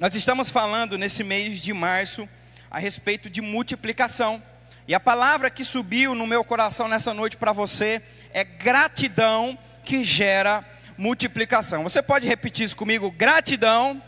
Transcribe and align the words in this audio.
Nós 0.00 0.14
estamos 0.14 0.48
falando 0.48 0.96
nesse 0.96 1.22
mês 1.22 1.60
de 1.60 1.74
março 1.74 2.26
a 2.70 2.78
respeito 2.78 3.28
de 3.28 3.42
multiplicação. 3.42 4.42
E 4.88 4.94
a 4.94 4.98
palavra 4.98 5.50
que 5.50 5.62
subiu 5.62 6.14
no 6.14 6.26
meu 6.26 6.42
coração 6.42 6.88
nessa 6.88 7.12
noite 7.12 7.36
para 7.36 7.52
você 7.52 8.00
é 8.32 8.42
gratidão 8.42 9.58
que 9.84 10.02
gera 10.02 10.64
multiplicação. 10.96 11.82
Você 11.82 12.00
pode 12.00 12.26
repetir 12.26 12.64
isso 12.64 12.76
comigo? 12.76 13.10
Gratidão 13.10 14.02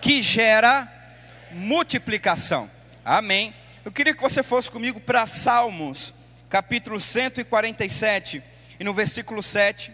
que 0.00 0.22
gera 0.22 0.90
multiplicação. 1.50 2.70
Amém. 3.04 3.54
Eu 3.84 3.92
queria 3.92 4.14
que 4.14 4.22
você 4.22 4.42
fosse 4.42 4.70
comigo 4.70 4.98
para 4.98 5.26
Salmos, 5.26 6.14
capítulo 6.48 6.98
147, 6.98 8.42
e 8.80 8.82
no 8.82 8.94
versículo 8.94 9.42
7. 9.42 9.92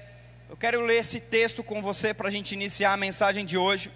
Eu 0.48 0.56
quero 0.56 0.80
ler 0.86 1.00
esse 1.00 1.18
texto 1.18 1.64
com 1.64 1.82
você 1.82 2.14
para 2.14 2.28
a 2.28 2.30
gente 2.30 2.52
iniciar 2.52 2.92
a 2.92 2.96
mensagem 2.96 3.44
de 3.44 3.58
hoje. 3.58 3.90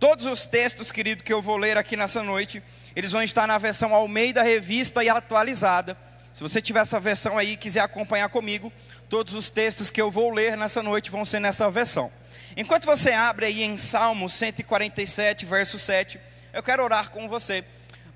Todos 0.00 0.24
os 0.24 0.46
textos, 0.46 0.90
querido, 0.90 1.22
que 1.22 1.30
eu 1.30 1.42
vou 1.42 1.58
ler 1.58 1.76
aqui 1.76 1.94
nessa 1.94 2.22
noite, 2.22 2.62
eles 2.96 3.12
vão 3.12 3.22
estar 3.22 3.46
na 3.46 3.58
versão 3.58 3.94
Almeida 3.94 4.42
Revista 4.42 5.04
e 5.04 5.10
atualizada. 5.10 5.94
Se 6.32 6.42
você 6.42 6.62
tiver 6.62 6.80
essa 6.80 6.98
versão 6.98 7.36
aí 7.36 7.52
e 7.52 7.56
quiser 7.58 7.80
acompanhar 7.80 8.30
comigo, 8.30 8.72
todos 9.10 9.34
os 9.34 9.50
textos 9.50 9.90
que 9.90 10.00
eu 10.00 10.10
vou 10.10 10.32
ler 10.32 10.56
nessa 10.56 10.82
noite 10.82 11.10
vão 11.10 11.22
ser 11.22 11.38
nessa 11.38 11.70
versão. 11.70 12.10
Enquanto 12.56 12.86
você 12.86 13.12
abre 13.12 13.44
aí 13.44 13.62
em 13.62 13.76
Salmo 13.76 14.26
147, 14.26 15.44
verso 15.44 15.78
7, 15.78 16.18
eu 16.54 16.62
quero 16.62 16.82
orar 16.82 17.10
com 17.10 17.28
você. 17.28 17.62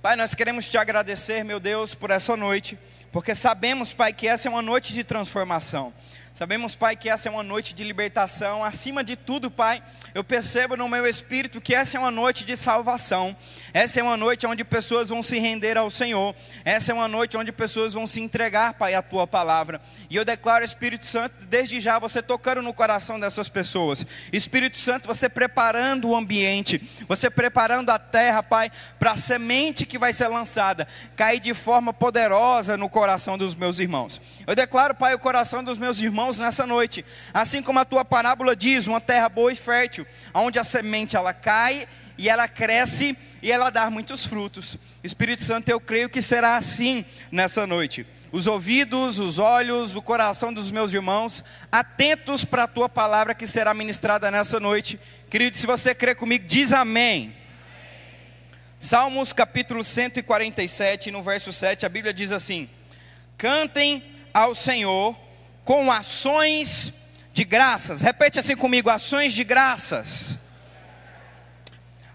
Pai, 0.01 0.16
nós 0.16 0.34
queremos 0.34 0.70
te 0.70 0.78
agradecer, 0.78 1.45
meu 1.45 1.60
Deus, 1.60 1.95
por 1.95 2.10
essa 2.10 2.34
noite, 2.34 2.78
porque 3.12 3.34
sabemos, 3.34 3.92
Pai, 3.92 4.14
que 4.14 4.26
essa 4.26 4.48
é 4.48 4.51
uma 4.51 4.62
noite 4.62 4.95
de 4.95 5.04
transformação. 5.04 5.92
Sabemos, 6.34 6.74
Pai, 6.74 6.96
que 6.96 7.09
essa 7.09 7.28
é 7.28 7.30
uma 7.30 7.45
noite 7.45 7.74
de 7.74 7.84
libertação. 7.84 8.64
Acima 8.64 9.04
de 9.04 9.14
tudo, 9.14 9.52
Pai, 9.52 9.80
eu 10.14 10.23
percebo 10.23 10.77
no 10.77 10.88
meu 10.88 11.06
espírito 11.06 11.60
que 11.60 11.74
essa 11.74 11.96
é 11.96 12.00
uma 12.00 12.10
noite 12.10 12.45
de 12.45 12.56
salvação. 12.56 13.36
Essa 13.73 13.98
é 13.98 14.02
uma 14.04 14.16
noite 14.16 14.46
onde 14.46 14.62
pessoas 14.62 15.09
vão 15.09 15.20
se 15.20 15.40
render 15.40 15.77
ao 15.77 15.90
Senhor. 15.90 16.32
Essa 16.65 16.93
é 16.93 16.95
uma 16.95 17.09
noite 17.09 17.37
onde 17.37 17.51
pessoas 17.51 17.93
vão 17.93 18.07
se 18.07 18.20
entregar, 18.20 18.74
Pai, 18.74 18.95
à 18.95 19.02
tua 19.02 19.26
palavra. 19.26 19.80
E 20.09 20.15
eu 20.15 20.24
declaro, 20.24 20.65
Espírito 20.65 21.04
Santo, 21.04 21.35
desde 21.46 21.80
já 21.80 21.98
você 21.98 22.23
tocando 22.23 22.62
no 22.62 22.73
coração 22.73 23.18
dessas 23.18 23.48
pessoas. 23.48 24.07
Espírito 24.32 24.79
Santo, 24.79 25.09
você 25.09 25.29
preparando 25.29 26.09
o 26.09 26.15
ambiente, 26.15 26.80
você 27.09 27.29
preparando 27.29 27.90
a 27.90 27.98
terra, 27.98 28.40
Pai, 28.45 28.70
para 29.01 29.10
a 29.10 29.16
semente 29.16 29.85
que 29.85 29.98
vai 29.98 30.12
ser 30.12 30.29
lançada 30.29 30.87
cair 31.16 31.40
de 31.40 31.52
forma 31.52 31.92
poderosa 31.92 32.76
no 32.76 32.88
coração 32.88 33.37
dos 33.37 33.57
meus 33.57 33.80
irmãos. 33.80 34.20
Eu 34.46 34.54
declaro, 34.54 34.95
Pai, 34.95 35.14
o 35.14 35.18
coração 35.18 35.64
dos 35.64 35.78
meus 35.78 35.98
irmãos 36.00 36.38
nessa 36.38 36.66
noite, 36.66 37.04
assim 37.32 37.62
como 37.62 37.78
a 37.78 37.84
tua 37.84 38.04
parábola 38.04 38.54
diz, 38.54 38.86
uma 38.86 39.01
terra 39.01 39.28
boa 39.28 39.52
e 39.52 39.56
fértil, 39.56 40.06
onde 40.34 40.59
a 40.59 40.64
semente 40.64 41.16
ela 41.16 41.32
cai 41.32 41.88
e 42.18 42.28
ela 42.28 42.46
cresce 42.46 43.16
e 43.42 43.51
ela 43.51 43.70
dá 43.70 43.90
muitos 43.90 44.26
frutos. 44.26 44.76
Espírito 45.02 45.42
Santo, 45.42 45.68
eu 45.68 45.80
creio 45.80 46.09
que 46.09 46.20
será 46.20 46.56
assim 46.56 47.04
nessa 47.30 47.66
noite. 47.66 48.06
Os 48.30 48.46
ouvidos, 48.46 49.18
os 49.18 49.38
olhos, 49.38 49.95
o 49.95 50.02
coração 50.02 50.52
dos 50.52 50.70
meus 50.70 50.92
irmãos, 50.92 51.45
atentos 51.70 52.45
para 52.45 52.64
a 52.64 52.68
tua 52.68 52.88
palavra 52.88 53.34
que 53.34 53.46
será 53.46 53.73
ministrada 53.73 54.30
nessa 54.30 54.58
noite. 54.58 54.98
Querido, 55.30 55.56
se 55.56 55.66
você 55.66 55.95
crê 55.95 56.14
comigo, 56.14 56.45
diz 56.46 56.73
amém. 56.73 57.34
Salmos 58.79 59.32
capítulo 59.32 59.82
147, 59.82 61.10
no 61.10 61.23
verso 61.23 61.52
7, 61.52 61.86
a 61.86 61.88
Bíblia 61.88 62.12
diz 62.12 62.32
assim: 62.32 62.68
Cantem 63.38 64.03
ao 64.34 64.54
Senhor 64.54 65.16
com 65.65 65.91
ações 65.91 66.93
de 67.32 67.44
graças. 67.44 68.00
Repete 68.00 68.41
assim 68.41 68.56
comigo: 68.56 68.91
ações 68.91 69.32
de 69.32 69.44
graças. 69.44 70.38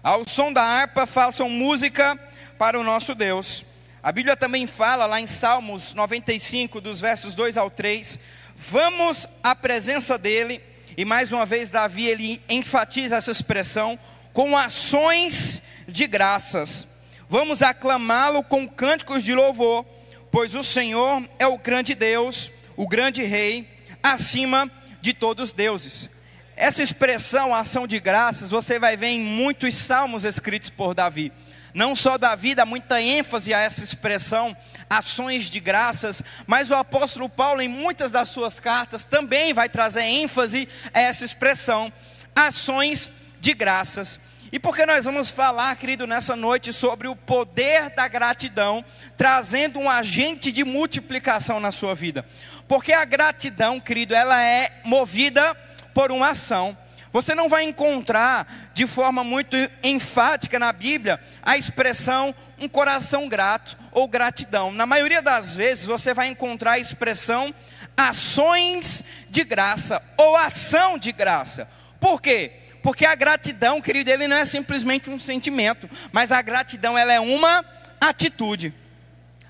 Ao 0.02 0.26
som 0.28 0.52
da 0.52 0.62
harpa, 0.62 1.06
façam 1.06 1.48
música 1.48 2.18
para 2.58 2.78
o 2.78 2.84
nosso 2.84 3.14
Deus. 3.14 3.64
A 4.02 4.12
Bíblia 4.12 4.36
também 4.36 4.66
fala 4.66 5.04
lá 5.04 5.20
em 5.20 5.26
Salmos 5.26 5.92
95, 5.92 6.80
dos 6.80 7.00
versos 7.00 7.34
2 7.34 7.58
ao 7.58 7.70
3, 7.70 8.18
vamos 8.56 9.26
à 9.42 9.54
presença 9.54 10.16
dele, 10.16 10.62
e 10.96 11.04
mais 11.04 11.32
uma 11.32 11.44
vez 11.44 11.70
Davi 11.70 12.06
ele 12.06 12.42
enfatiza 12.48 13.16
essa 13.16 13.30
expressão 13.30 13.98
com 14.32 14.56
ações 14.56 15.60
de 15.86 16.06
graças. 16.06 16.86
Vamos 17.28 17.62
aclamá-lo 17.62 18.42
com 18.42 18.66
cânticos 18.66 19.22
de 19.22 19.34
louvor, 19.34 19.84
pois 20.30 20.54
o 20.54 20.62
Senhor 20.62 21.28
é 21.38 21.46
o 21.46 21.58
grande 21.58 21.94
Deus, 21.94 22.50
o 22.76 22.86
grande 22.86 23.22
rei, 23.22 23.68
acima 24.02 24.70
de 25.00 25.12
todos 25.12 25.50
os 25.50 25.52
deuses. 25.52 26.10
Essa 26.56 26.82
expressão, 26.82 27.54
ação 27.54 27.86
de 27.86 27.98
graças, 27.98 28.50
você 28.50 28.78
vai 28.78 28.96
ver 28.96 29.08
em 29.08 29.20
muitos 29.20 29.74
salmos 29.74 30.24
escritos 30.24 30.68
por 30.68 30.94
Davi. 30.94 31.32
Não 31.72 31.94
só 31.94 32.18
Davi 32.18 32.54
dá 32.54 32.66
muita 32.66 33.00
ênfase 33.00 33.54
a 33.54 33.60
essa 33.60 33.82
expressão, 33.82 34.56
ações 34.88 35.48
de 35.48 35.60
graças, 35.60 36.22
mas 36.46 36.68
o 36.68 36.74
apóstolo 36.74 37.28
Paulo, 37.28 37.62
em 37.62 37.68
muitas 37.68 38.10
das 38.10 38.28
suas 38.28 38.58
cartas, 38.58 39.04
também 39.04 39.54
vai 39.54 39.68
trazer 39.68 40.02
ênfase 40.02 40.68
a 40.92 41.00
essa 41.00 41.24
expressão, 41.24 41.92
ações 42.34 43.10
de 43.40 43.54
graças. 43.54 44.18
E 44.52 44.58
porque 44.58 44.84
nós 44.84 45.04
vamos 45.04 45.30
falar, 45.30 45.76
querido, 45.76 46.06
nessa 46.06 46.34
noite 46.34 46.72
sobre 46.72 47.06
o 47.06 47.14
poder 47.14 47.90
da 47.90 48.08
gratidão, 48.08 48.84
trazendo 49.16 49.78
um 49.78 49.88
agente 49.88 50.50
de 50.50 50.64
multiplicação 50.64 51.60
na 51.60 51.70
sua 51.70 51.94
vida. 51.94 52.26
Porque 52.66 52.92
a 52.92 53.04
gratidão, 53.04 53.78
querido, 53.78 54.14
ela 54.14 54.42
é 54.42 54.72
movida 54.84 55.54
por 55.94 56.10
uma 56.10 56.30
ação. 56.30 56.76
Você 57.12 57.34
não 57.34 57.48
vai 57.48 57.64
encontrar 57.64 58.70
de 58.74 58.86
forma 58.86 59.22
muito 59.24 59.56
enfática 59.82 60.58
na 60.58 60.72
Bíblia 60.72 61.20
a 61.42 61.56
expressão 61.56 62.34
um 62.58 62.68
coração 62.68 63.28
grato 63.28 63.76
ou 63.90 64.06
gratidão. 64.06 64.70
Na 64.72 64.86
maioria 64.86 65.22
das 65.22 65.56
vezes 65.56 65.86
você 65.86 66.12
vai 66.12 66.28
encontrar 66.28 66.72
a 66.72 66.78
expressão 66.78 67.52
ações 67.96 69.04
de 69.28 69.44
graça 69.44 70.02
ou 70.16 70.36
ação 70.36 70.98
de 70.98 71.10
graça. 71.10 71.68
Por 71.98 72.20
quê? 72.20 72.59
Porque 72.82 73.04
a 73.04 73.14
gratidão, 73.14 73.80
querido, 73.80 74.10
ele 74.10 74.26
não 74.26 74.36
é 74.36 74.44
simplesmente 74.44 75.10
um 75.10 75.18
sentimento, 75.18 75.88
mas 76.12 76.32
a 76.32 76.40
gratidão 76.40 76.96
ela 76.96 77.12
é 77.12 77.20
uma 77.20 77.64
atitude. 78.00 78.72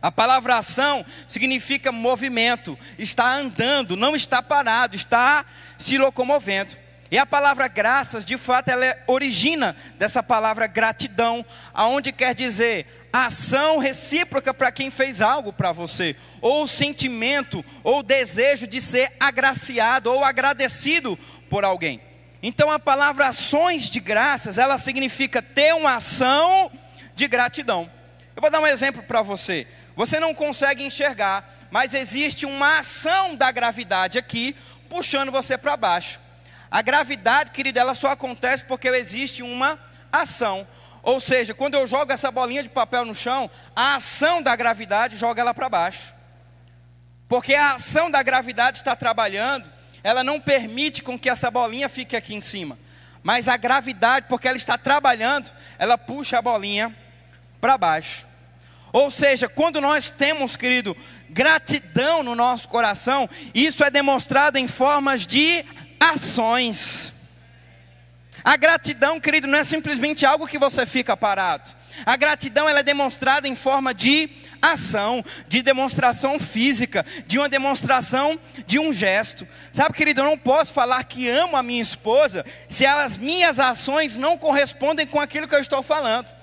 A 0.03 0.11
palavra 0.11 0.57
ação 0.57 1.05
significa 1.29 1.93
movimento, 1.93 2.79
está 2.99 3.35
andando, 3.35 3.97
não 3.97 4.17
está 4.17 4.43
parado, 4.43 4.97
está 4.97 5.45
se 5.79 5.99
locomovendo. 5.99 6.77
E 7.11 7.19
a 7.19 7.27
palavra 7.27 7.69
graças, 7.69 8.25
de 8.25 8.39
fato, 8.39 8.69
ela 8.69 8.87
é, 8.87 9.03
origina 9.07 9.77
dessa 9.99 10.23
palavra 10.23 10.67
gratidão, 10.67 11.45
aonde 11.75 12.13
quer 12.13 12.35
dizer 12.35 12.87
ação 13.13 13.79
recíproca 13.79 14.55
para 14.55 14.71
quem 14.71 14.91
fez 14.91 15.21
algo 15.21 15.53
para 15.53 15.73
você, 15.73 16.15
ou 16.41 16.69
sentimento, 16.69 17.65
ou 17.83 18.05
desejo 18.05 18.69
de 18.69 18.81
ser 18.81 19.13
agraciado 19.19 20.13
ou 20.13 20.25
agradecido 20.25 21.19
por 21.49 21.65
alguém. 21.65 22.01
Então 22.43 22.71
a 22.71 22.79
palavra 22.79 23.27
ações 23.27 23.91
de 23.91 24.01
graças, 24.01 24.57
ela 24.57 24.79
significa 24.79 25.43
ter 25.43 25.75
uma 25.75 25.97
ação 25.97 26.71
de 27.15 27.29
gratidão. 27.29 27.91
Eu 28.35 28.41
vou 28.41 28.51
dar 28.51 28.61
um 28.61 28.67
exemplo 28.67 29.03
para 29.03 29.21
você. 29.21 29.67
Você 29.95 30.19
não 30.19 30.35
consegue 30.35 30.83
enxergar, 30.83 31.69
mas 31.71 31.93
existe 31.93 32.47
uma 32.47 32.79
ação 32.79 33.35
da 33.35 33.51
gravidade 33.53 34.17
aqui, 34.19 34.57
puxando 34.89 35.31
você 35.31 35.59
para 35.59 35.77
baixo. 35.77 36.19
A 36.71 36.81
gravidade, 36.81 37.51
querido, 37.51 37.79
ela 37.79 37.95
só 37.95 38.09
acontece 38.09 38.65
porque 38.65 38.89
existe 38.89 39.43
uma 39.43 39.79
ação. 40.11 40.67
Ou 41.03 41.21
seja, 41.21 41.53
quando 41.53 41.75
eu 41.75 41.87
jogo 41.87 42.13
essa 42.13 42.31
bolinha 42.31 42.63
de 42.63 42.69
papel 42.69 43.05
no 43.05 43.15
chão, 43.15 43.51
a 43.75 43.97
ação 43.97 44.43
da 44.43 44.55
gravidade 44.55 45.17
joga 45.17 45.41
ela 45.41 45.53
para 45.53 45.69
baixo. 45.69 46.15
Porque 47.29 47.55
a 47.55 47.75
ação 47.75 48.11
da 48.11 48.23
gravidade 48.23 48.79
está 48.79 48.97
trabalhando, 48.97 49.71
ela 50.03 50.25
não 50.25 50.41
permite 50.41 51.03
com 51.03 51.19
que 51.19 51.29
essa 51.29 51.51
bolinha 51.51 51.89
fique 51.89 52.17
aqui 52.17 52.35
em 52.35 52.41
cima. 52.41 52.79
Mas 53.23 53.49
a 53.49 53.57
gravidade, 53.57 54.27
porque 54.29 54.49
ela 54.49 54.57
está 54.57 54.79
trabalhando, 54.79 55.51
ela 55.79 55.99
puxa 55.99 56.39
a 56.39 56.43
bolinha 56.43 56.97
para 57.61 57.77
baixo. 57.77 58.27
Ou 58.93 59.11
seja, 59.11 59.49
quando 59.49 59.81
nós 59.81 60.11
temos, 60.11 60.57
querido, 60.57 60.97
gratidão 61.29 62.23
no 62.23 62.35
nosso 62.35 62.67
coração, 62.67 63.29
isso 63.55 63.85
é 63.85 63.91
demonstrado 63.91 64.59
em 64.59 64.67
formas 64.67 65.27
de 65.27 65.65
ações. 66.01 67.13
A 68.43 68.57
gratidão, 68.57 69.21
querido, 69.21 69.47
não 69.47 69.59
é 69.59 69.65
simplesmente 69.65 70.25
algo 70.25 70.49
que 70.49 70.59
você 70.59 70.87
fica 70.87 71.17
parado. 71.17 71.71
A 72.07 72.17
gratidão 72.17 72.69
ela 72.69 72.81
é 72.81 72.83
demonstrada 72.83 73.47
em 73.47 73.55
forma 73.55 73.93
de 73.93 74.31
ação, 74.61 75.25
de 75.49 75.63
demonstração 75.63 76.39
física, 76.39 77.05
de 77.27 77.39
uma 77.39 77.49
demonstração 77.49 78.39
de 78.67 78.79
um 78.79 78.93
gesto. 78.93 79.47
Sabe, 79.73 79.95
querido, 79.95 80.21
eu 80.21 80.25
não 80.25 80.39
posso 80.39 80.73
falar 80.73 81.03
que 81.05 81.29
amo 81.29 81.57
a 81.57 81.63
minha 81.63 81.83
esposa 81.83 82.45
se 82.69 82.85
as 82.85 83.17
minhas 83.17 83.59
ações 83.59 84.19
não 84.19 84.37
correspondem 84.37 85.07
com 85.07 85.21
aquilo 85.21 85.49
que 85.49 85.55
eu 85.55 85.61
estou 85.61 85.83
falando. 85.83 86.35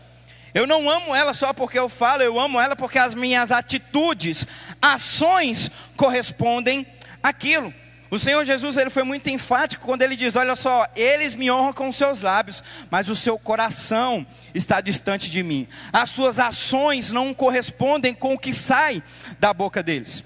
Eu 0.53 0.65
não 0.65 0.89
amo 0.89 1.15
ela 1.15 1.33
só 1.33 1.53
porque 1.53 1.77
eu 1.77 1.87
falo, 1.87 2.23
eu 2.23 2.39
amo 2.39 2.59
ela 2.59 2.75
porque 2.75 2.97
as 2.97 3.13
minhas 3.13 3.51
atitudes, 3.51 4.45
ações 4.81 5.69
correspondem 5.95 6.87
àquilo. 7.21 7.73
O 8.09 8.17
Senhor 8.17 8.45
Jesus 8.45 8.77
ele 8.77 8.89
foi 8.89 9.03
muito 9.03 9.29
enfático 9.29 9.85
quando 9.85 10.01
ele 10.01 10.15
diz: 10.15 10.35
Olha 10.35 10.55
só, 10.55 10.87
eles 10.95 11.35
me 11.35 11.51
honram 11.51 11.73
com 11.73 11.91
seus 11.91 12.21
lábios, 12.21 12.63
mas 12.89 13.09
o 13.09 13.15
seu 13.15 13.37
coração 13.37 14.25
está 14.53 14.79
distante 14.79 15.29
de 15.29 15.43
mim. 15.43 15.67
As 15.91 16.09
suas 16.09 16.39
ações 16.39 17.11
não 17.11 17.33
correspondem 17.33 18.13
com 18.13 18.33
o 18.33 18.39
que 18.39 18.53
sai 18.53 19.03
da 19.39 19.53
boca 19.53 19.83
deles. 19.83 20.23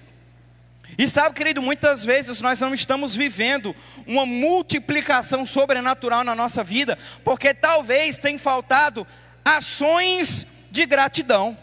E 0.98 1.07
sabe, 1.07 1.36
querido, 1.36 1.62
muitas 1.62 2.06
vezes 2.06 2.42
nós 2.42 2.60
não 2.60 2.74
estamos 2.74 3.16
vivendo 3.16 3.75
uma 4.06 4.25
multiplicação 4.25 5.45
sobrenatural 5.45 6.24
na 6.24 6.36
nossa 6.36 6.63
vida, 6.63 6.98
porque 7.24 7.54
talvez 7.54 8.18
tenha 8.18 8.38
faltado 8.38 9.07
ações 9.44 10.45
de 10.69 10.86
gratidão, 10.86 11.57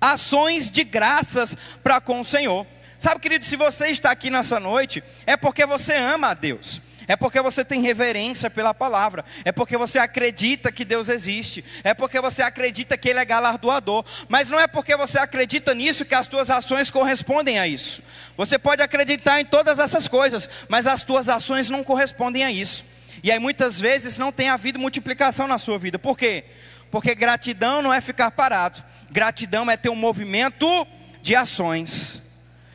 ações 0.00 0.70
de 0.70 0.82
graças 0.82 1.56
para 1.84 2.00
com 2.00 2.20
o 2.20 2.24
Senhor. 2.24 2.66
Sabe, 3.02 3.18
querido, 3.18 3.44
se 3.44 3.56
você 3.56 3.88
está 3.88 4.12
aqui 4.12 4.30
nessa 4.30 4.60
noite, 4.60 5.02
é 5.26 5.36
porque 5.36 5.66
você 5.66 5.92
ama 5.92 6.28
a 6.28 6.34
Deus. 6.34 6.80
É 7.08 7.16
porque 7.16 7.40
você 7.40 7.64
tem 7.64 7.82
reverência 7.82 8.48
pela 8.48 8.72
palavra, 8.72 9.24
é 9.44 9.50
porque 9.50 9.76
você 9.76 9.98
acredita 9.98 10.70
que 10.70 10.84
Deus 10.84 11.08
existe, 11.08 11.64
é 11.82 11.94
porque 11.94 12.20
você 12.20 12.42
acredita 12.42 12.96
que 12.96 13.08
Ele 13.08 13.18
é 13.18 13.24
galardoador, 13.24 14.04
mas 14.28 14.50
não 14.50 14.60
é 14.60 14.68
porque 14.68 14.94
você 14.94 15.18
acredita 15.18 15.74
nisso 15.74 16.04
que 16.04 16.14
as 16.14 16.28
tuas 16.28 16.48
ações 16.48 16.92
correspondem 16.92 17.58
a 17.58 17.66
isso. 17.66 18.04
Você 18.36 18.56
pode 18.56 18.82
acreditar 18.82 19.40
em 19.40 19.44
todas 19.44 19.80
essas 19.80 20.06
coisas, 20.06 20.48
mas 20.68 20.86
as 20.86 21.02
tuas 21.02 21.28
ações 21.28 21.68
não 21.68 21.82
correspondem 21.82 22.44
a 22.44 22.52
isso. 22.52 22.84
E 23.20 23.32
aí 23.32 23.38
muitas 23.40 23.80
vezes 23.80 24.16
não 24.16 24.30
tem 24.30 24.48
havido 24.48 24.78
multiplicação 24.78 25.48
na 25.48 25.58
sua 25.58 25.76
vida. 25.76 25.98
Por 25.98 26.16
quê? 26.16 26.44
Porque 26.88 27.16
gratidão 27.16 27.82
não 27.82 27.92
é 27.92 28.00
ficar 28.00 28.30
parado, 28.30 28.80
gratidão 29.10 29.68
é 29.68 29.76
ter 29.76 29.88
um 29.88 29.96
movimento 29.96 30.86
de 31.20 31.34
ações. 31.34 32.22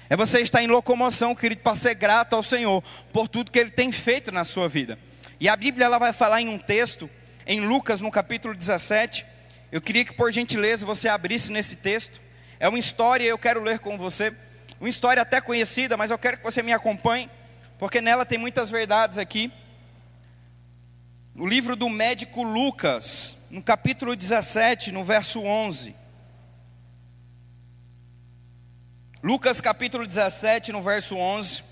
É 0.10 0.16
você 0.16 0.40
estar 0.40 0.64
em 0.64 0.68
locomoção, 0.68 1.36
querido, 1.36 1.62
para 1.62 1.76
ser 1.76 1.96
grato 1.96 2.36
ao 2.36 2.42
Senhor 2.42 2.82
por 3.12 3.28
tudo 3.28 3.52
que 3.52 3.60
Ele 3.60 3.70
tem 3.70 3.92
feito 3.92 4.32
na 4.32 4.44
sua 4.44 4.70
vida. 4.70 4.98
E 5.40 5.50
a 5.50 5.56
Bíblia 5.56 5.86
ela 5.86 5.98
vai 5.98 6.14
falar 6.14 6.42
em 6.42 6.48
um 6.48 6.58
texto, 6.58 7.10
em 7.46 7.60
Lucas, 7.60 8.02
no 8.02 8.10
capítulo 8.10 8.56
17. 8.56 9.26
Eu 9.72 9.82
queria 9.82 10.06
que, 10.06 10.14
por 10.14 10.32
gentileza, 10.32 10.86
você 10.86 11.10
abrisse 11.10 11.52
nesse 11.52 11.76
texto. 11.78 12.22
É 12.60 12.70
uma 12.70 12.80
história, 12.80 13.26
eu 13.26 13.38
quero 13.38 13.62
ler 13.62 13.80
com 13.80 13.98
você. 13.98 14.34
Uma 14.80 14.90
história 14.90 15.22
até 15.22 15.42
conhecida, 15.42 15.98
mas 15.98 16.10
eu 16.10 16.18
quero 16.18 16.38
que 16.38 16.44
você 16.44 16.64
me 16.64 16.72
acompanhe, 16.72 17.30
porque 17.78 18.00
nela 18.00 18.26
tem 18.26 18.38
muitas 18.38 18.70
verdades 18.70 19.18
aqui. 19.18 19.52
O 21.36 21.46
livro 21.46 21.76
do 21.76 21.90
médico 21.90 22.44
Lucas, 22.44 23.38
no 23.52 23.62
capítulo 23.62 24.16
17, 24.16 24.92
no 24.92 25.04
verso 25.04 25.42
11. 25.42 25.96
Lucas 29.24 29.60
capítulo 29.60 30.06
17, 30.06 30.72
no 30.72 30.84
verso 30.84 31.16
11. 31.18 31.64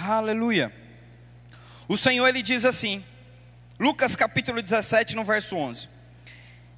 Aleluia. 0.00 0.72
O 1.86 1.96
Senhor 1.96 2.26
ele 2.26 2.42
diz 2.42 2.64
assim: 2.64 3.04
Lucas 3.78 4.16
capítulo 4.16 4.60
17, 4.60 5.14
no 5.14 5.24
verso 5.24 5.54
11. 5.54 5.88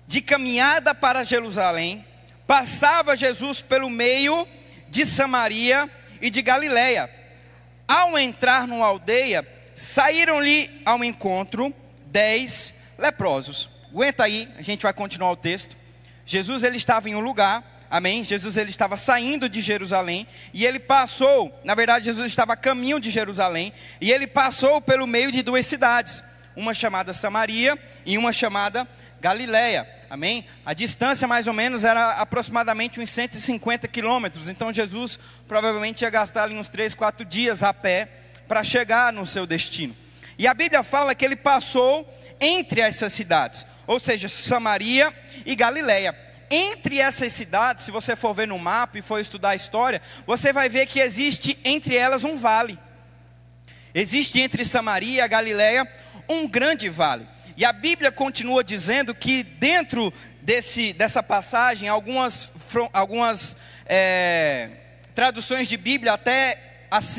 De 0.06 0.20
caminhada 0.20 0.94
para 0.94 1.24
Jerusalém, 1.24 2.04
passava 2.46 3.16
Jesus 3.16 3.62
pelo 3.62 3.88
meio 3.88 4.46
de 4.90 5.06
Samaria 5.06 5.88
e 6.20 6.28
de 6.28 6.42
Galiléia. 6.42 7.10
Ao 7.88 8.18
entrar 8.18 8.68
numa 8.68 8.84
aldeia, 8.84 9.46
saíram-lhe 9.74 10.70
ao 10.84 11.02
encontro 11.02 11.74
dez 12.06 12.74
leprosos. 12.98 13.70
Aguenta 13.90 14.24
aí, 14.24 14.46
a 14.58 14.62
gente 14.62 14.82
vai 14.82 14.92
continuar 14.92 15.30
o 15.30 15.36
texto. 15.36 15.74
Jesus 16.26 16.62
ele 16.64 16.76
estava 16.76 17.08
em 17.08 17.14
um 17.14 17.20
lugar 17.20 17.73
Amém? 17.94 18.24
Jesus 18.24 18.56
ele 18.56 18.70
estava 18.70 18.96
saindo 18.96 19.48
de 19.48 19.60
Jerusalém 19.60 20.26
e 20.52 20.66
ele 20.66 20.80
passou, 20.80 21.56
na 21.62 21.76
verdade 21.76 22.06
Jesus 22.06 22.26
estava 22.26 22.54
a 22.54 22.56
caminho 22.56 22.98
de 22.98 23.08
Jerusalém 23.08 23.72
e 24.00 24.10
ele 24.10 24.26
passou 24.26 24.80
pelo 24.80 25.06
meio 25.06 25.30
de 25.30 25.42
duas 25.42 25.64
cidades, 25.64 26.20
uma 26.56 26.74
chamada 26.74 27.14
Samaria 27.14 27.78
e 28.04 28.18
uma 28.18 28.32
chamada 28.32 28.84
Galiléia. 29.20 29.88
Amém? 30.10 30.44
A 30.66 30.74
distância 30.74 31.28
mais 31.28 31.46
ou 31.46 31.52
menos 31.52 31.84
era 31.84 32.14
aproximadamente 32.14 32.98
uns 32.98 33.10
150 33.10 33.86
quilômetros. 33.86 34.48
Então 34.48 34.72
Jesus 34.72 35.16
provavelmente 35.46 36.02
ia 36.02 36.10
gastar 36.10 36.42
ali 36.42 36.58
uns 36.58 36.66
3, 36.66 36.96
4 36.96 37.24
dias 37.24 37.62
a 37.62 37.72
pé 37.72 38.08
para 38.48 38.64
chegar 38.64 39.12
no 39.12 39.24
seu 39.24 39.46
destino. 39.46 39.94
E 40.36 40.48
a 40.48 40.52
Bíblia 40.52 40.82
fala 40.82 41.14
que 41.14 41.24
ele 41.24 41.36
passou 41.36 42.12
entre 42.40 42.80
essas 42.80 43.12
cidades, 43.12 43.64
ou 43.86 44.00
seja, 44.00 44.28
Samaria 44.28 45.14
e 45.46 45.54
Galiléia 45.54 46.23
entre 46.50 46.98
essas 46.98 47.32
cidades, 47.32 47.84
se 47.84 47.90
você 47.90 48.14
for 48.14 48.34
ver 48.34 48.48
no 48.48 48.58
mapa 48.58 48.98
e 48.98 49.02
for 49.02 49.20
estudar 49.20 49.50
a 49.50 49.56
história, 49.56 50.00
você 50.26 50.52
vai 50.52 50.68
ver 50.68 50.86
que 50.86 51.00
existe 51.00 51.58
entre 51.64 51.96
elas 51.96 52.24
um 52.24 52.36
vale. 52.36 52.78
Existe 53.94 54.40
entre 54.40 54.64
Samaria 54.64 55.24
e 55.24 55.28
Galiléia 55.28 55.88
um 56.28 56.48
grande 56.48 56.88
vale. 56.88 57.26
E 57.56 57.64
a 57.64 57.72
Bíblia 57.72 58.10
continua 58.10 58.64
dizendo 58.64 59.14
que 59.14 59.44
dentro 59.44 60.12
desse, 60.42 60.92
dessa 60.92 61.22
passagem, 61.22 61.88
algumas, 61.88 62.48
algumas 62.92 63.56
é, 63.86 64.70
traduções 65.14 65.68
de 65.68 65.76
Bíblia 65.76 66.14
até 66.14 66.60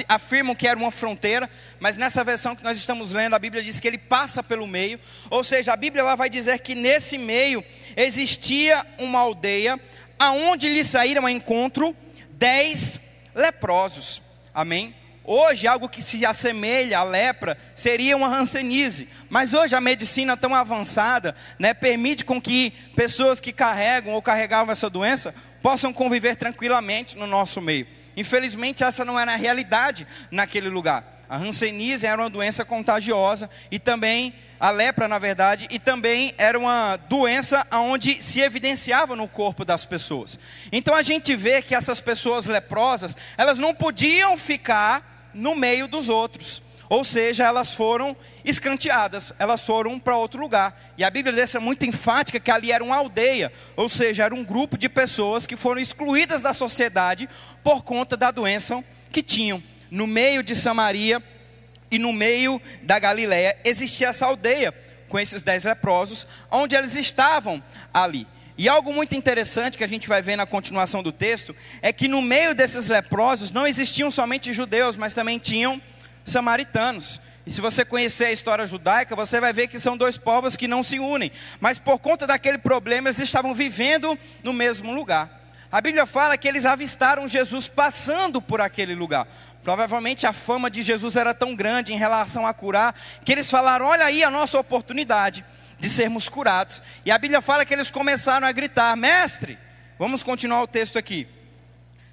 afirmam 0.07 0.56
que 0.56 0.68
era 0.68 0.80
uma 0.80 0.92
fronteira, 0.92 1.50
mas 1.80 1.98
nessa 1.98 2.24
versão 2.24 2.56
que 2.56 2.63
nós 2.63 2.77
estamos 2.77 3.12
lendo, 3.12 3.33
a 3.33 3.39
Bíblia 3.39 3.62
diz 3.62 3.80
que 3.80 3.88
ele 3.88 3.98
passa 3.98 4.42
pelo 4.42 4.66
meio, 4.66 5.00
ou 5.30 5.44
seja, 5.44 5.74
a 5.74 5.75
Bíblia 5.75 6.01
ela 6.01 6.16
vai 6.16 6.30
dizer 6.30 6.60
que 6.60 6.75
nesse 6.75 7.18
meio 7.18 7.63
existia 7.95 8.86
uma 8.97 9.19
aldeia 9.19 9.80
aonde 10.19 10.68
lhe 10.68 10.83
saíram 10.83 11.25
a 11.25 11.31
encontro 11.31 11.95
dez 12.31 13.00
leprosos. 13.33 14.21
Amém? 14.53 14.95
Hoje, 15.27 15.65
algo 15.65 15.89
que 15.89 16.03
se 16.03 16.24
assemelha 16.24 17.00
à 17.00 17.03
lepra 17.03 17.57
seria 17.75 18.15
uma 18.15 18.27
hanseníase. 18.27 19.09
Mas 19.27 19.53
hoje 19.53 19.75
a 19.75 19.81
medicina 19.81 20.38
tão 20.38 20.53
avançada 20.53 21.36
né, 21.57 21.74
permite 21.74 22.24
com 22.24 22.39
que 22.39 22.71
pessoas 22.95 23.39
que 23.39 23.51
carregam 23.51 24.13
ou 24.13 24.21
carregavam 24.21 24.71
essa 24.71 24.89
doença 24.89 25.33
possam 25.63 25.91
conviver 25.91 26.36
tranquilamente 26.36 27.18
no 27.18 27.25
nosso 27.25 27.59
meio. 27.59 27.88
Infelizmente, 28.15 28.83
essa 28.83 29.03
não 29.03 29.19
era 29.19 29.33
a 29.33 29.36
realidade 29.36 30.06
naquele 30.30 30.69
lugar. 30.69 31.14
A 31.30 31.38
hanseníase 31.38 32.06
era 32.06 32.22
uma 32.22 32.30
doença 32.30 32.63
contagiosa 32.63 33.50
e 33.72 33.80
também 33.80 34.33
a 34.60 34.72
lepra, 34.72 35.07
na 35.07 35.19
verdade, 35.19 35.68
e 35.69 35.80
também 35.80 36.33
era 36.38 36.57
uma 36.57 36.98
doença 37.10 37.66
onde 37.74 38.22
se 38.22 38.39
evidenciava 38.39 39.16
no 39.16 39.27
corpo 39.27 39.66
das 39.66 39.86
pessoas. 39.86 40.39
Então 40.72 40.95
a 40.95 41.01
gente 41.01 41.36
vê 41.36 41.62
que 41.62 41.75
essas 41.75 42.00
pessoas 42.00 42.45
leprosas, 42.45 43.18
elas 43.38 43.57
não 43.57 43.74
podiam 43.74 44.38
ficar 44.38 45.30
no 45.33 45.56
meio 45.56 45.88
dos 45.88 46.10
outros. 46.10 46.62
Ou 46.88 47.04
seja, 47.04 47.44
elas 47.44 47.74
foram 47.74 48.16
escanteadas, 48.44 49.33
elas 49.39 49.66
foram 49.66 50.00
para 50.00 50.16
outro 50.16 50.39
lugar. 50.39 50.80
E 50.98 51.04
a 51.04 51.10
Bíblia 51.10 51.36
deixa 51.36 51.60
muito 51.60 51.86
enfática 51.86 52.39
que 52.39 52.51
ali 52.51 52.72
era 52.72 52.83
uma 52.83 52.95
aldeia, 52.95 53.51
ou 53.75 53.89
seja, 53.89 54.24
era 54.24 54.36
um 54.36 54.44
grupo 54.44 54.77
de 54.77 54.88
pessoas 54.88 55.46
que 55.46 55.58
foram 55.58 55.82
excluídas 55.82 56.41
da 56.41 56.53
sociedade 56.53 57.27
por 57.63 57.84
conta 57.84 58.15
da 58.15 58.29
doença 58.29 58.84
que 59.12 59.24
tinham. 59.24 59.62
No 59.89 60.08
meio 60.08 60.44
de 60.44 60.56
Samaria 60.56 61.22
e 61.92 62.00
no 62.00 62.12
meio 62.12 62.62
da 62.82 63.00
Galiléia 63.00 63.58
existia 63.63 64.08
essa 64.10 64.25
aldeia 64.25 64.74
com 65.08 65.20
esses 65.20 65.42
dez 65.42 65.63
leprosos, 65.63 66.27
onde 66.51 66.75
eles 66.75 66.96
estavam 66.96 67.63
ali. 67.94 68.27
E 68.58 68.70
algo 68.70 68.94
muito 68.94 69.15
interessante 69.15 69.77
que 69.77 69.84
a 69.84 69.88
gente 69.88 70.08
vai 70.08 70.22
ver 70.22 70.36
na 70.36 70.46
continuação 70.46 71.04
do 71.04 71.12
texto 71.12 71.56
é 71.82 71.92
que 71.92 72.08
no 72.08 72.22
meio 72.22 72.56
desses 72.56 72.88
leprosos 72.88 73.51
não 73.51 73.68
existiam 73.68 74.10
somente 74.10 74.54
judeus, 74.54 74.96
mas 74.96 75.13
também 75.13 75.38
tinham 75.38 75.82
samaritanos. 76.24 77.20
E 77.46 77.51
se 77.51 77.62
você 77.62 77.86
conhecer 77.86 78.25
a 78.25 78.32
história 78.32 78.65
judaica, 78.65 79.15
você 79.15 79.39
vai 79.39 79.54
ver 79.54 79.68
que 79.68 79.77
são 79.77 79.98
dois 79.98 80.18
povos 80.18 80.56
que 80.56 80.68
não 80.68 80.82
se 80.82 81.00
unem, 81.00 81.32
mas 81.60 81.77
por 81.77 82.00
conta 82.00 82.25
daquele 82.25 82.58
problema 82.58 83.10
eles 83.10 83.20
estavam 83.20 83.54
vivendo 83.54 84.18
no 84.42 84.54
mesmo 84.54 84.94
lugar. 84.94 85.44
A 85.72 85.82
Bíblia 85.82 86.06
fala 86.06 86.38
que 86.38 86.48
eles 86.48 86.65
avistaram 86.65 87.27
Jesus 87.27 87.68
passando 87.68 88.42
por 88.42 88.62
aquele 88.62 88.96
lugar. 88.96 89.27
Provavelmente 89.65 90.27
a 90.27 90.31
fama 90.31 90.69
de 90.69 90.84
Jesus 90.84 91.15
era 91.15 91.34
tão 91.34 91.55
grande 91.55 91.91
em 91.91 91.98
relação 91.98 92.45
a 92.45 92.53
curar, 92.53 92.93
que 93.25 93.31
eles 93.31 93.50
falaram: 93.50 93.88
Olha 93.88 94.05
aí 94.05 94.24
a 94.24 94.29
nossa 94.29 94.60
oportunidade 94.60 95.43
de 95.79 95.89
sermos 95.89 96.29
curados. 96.29 96.84
E 97.03 97.10
a 97.10 97.17
Bíblia 97.17 97.41
fala 97.41 97.65
que 97.65 97.74
eles 97.74 97.89
começaram 97.89 98.45
a 98.45 98.51
gritar: 98.51 98.95
Mestre, 98.95 99.57
vamos 99.98 100.22
continuar 100.22 100.62
o 100.62 100.67
texto 100.67 101.00
aqui. 101.00 101.27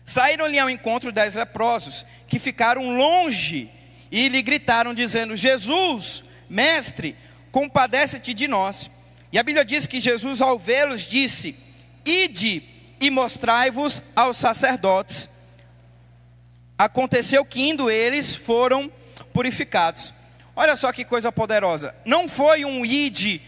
Saíram-lhe 0.06 0.58
ao 0.58 0.70
encontro 0.70 1.12
dez 1.12 1.34
leprosos, 1.34 2.06
que 2.26 2.38
ficaram 2.38 2.96
longe 2.96 3.70
e 4.10 4.28
lhe 4.28 4.40
gritaram, 4.40 4.94
dizendo: 4.94 5.36
Jesus, 5.36 6.24
mestre, 6.48 7.14
compadece-te 7.50 8.32
de 8.32 8.48
nós. 8.48 8.90
E 9.30 9.38
a 9.38 9.42
Bíblia 9.42 9.62
diz 9.62 9.84
que 9.86 10.00
Jesus, 10.00 10.40
ao 10.40 10.58
vê-los, 10.58 11.06
disse: 11.06 11.54
Ide 12.02 12.62
e 12.98 13.10
mostrai-vos 13.10 14.02
aos 14.16 14.38
sacerdotes. 14.38 15.31
Aconteceu 16.82 17.44
que 17.44 17.62
indo 17.62 17.88
eles 17.88 18.34
foram 18.34 18.90
purificados. 19.32 20.12
Olha 20.56 20.74
só 20.74 20.90
que 20.90 21.04
coisa 21.04 21.30
poderosa. 21.30 21.94
Não 22.04 22.28
foi 22.28 22.64
um 22.64 22.84
ide 22.84 23.40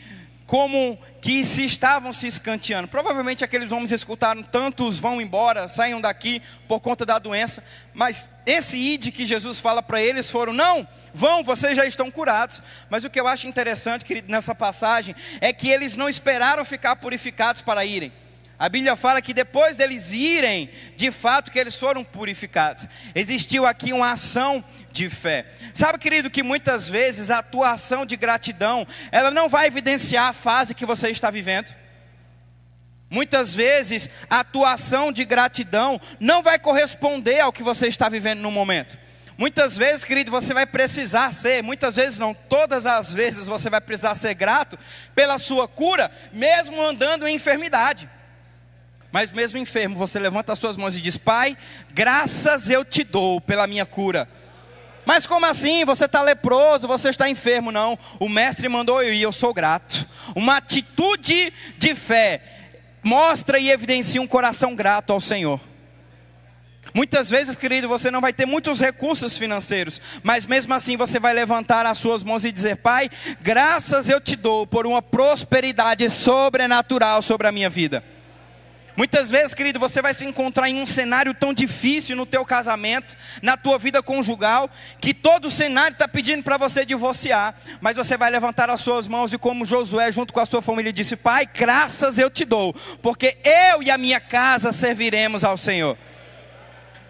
como 0.47 0.97
que 1.21 1.45
se 1.45 1.65
estavam 1.65 2.13
se 2.13 2.29
escanteando. 2.29 2.87
Provavelmente 2.87 3.43
aqueles 3.43 3.73
homens 3.73 3.91
escutaram: 3.91 4.41
tantos 4.41 5.01
vão 5.01 5.21
embora, 5.21 5.67
saiam 5.67 6.01
daqui 6.01 6.41
por 6.69 6.79
conta 6.79 7.05
da 7.05 7.19
doença. 7.19 7.65
Mas 7.93 8.29
esse 8.47 8.77
id 8.77 9.11
que 9.11 9.27
Jesus 9.27 9.59
fala 9.59 9.83
para 9.83 10.01
eles 10.01 10.31
foram: 10.31 10.53
não, 10.53 10.87
vão, 11.13 11.43
vocês 11.43 11.77
já 11.77 11.85
estão 11.85 12.13
curados. 12.13 12.63
Mas 12.89 13.03
o 13.03 13.11
que 13.11 13.19
eu 13.19 13.27
acho 13.27 13.49
interessante, 13.49 14.05
querido, 14.05 14.31
nessa 14.31 14.55
passagem, 14.55 15.13
é 15.41 15.53
que 15.53 15.69
eles 15.69 15.97
não 15.97 16.09
esperaram 16.09 16.65
ficar 16.65 16.95
purificados 16.95 17.63
para 17.63 17.85
irem. 17.85 18.13
A 18.59 18.69
Bíblia 18.69 18.95
fala 18.95 19.21
que 19.21 19.35
depois 19.35 19.77
deles 19.77 20.13
irem, 20.13 20.71
de 20.97 21.11
fato 21.11 21.51
que 21.51 21.59
eles 21.59 21.79
foram 21.79 22.05
purificados. 22.05 22.87
Existiu 23.15 23.67
aqui 23.67 23.93
uma 23.93 24.13
ação 24.13 24.63
de 24.93 25.11
fé. 25.11 25.47
Sabe, 25.75 25.99
querido, 25.99 26.31
que 26.31 26.43
muitas 26.43 26.89
vezes 26.89 27.31
a 27.31 27.39
atuação 27.39 28.07
de 28.07 28.17
gratidão, 28.17 28.87
ela 29.11 29.31
não 29.31 29.49
vai 29.49 29.67
evidenciar 29.67 30.29
a 30.29 30.33
fase 30.33 30.75
que 30.75 30.87
você 30.87 31.11
está 31.11 31.31
vivendo. 31.31 31.75
Muitas 33.11 33.55
vezes 33.55 34.09
a 34.31 34.41
atuação 34.41 35.13
de 35.13 35.25
gratidão 35.25 36.01
não 36.21 36.43
vai 36.43 36.59
corresponder 36.59 37.41
ao 37.41 37.53
que 37.53 37.63
você 37.63 37.89
está 37.89 38.09
vivendo 38.09 38.41
no 38.41 38.53
momento. 38.53 38.97
Muitas 39.37 39.77
vezes, 39.77 40.05
querido, 40.05 40.31
você 40.31 40.55
vai 40.55 40.65
precisar 40.65 41.35
ser, 41.35 41.61
muitas 41.61 41.97
vezes 41.97 42.21
não, 42.21 42.33
todas 42.33 42.87
as 42.87 43.13
vezes 43.13 43.49
você 43.49 43.69
vai 43.69 43.81
precisar 43.81 44.15
ser 44.15 44.35
grato 44.35 44.79
pela 45.13 45.39
sua 45.39 45.67
cura, 45.67 46.09
mesmo 46.33 46.81
andando 46.81 47.27
em 47.27 47.35
enfermidade. 47.35 48.09
Mas 49.15 49.31
mesmo 49.31 49.59
enfermo, 49.59 49.97
você 49.97 50.19
levanta 50.19 50.53
as 50.53 50.59
suas 50.59 50.77
mãos 50.77 50.97
e 50.97 51.01
diz: 51.01 51.17
Pai, 51.17 51.57
graças 51.93 52.69
eu 52.69 52.85
te 52.85 53.05
dou 53.05 53.41
pela 53.41 53.65
minha 53.65 53.87
cura. 53.87 54.29
Mas 55.07 55.25
como 55.25 55.47
assim? 55.47 55.85
Você 55.85 56.07
está 56.07 56.21
leproso, 56.21 56.89
você 56.89 57.11
está 57.11 57.31
enfermo? 57.31 57.71
Não. 57.71 57.97
O 58.19 58.29
mestre 58.29 58.69
mandou 58.69 59.01
eu 59.01 59.15
ir, 59.15 59.23
eu 59.23 59.31
sou 59.31 59.55
grato. 59.55 60.05
Uma 60.35 60.57
atitude 60.57 61.53
de 61.79 61.95
fé 61.95 62.43
mostra 63.05 63.57
e 63.57 63.71
evidencia 63.71 64.21
um 64.21 64.27
coração 64.27 64.75
grato 64.75 65.13
ao 65.13 65.21
Senhor. 65.21 65.61
Muitas 66.93 67.31
vezes, 67.31 67.57
querido, 67.57 67.87
você 67.87 68.11
não 68.11 68.21
vai 68.21 68.33
ter 68.33 68.47
muitos 68.47 68.81
recursos 68.81 69.39
financeiros, 69.39 70.01
mas 70.25 70.45
mesmo 70.45 70.75
assim 70.75 70.97
você 70.97 71.21
vai 71.21 71.33
levantar 71.33 71.87
as 71.87 71.99
suas 71.99 72.25
mãos 72.25 72.45
e 72.45 72.51
dizer: 72.51 72.79
Pai, 72.79 73.09
graças 73.41 74.09
eu 74.09 74.21
te 74.21 74.35
dou 74.35 74.67
por 74.67 74.89
uma 74.89 75.01
prosperidade 75.01 76.11
sobrenatural 76.11 77.23
sobre 77.23 77.47
a 77.47 77.53
minha 77.53 77.71
vida. 77.71 78.03
Muitas 78.97 79.29
vezes, 79.29 79.55
querido, 79.55 79.81
você 79.81 80.01
vai 80.01 80.15
se 80.15 80.25
encontrar 80.25 80.69
em 80.69 80.81
um 80.81 80.87
cenário 80.87 81.35
tão 81.35 81.53
difícil 81.53 82.15
no 82.15 82.25
teu 82.25 82.45
casamento, 82.45 83.17
na 83.43 83.57
tua 83.57 83.77
vida 83.77 84.01
conjugal, 84.01 84.71
que 85.01 85.13
todo 85.13 85.47
o 85.47 85.51
cenário 85.51 85.95
está 85.95 86.07
pedindo 86.07 86.45
para 86.45 86.57
você 86.57 86.87
divorciar, 86.87 87.57
mas 87.81 87.97
você 87.97 88.17
vai 88.17 88.31
levantar 88.31 88.71
as 88.71 88.81
suas 88.81 89.09
mãos 89.09 89.33
e 89.33 89.39
como 89.39 89.67
Josué 89.67 90.13
junto 90.13 90.33
com 90.33 90.39
a 90.39 90.47
sua 90.47 90.63
família 90.63 90.93
disse: 90.93 91.17
Pai, 91.17 91.45
graças 91.53 92.19
eu 92.19 92.31
te 92.31 92.45
dou, 92.45 92.73
porque 93.03 93.37
eu 93.45 93.83
e 93.83 93.91
a 93.91 93.99
minha 93.99 94.21
casa 94.21 94.71
serviremos 94.71 95.43
ao 95.43 95.57
Senhor. 95.57 95.99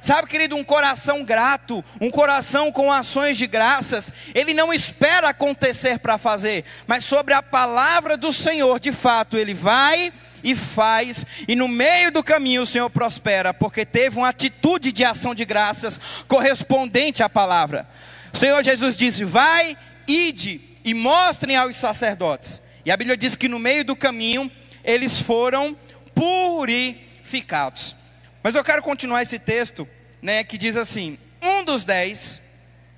Sabe, 0.00 0.28
querido, 0.28 0.56
um 0.56 0.64
coração 0.64 1.24
grato, 1.24 1.82
um 2.00 2.10
coração 2.10 2.70
com 2.70 2.92
ações 2.92 3.36
de 3.38 3.46
graças, 3.46 4.12
ele 4.34 4.52
não 4.52 4.72
espera 4.72 5.30
acontecer 5.30 5.98
para 5.98 6.18
fazer, 6.18 6.64
mas 6.86 7.04
sobre 7.04 7.32
a 7.34 7.42
palavra 7.42 8.16
do 8.16 8.32
Senhor, 8.32 8.78
de 8.78 8.92
fato, 8.92 9.36
ele 9.36 9.54
vai 9.54 10.12
e 10.44 10.54
faz, 10.54 11.24
e 11.48 11.56
no 11.56 11.66
meio 11.66 12.12
do 12.12 12.22
caminho 12.22 12.62
o 12.62 12.66
Senhor 12.66 12.90
prospera, 12.90 13.54
porque 13.54 13.86
teve 13.86 14.18
uma 14.18 14.28
atitude 14.28 14.92
de 14.92 15.02
ação 15.02 15.34
de 15.34 15.46
graças 15.46 15.98
correspondente 16.28 17.22
à 17.22 17.28
palavra. 17.30 17.88
O 18.32 18.36
Senhor 18.36 18.62
Jesus 18.62 18.94
disse: 18.94 19.24
Vai, 19.24 19.74
ide 20.06 20.60
e 20.84 20.92
mostrem 20.92 21.56
aos 21.56 21.76
sacerdotes. 21.76 22.60
E 22.84 22.90
a 22.90 22.96
Bíblia 22.96 23.16
diz 23.16 23.34
que 23.34 23.48
no 23.48 23.58
meio 23.58 23.84
do 23.84 23.96
caminho 23.96 24.52
eles 24.84 25.18
foram 25.18 25.74
purificados. 26.14 27.96
Mas 28.42 28.54
eu 28.54 28.62
quero 28.62 28.82
continuar 28.82 29.22
esse 29.22 29.38
texto, 29.38 29.88
né, 30.20 30.44
que 30.44 30.58
diz 30.58 30.76
assim: 30.76 31.18
Um 31.42 31.64
dos 31.64 31.84
dez, 31.84 32.42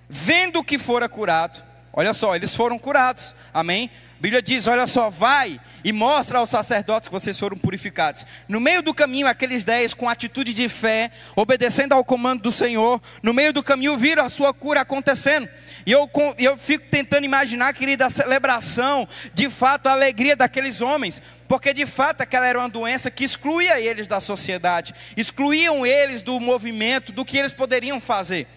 vendo 0.08 0.64
que 0.64 0.78
fora 0.78 1.08
curado, 1.08 1.64
olha 1.92 2.12
só, 2.12 2.34
eles 2.34 2.56
foram 2.56 2.76
curados, 2.76 3.32
amém? 3.54 3.88
A 4.18 4.22
Bíblia 4.22 4.40
diz: 4.40 4.66
olha 4.66 4.86
só, 4.86 5.10
vai 5.10 5.60
e 5.84 5.92
mostra 5.92 6.38
aos 6.38 6.48
sacerdotes 6.48 7.08
que 7.08 7.12
vocês 7.12 7.38
foram 7.38 7.56
purificados. 7.56 8.24
No 8.48 8.58
meio 8.58 8.82
do 8.82 8.94
caminho, 8.94 9.26
aqueles 9.26 9.62
dez, 9.62 9.92
com 9.92 10.08
atitude 10.08 10.54
de 10.54 10.68
fé, 10.68 11.10
obedecendo 11.36 11.92
ao 11.92 12.04
comando 12.04 12.42
do 12.42 12.50
Senhor, 12.50 13.00
no 13.22 13.34
meio 13.34 13.52
do 13.52 13.62
caminho 13.62 13.96
viram 13.96 14.24
a 14.24 14.28
sua 14.30 14.54
cura 14.54 14.80
acontecendo. 14.80 15.48
E 15.84 15.92
eu, 15.92 16.10
eu 16.38 16.56
fico 16.56 16.86
tentando 16.90 17.24
imaginar, 17.24 17.72
querida, 17.74 18.06
a 18.06 18.10
celebração, 18.10 19.06
de 19.34 19.50
fato, 19.50 19.86
a 19.86 19.92
alegria 19.92 20.34
daqueles 20.34 20.80
homens, 20.80 21.20
porque 21.46 21.72
de 21.72 21.86
fato 21.86 22.22
aquela 22.22 22.46
era 22.46 22.58
uma 22.58 22.68
doença 22.68 23.10
que 23.10 23.22
excluía 23.22 23.78
eles 23.78 24.08
da 24.08 24.20
sociedade, 24.20 24.94
excluíam 25.16 25.86
eles 25.86 26.22
do 26.22 26.40
movimento, 26.40 27.12
do 27.12 27.24
que 27.24 27.36
eles 27.36 27.52
poderiam 27.52 28.00
fazer. 28.00 28.48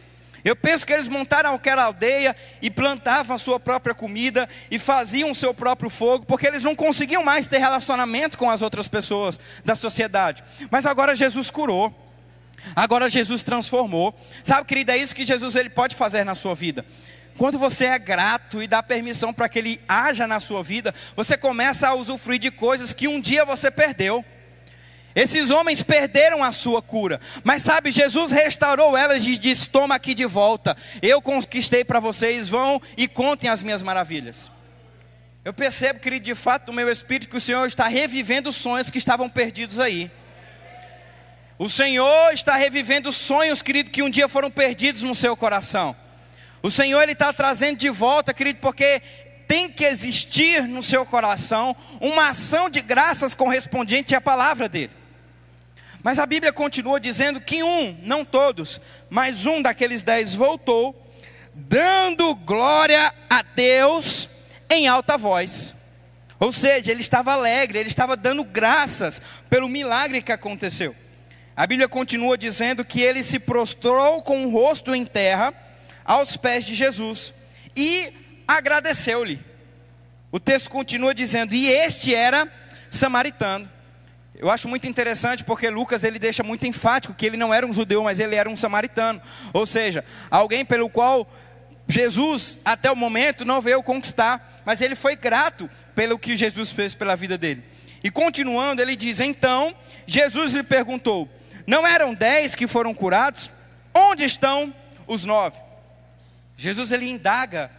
Eu 0.43 0.55
penso 0.55 0.86
que 0.86 0.93
eles 0.93 1.08
montaram 1.08 1.53
aquela 1.53 1.84
aldeia 1.84 2.36
e 2.62 2.69
plantavam 2.69 3.36
a 3.36 3.39
sua 3.39 3.60
própria 3.60 3.93
comida 3.93 4.48
e 4.72 4.79
faziam 4.79 5.31
o 5.31 5.36
seu 5.36 5.53
próprio 5.53 5.89
fogo, 5.89 6.25
porque 6.25 6.48
eles 6.48 6.63
não 6.63 6.75
conseguiam 6.75 7.24
mais 7.24 7.48
ter 7.48 7.58
relacionamento 7.58 8.38
com 8.38 8.50
as 8.50 8.62
outras 8.62 8.88
pessoas 8.88 9.39
da 9.65 9.75
sociedade. 9.75 10.43
Mas 10.72 10.86
agora 10.86 11.15
Jesus 11.15 11.50
curou. 11.50 11.93
Agora 12.75 13.10
Jesus 13.10 13.43
transformou. 13.43 14.13
Sabe, 14.43 14.67
querida, 14.67 14.93
é 14.93 14.98
isso 14.98 15.15
que 15.15 15.25
Jesus 15.25 15.55
ele 15.55 15.69
pode 15.69 15.96
fazer 15.96 16.24
na 16.24 16.36
sua 16.36 16.55
vida. 16.55 16.86
Quando 17.38 17.58
você 17.58 17.86
é 17.86 17.98
grato 17.98 18.62
e 18.62 18.67
dá 18.67 18.84
permissão 18.84 19.34
para 19.34 19.48
que 19.48 19.60
ele 19.60 19.79
haja 19.88 20.27
na 20.27 20.41
sua 20.41 20.62
vida, 20.62 20.93
você 21.15 21.38
começa 21.38 21.88
a 21.88 21.93
usufruir 21.93 22.38
de 22.38 22.51
coisas 22.51 22.91
que 22.91 23.08
um 23.08 23.19
dia 23.19 23.46
você 23.46 23.72
perdeu. 23.72 24.25
Esses 25.16 25.50
homens 25.50 25.82
perderam 25.82 26.44
a 26.44 26.51
sua 26.51 26.82
cura, 26.82 27.20
mas 27.44 27.63
sabe, 27.63 27.92
Jesus 27.92 28.32
restaurou 28.32 28.96
elas 28.96 29.25
e 29.25 29.38
disse: 29.38 29.68
Toma 29.68 29.96
aqui 29.96 30.13
de 30.13 30.25
volta, 30.25 30.78
eu 31.01 31.22
conquistei 31.22 31.84
para 31.84 32.00
vocês, 32.00 32.48
vão 32.48 32.82
e 32.96 33.08
contem 33.08 33.50
as 33.50 33.63
minhas 33.63 33.82
maravilhas. 33.82 34.51
Eu 35.44 35.54
percebo, 35.54 36.00
querido, 36.00 36.25
de 36.25 36.36
fato, 36.36 36.68
no 36.68 36.74
meu 36.74 36.92
espírito, 36.92 37.30
que 37.30 37.38
o 37.38 37.42
Senhor 37.42 37.66
está 37.66 37.88
revivendo 37.88 38.54
sonhos 38.54 38.92
que 38.92 38.98
estavam 38.98 39.30
perdidos 39.30 39.80
aí. 39.80 40.12
O 41.58 41.70
Senhor 41.70 42.32
está 42.32 42.56
revivendo 42.56 43.12
sonhos, 43.12 43.62
querido, 43.62 43.89
que 43.89 44.04
um 44.04 44.10
dia 44.10 44.30
foram 44.30 44.51
perdidos 44.51 45.01
no 45.01 45.16
seu 45.16 45.36
coração. 45.36 45.96
O 46.62 46.70
Senhor 46.70 47.01
ele 47.01 47.13
está 47.13 47.34
trazendo 47.34 47.78
de 47.78 47.89
volta, 47.89 48.34
querido, 48.34 48.60
porque 48.60 49.01
tem 49.48 49.70
que 49.70 49.84
existir 49.84 50.62
no 50.68 50.84
seu 50.84 51.06
coração 51.06 51.75
uma 52.00 52.30
ação 52.30 52.70
de 52.70 52.82
graças 52.82 53.34
correspondente 53.34 54.13
à 54.13 54.22
palavra 54.22 54.70
dele. 54.70 54.99
Mas 56.01 56.18
a 56.18 56.25
Bíblia 56.25 56.53
continua 56.53 57.00
dizendo 57.00 57.41
que 57.41 57.62
um, 57.62 57.98
não 58.03 58.24
todos, 58.24 58.79
mas 59.10 59.46
um 59.46 59.62
daqueles 59.62 60.01
dez 60.01 60.34
voltou, 60.34 60.96
dando 61.53 62.34
glória 62.36 63.13
a 63.29 63.41
Deus 63.41 64.29
em 64.70 64.88
alta 64.88 65.18
voz. 65.18 65.74
Ou 66.39 66.53
seja, 66.53 66.91
ele 66.91 67.01
estava 67.01 67.34
alegre, 67.34 67.79
ele 67.79 67.89
estava 67.89 68.15
dando 68.15 68.46
graças 68.46 69.22
pelo 69.50 69.68
milagre 69.68 70.22
que 70.22 70.32
aconteceu. 70.32 70.96
A 71.56 71.68
Bíblia 71.68 71.89
continua 71.89 72.38
dizendo 72.38 72.86
que 72.86 73.01
ele 73.01 73.22
se 73.22 73.38
prostrou 73.38 74.22
com 74.22 74.46
o 74.46 74.50
rosto 74.50 74.96
em 74.96 75.06
terra 75.06 75.53
aos 76.06 76.38
pés 76.38 76.65
de 76.65 76.75
Jesus 76.75 77.34
e 77.75 78.13
agradeceu-lhe. 78.48 79.38
O 80.32 80.39
texto 80.39 80.70
continua 80.70 81.13
dizendo: 81.13 81.53
"E 81.53 81.68
este 81.68 82.15
era 82.15 82.48
samaritano". 82.89 83.70
Eu 84.39 84.50
acho 84.50 84.69
muito 84.69 84.88
interessante 84.88 85.43
porque 85.43 85.69
Lucas 85.69 86.05
ele 86.05 86.17
deixa 86.17 86.41
muito 86.43 86.65
enfático 86.65 87.13
que 87.13 87.25
ele 87.25 87.36
não 87.36 87.53
era 87.53 87.67
um 87.67 87.74
judeu, 87.74 88.03
mas 88.03 88.22
ele 88.22 88.36
era 88.36 88.50
um 88.50 88.55
samaritano. 88.55 89.22
Ou 89.51 89.65
seja, 89.65 90.03
alguém 90.31 90.63
pelo 90.63 90.89
qual 90.89 91.29
Jesus 91.86 92.58
até 92.63 92.89
o 92.89 92.96
momento 92.96 93.43
não 93.43 93.60
veio 93.60 93.84
conquistar, 93.84 94.62
mas 94.63 94.79
ele 94.79 94.96
foi 94.96 95.17
grato 95.17 95.69
pelo 95.93 96.17
que 96.17 96.38
Jesus 96.38 96.72
fez 96.72 96.96
pela 96.96 97.17
vida 97.17 97.38
dele. 97.38 97.62
E 98.01 98.10
continuando, 98.10 98.81
ele 98.81 98.96
diz: 98.96 99.19
Então 99.19 99.75
Jesus 100.08 100.53
lhe 100.53 100.63
perguntou: 100.63 101.27
Não 101.67 101.86
eram 101.86 102.13
dez 102.13 102.55
que 102.55 102.65
foram 102.65 102.93
curados? 102.93 103.51
Onde 103.93 104.24
estão 104.24 104.74
os 105.05 105.25
nove? 105.25 105.58
Jesus 106.55 106.93
ele 106.93 107.10
indaga 107.10 107.69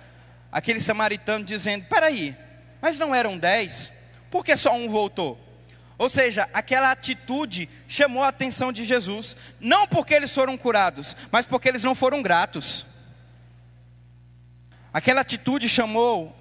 aquele 0.53 0.79
samaritano 0.79 1.43
dizendo: 1.43 1.87
Peraí, 1.87 2.37
mas 2.83 2.99
não 2.99 3.15
eram 3.15 3.39
dez? 3.39 3.91
Por 4.31 4.45
que 4.45 4.55
só 4.59 4.75
um 4.75 4.91
voltou? 4.91 5.50
Ou 6.01 6.09
seja, 6.09 6.49
aquela 6.55 6.91
atitude 6.91 7.69
chamou 7.87 8.23
a 8.23 8.29
atenção 8.29 8.73
de 8.73 8.85
Jesus, 8.85 9.37
não 9.61 9.87
porque 9.87 10.15
eles 10.15 10.35
foram 10.35 10.57
curados, 10.57 11.15
mas 11.31 11.45
porque 11.45 11.69
eles 11.69 11.85
não 11.85 11.95
foram 11.95 12.23
gratos. 12.23 12.87
Aquela 14.95 15.21
atitude 15.21 15.69
chamou 15.69 16.35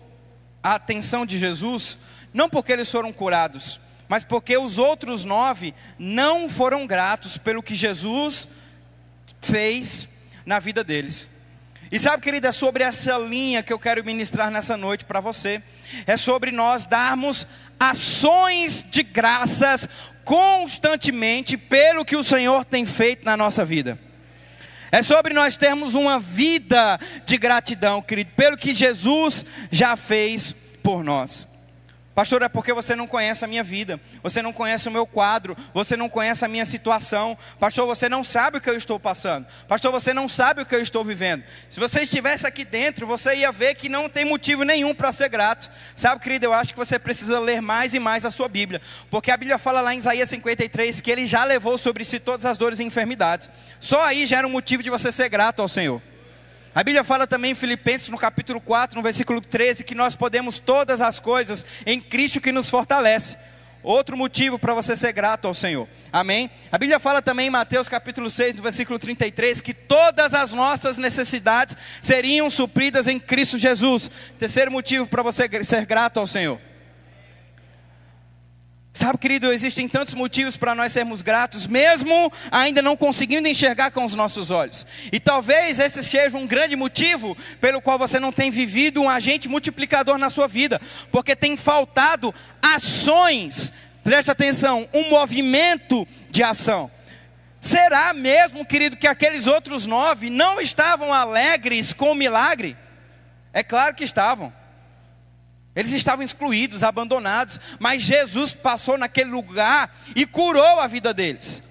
a 0.64 0.76
atenção 0.76 1.26
de 1.26 1.38
Jesus, 1.38 1.98
não 2.34 2.50
porque 2.50 2.72
eles 2.72 2.90
foram 2.90 3.12
curados, 3.12 3.82
mas 4.08 4.24
porque 4.24 4.58
os 4.58 4.78
outros 4.78 5.26
nove 5.26 5.76
não 6.00 6.50
foram 6.50 6.88
gratos 6.88 7.38
pelo 7.38 7.62
que 7.62 7.76
Jesus 7.76 8.48
fez 9.42 10.08
na 10.46 10.60
vida 10.60 10.86
deles. 10.86 11.28
E 11.92 12.00
sabe, 12.00 12.24
querida, 12.24 12.48
é 12.48 12.52
sobre 12.52 12.84
essa 12.84 13.18
linha 13.18 13.64
que 13.64 13.74
eu 13.74 13.80
quero 13.80 14.06
ministrar 14.06 14.52
nessa 14.52 14.78
noite 14.78 15.04
para 15.04 15.20
você. 15.20 15.62
É 16.06 16.16
sobre 16.18 16.52
nós 16.52 16.86
darmos 16.86 17.48
ações 17.80 18.86
de 18.90 19.04
graças 19.04 19.88
constantemente 20.24 21.58
pelo 21.58 22.06
que 22.06 22.16
o 22.16 22.24
Senhor 22.24 22.66
tem 22.66 22.86
feito 22.86 23.26
na 23.26 23.36
nossa 23.36 23.66
vida. 23.66 23.98
É 24.92 25.02
sobre 25.02 25.34
nós 25.34 25.56
termos 25.56 25.96
uma 25.96 26.20
vida 26.20 27.00
de 27.26 27.38
gratidão, 27.38 28.02
querido, 28.02 28.32
pelo 28.36 28.58
que 28.58 28.74
Jesus 28.74 29.46
já 29.72 29.96
fez 29.96 30.54
por 30.84 31.04
nós. 31.04 31.49
Pastor, 32.20 32.42
é 32.42 32.50
porque 32.50 32.74
você 32.74 32.98
não 32.98 33.08
conhece 33.08 33.46
a 33.46 33.48
minha 33.48 33.64
vida, 33.64 33.98
você 34.22 34.42
não 34.42 34.52
conhece 34.52 34.90
o 34.90 34.92
meu 34.92 35.08
quadro, 35.08 35.56
você 35.74 35.96
não 35.96 36.10
conhece 36.10 36.44
a 36.44 36.50
minha 36.50 36.66
situação. 36.66 37.38
Pastor, 37.58 37.88
você 37.88 38.10
não 38.10 38.26
sabe 38.26 38.58
o 38.58 38.62
que 38.62 38.70
eu 38.70 38.76
estou 38.76 39.00
passando. 39.00 39.48
Pastor, 39.70 39.90
você 39.90 40.14
não 40.14 40.28
sabe 40.28 40.62
o 40.62 40.66
que 40.66 40.76
eu 40.76 40.82
estou 40.82 41.02
vivendo. 41.02 41.46
Se 41.70 41.80
você 41.80 42.02
estivesse 42.02 42.46
aqui 42.46 42.66
dentro, 42.66 43.08
você 43.08 43.36
ia 43.36 43.54
ver 43.54 43.76
que 43.76 43.88
não 43.88 44.10
tem 44.10 44.26
motivo 44.26 44.64
nenhum 44.64 44.94
para 44.94 45.14
ser 45.14 45.30
grato. 45.30 45.72
Sabe, 45.96 46.22
querido, 46.22 46.48
eu 46.48 46.52
acho 46.52 46.74
que 46.74 46.78
você 46.78 47.00
precisa 47.00 47.40
ler 47.40 47.62
mais 47.62 47.94
e 47.94 48.00
mais 48.00 48.26
a 48.26 48.30
sua 48.30 48.50
Bíblia, 48.50 48.82
porque 49.10 49.32
a 49.32 49.38
Bíblia 49.38 49.58
fala 49.58 49.80
lá 49.80 49.96
em 49.96 50.00
Isaías 50.00 50.28
53 50.28 51.00
que 51.00 51.10
ele 51.10 51.26
já 51.26 51.46
levou 51.46 51.78
sobre 51.78 52.04
si 52.04 52.20
todas 52.20 52.46
as 52.46 52.58
dores 52.58 52.82
e 52.82 52.84
enfermidades. 52.84 53.50
Só 53.80 54.04
aí 54.04 54.26
já 54.26 54.40
era 54.40 54.48
um 54.48 54.52
motivo 54.52 54.84
de 54.84 54.90
você 54.90 55.10
ser 55.10 55.30
grato 55.30 55.62
ao 55.62 55.70
Senhor. 55.70 56.02
A 56.80 56.84
Bíblia 56.84 57.04
fala 57.04 57.28
também 57.28 57.52
em 57.52 57.56
Filipenses, 57.56 58.08
no 58.08 58.18
capítulo 58.18 58.62
4, 58.62 58.96
no 58.96 59.04
versículo 59.04 59.42
13, 59.42 59.84
que 59.84 59.94
nós 59.94 60.16
podemos 60.16 60.60
todas 60.60 61.02
as 61.02 61.20
coisas 61.20 61.66
em 61.86 62.00
Cristo 62.00 62.40
que 62.40 62.54
nos 62.54 62.70
fortalece. 62.70 63.36
Outro 63.84 64.16
motivo 64.16 64.58
para 64.58 64.74
você 64.74 64.96
ser 64.96 65.12
grato 65.12 65.46
ao 65.46 65.54
Senhor. 65.54 65.90
Amém? 66.10 66.50
A 66.72 66.78
Bíblia 66.78 66.98
fala 66.98 67.22
também 67.22 67.48
em 67.48 67.50
Mateus 67.50 67.90
capítulo 67.90 68.30
6, 68.30 68.56
no 68.56 68.64
versículo 68.64 68.98
33, 68.98 69.60
que 69.60 69.74
todas 69.74 70.34
as 70.34 70.54
nossas 70.54 70.98
necessidades 70.98 71.76
seriam 72.02 72.50
supridas 72.50 73.08
em 73.08 73.20
Cristo 73.20 73.58
Jesus. 73.58 74.10
Terceiro 74.38 74.72
motivo 74.72 75.06
para 75.06 75.22
você 75.22 75.50
ser 75.66 75.86
grato 75.86 76.18
ao 76.18 76.28
Senhor. 76.28 76.62
Sabe, 79.00 79.18
querido, 79.18 79.50
existem 79.50 79.88
tantos 79.88 80.14
motivos 80.14 80.58
para 80.58 80.76
nós 80.76 80.92
sermos 80.92 81.22
gratos, 81.22 81.66
mesmo 81.66 82.30
ainda 82.52 82.82
não 82.82 82.98
conseguindo 82.98 83.48
enxergar 83.48 83.92
com 83.92 84.04
os 84.04 84.14
nossos 84.14 84.52
olhos. 84.52 84.86
E 85.10 85.22
talvez 85.22 85.80
esse 85.80 86.04
seja 86.04 86.36
um 86.36 86.46
grande 86.46 86.76
motivo 86.76 87.34
pelo 87.62 87.82
qual 87.82 87.98
você 87.98 88.20
não 88.20 88.34
tem 88.34 88.52
vivido 88.52 89.02
um 89.02 89.10
agente 89.10 89.48
multiplicador 89.48 90.18
na 90.18 90.30
sua 90.30 90.50
vida, 90.50 90.82
porque 91.14 91.34
tem 91.34 91.56
faltado 91.56 92.36
ações, 92.62 93.72
preste 94.04 94.32
atenção, 94.32 94.86
um 94.94 95.10
movimento 95.10 96.06
de 96.30 96.44
ação. 96.44 96.92
Será 97.62 98.14
mesmo, 98.14 98.66
querido, 98.66 98.98
que 98.98 99.08
aqueles 99.08 99.48
outros 99.48 99.88
nove 99.88 100.30
não 100.30 100.60
estavam 100.60 101.14
alegres 101.14 101.94
com 101.94 102.12
o 102.12 102.16
milagre? 102.16 102.76
É 103.54 103.64
claro 103.64 103.96
que 103.96 104.04
estavam. 104.04 104.59
Eles 105.80 105.94
estavam 105.94 106.26
excluídos, 106.26 106.84
abandonados, 106.84 107.58
mas 107.80 108.02
Jesus 108.02 108.54
passou 108.54 108.98
naquele 108.98 109.30
lugar 109.30 109.98
e 110.14 110.26
curou 110.26 110.82
a 110.82 110.88
vida 110.88 111.14
deles. 111.14 111.64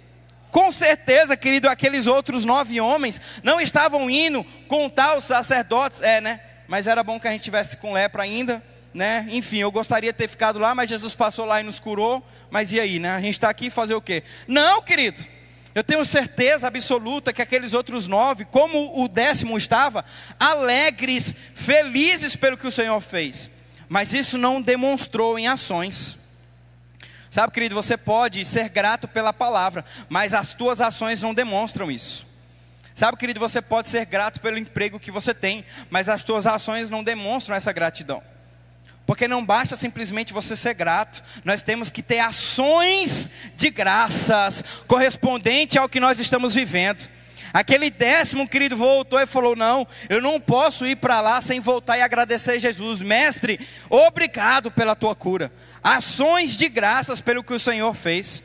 Com 0.51 0.73
certeza, 0.73 1.37
querido, 1.37 1.69
aqueles 1.69 2.07
outros 2.07 2.47
nove 2.47 2.81
homens 2.81 3.21
não 3.43 3.61
estavam 3.61 4.09
indo 4.09 4.43
contar 4.67 5.15
os 5.15 5.25
sacerdotes, 5.25 6.01
é, 6.01 6.23
né? 6.23 6.41
Mas 6.67 6.87
era 6.87 7.05
bom 7.05 7.21
que 7.21 7.29
a 7.29 7.31
gente 7.31 7.43
tivesse 7.43 7.77
com 7.77 7.93
lepra 7.93 8.23
ainda, 8.23 8.65
né? 8.95 9.27
Enfim, 9.29 9.59
eu 9.59 9.71
gostaria 9.71 10.11
de 10.11 10.17
ter 10.17 10.27
ficado 10.27 10.59
lá, 10.59 10.75
mas 10.75 10.89
Jesus 10.89 11.15
passou 11.15 11.45
lá 11.45 11.61
e 11.61 11.65
nos 11.65 11.79
curou. 11.79 12.27
Mas 12.51 12.73
e 12.73 12.81
aí, 12.81 12.99
né? 12.99 13.11
A 13.11 13.21
gente 13.21 13.35
está 13.35 13.51
aqui 13.51 13.69
fazer 13.69 13.93
o 13.93 14.01
quê? 14.01 14.23
Não, 14.47 14.81
querido. 14.81 15.23
Eu 15.75 15.85
tenho 15.85 16.03
certeza 16.03 16.67
absoluta 16.67 17.31
que 17.31 17.43
aqueles 17.43 17.75
outros 17.75 18.07
nove, 18.07 18.47
como 18.47 19.05
o 19.05 19.07
décimo 19.07 19.59
estava, 19.59 20.03
alegres, 20.41 21.35
felizes 21.55 22.35
pelo 22.35 22.57
que 22.57 22.67
o 22.67 22.73
Senhor 22.73 22.99
fez 23.03 23.58
mas 23.89 24.13
isso 24.13 24.37
não 24.37 24.61
demonstrou 24.61 25.39
em 25.39 25.49
ações. 25.49 26.19
Sabe, 27.31 27.53
querido, 27.53 27.75
você 27.75 27.97
pode 27.97 28.45
ser 28.45 28.69
grato 28.69 29.07
pela 29.07 29.33
palavra, 29.33 29.85
mas 30.09 30.33
as 30.33 30.55
tuas 30.55 30.81
ações 30.81 31.21
não 31.21 31.35
demonstram 31.35 31.91
isso. 31.91 32.27
Sabe, 32.95 33.17
querido, 33.17 33.39
você 33.39 33.63
pode 33.63 33.89
ser 33.89 34.05
grato 34.07 34.41
pelo 34.41 34.59
emprego 34.59 34.99
que 34.99 35.11
você 35.11 35.33
tem, 35.33 35.65
mas 35.89 36.09
as 36.09 36.25
tuas 36.25 36.47
ações 36.47 36.91
não 36.91 37.05
demonstram 37.05 37.55
essa 37.55 37.73
gratidão. 37.73 38.23
Porque 39.07 39.29
não 39.29 39.45
basta 39.45 39.77
simplesmente 39.77 40.33
você 40.33 40.57
ser 40.57 40.75
grato, 40.75 41.23
nós 41.45 41.63
temos 41.63 41.91
que 41.91 42.03
ter 42.03 42.19
ações 42.19 43.31
de 43.57 43.71
graças 43.71 44.65
correspondente 44.87 45.79
ao 45.79 45.89
que 45.89 46.01
nós 46.01 46.19
estamos 46.19 46.55
vivendo. 46.55 47.09
Aquele 47.59 47.91
décimo 47.91 48.47
querido 48.47 48.77
voltou 48.77 49.19
e 49.19 49.27
falou: 49.27 49.57
Não, 49.57 49.85
eu 50.09 50.23
não 50.23 50.41
posso 50.41 50.87
ir 50.87 50.95
para 50.95 51.21
lá 51.21 51.41
sem 51.41 51.59
voltar 51.59 51.99
e 51.99 52.03
agradecer 52.03 52.53
a 52.53 52.59
Jesus. 52.59 53.03
Mestre, 53.03 53.59
obrigado 53.91 54.71
pela 54.71 54.95
tua 54.95 55.13
cura. 55.13 55.51
Ações 55.83 56.57
de 56.57 56.69
graças 56.69 57.21
pelo 57.21 57.43
que 57.43 57.53
o 57.53 57.59
Senhor 57.59 57.93
fez. 57.97 58.45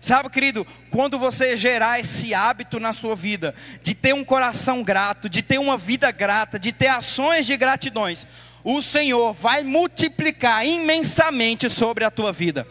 Sabe, 0.00 0.30
querido, 0.30 0.66
quando 0.90 1.16
você 1.16 1.56
gerar 1.56 2.00
esse 2.00 2.34
hábito 2.34 2.80
na 2.80 2.92
sua 2.92 3.14
vida, 3.14 3.54
de 3.84 3.94
ter 3.94 4.14
um 4.14 4.24
coração 4.24 4.82
grato, 4.82 5.28
de 5.28 5.42
ter 5.42 5.60
uma 5.60 5.78
vida 5.78 6.10
grata, 6.10 6.58
de 6.58 6.72
ter 6.72 6.88
ações 6.88 7.46
de 7.46 7.56
gratidões, 7.56 8.26
o 8.64 8.82
Senhor 8.82 9.32
vai 9.32 9.62
multiplicar 9.62 10.66
imensamente 10.66 11.70
sobre 11.70 12.02
a 12.02 12.10
tua 12.10 12.32
vida. 12.32 12.66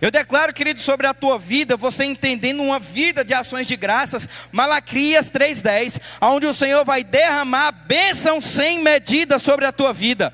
Eu 0.00 0.10
declaro, 0.10 0.52
querido, 0.52 0.80
sobre 0.80 1.06
a 1.06 1.14
tua 1.14 1.38
vida, 1.38 1.76
você 1.76 2.04
entendendo 2.04 2.62
uma 2.62 2.78
vida 2.78 3.24
de 3.24 3.32
ações 3.32 3.66
de 3.66 3.76
graças, 3.76 4.28
Malaquias 4.52 5.30
3:10, 5.30 5.98
onde 6.20 6.46
o 6.46 6.52
Senhor 6.52 6.84
vai 6.84 7.02
derramar 7.02 7.72
bênção 7.72 8.40
sem 8.40 8.82
medida 8.82 9.38
sobre 9.38 9.64
a 9.64 9.72
tua 9.72 9.92
vida. 9.94 10.32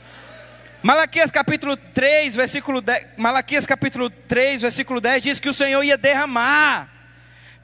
Malaquias 0.82 1.30
capítulo 1.30 1.76
3, 1.76 2.34
versículo 2.34 2.80
10, 2.80 3.06
Malaquias 3.16 3.64
capítulo 3.64 4.10
3, 4.10 4.62
versículo 4.62 5.00
10 5.00 5.22
diz 5.22 5.38
que 5.38 5.48
o 5.48 5.54
Senhor 5.54 5.80
ia 5.84 5.96
derramar 5.96 6.88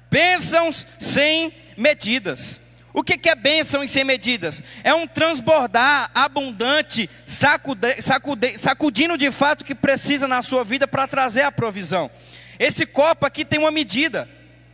bênçãos 0.09 0.87
sem 1.01 1.53
medidas. 1.77 2.68
O 2.93 3.03
que 3.05 3.29
é 3.29 3.35
bênção 3.35 3.83
em 3.85 3.89
sem 3.89 4.05
medidas? 4.05 4.63
É 4.83 4.95
um 4.95 5.07
transbordar 5.07 6.11
abundante, 6.15 7.09
sacude, 7.27 8.01
sacude, 8.03 8.59
sacudindo 8.59 9.17
de 9.17 9.31
fato 9.31 9.63
o 9.63 9.65
que 9.65 9.75
precisa 9.75 10.27
na 10.27 10.43
sua 10.43 10.65
vida 10.65 10.89
para 10.89 11.07
trazer 11.07 11.43
a 11.43 11.53
provisão. 11.53 12.11
Esse 12.59 12.87
copo 12.87 13.27
aqui 13.27 13.45
tem 13.45 13.59
uma 13.59 13.71
medida. 13.71 14.29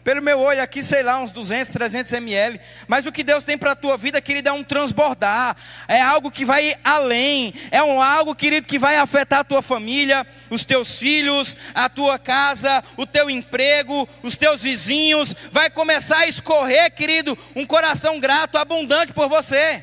Pelo 0.05 0.21
meu 0.21 0.38
olho 0.38 0.62
aqui, 0.62 0.83
sei 0.83 1.03
lá, 1.03 1.19
uns 1.19 1.31
200, 1.31 1.73
300 1.73 2.12
ml. 2.12 2.61
Mas 2.87 3.07
o 3.07 3.12
que 3.12 3.25
Deus 3.25 3.43
tem 3.43 3.57
para 3.57 3.73
a 3.73 3.77
tua 3.77 3.97
vida, 3.97 4.21
querido, 4.21 4.51
é 4.51 4.53
um 4.53 4.62
transbordar. 4.62 5.57
É 5.88 5.99
algo 6.03 6.31
que 6.31 6.45
vai 6.45 6.77
além. 6.85 7.55
É 7.71 7.83
um 7.83 8.03
algo, 8.03 8.35
querido, 8.35 8.67
que 8.67 8.79
vai 8.79 8.99
afetar 8.99 9.38
a 9.38 9.45
tua 9.45 9.62
família, 9.62 10.27
os 10.51 10.62
teus 10.62 10.97
filhos, 10.97 11.57
a 11.75 11.88
tua 11.88 12.19
casa, 12.19 12.85
o 12.99 13.07
teu 13.07 13.31
emprego, 13.31 14.07
os 14.23 14.37
teus 14.37 14.62
vizinhos. 14.62 15.35
Vai 15.51 15.71
começar 15.71 16.19
a 16.19 16.29
escorrer, 16.29 16.95
querido, 16.95 17.37
um 17.57 17.64
coração 17.64 18.21
grato, 18.21 18.59
abundante 18.59 19.14
por 19.14 19.27
você. 19.27 19.83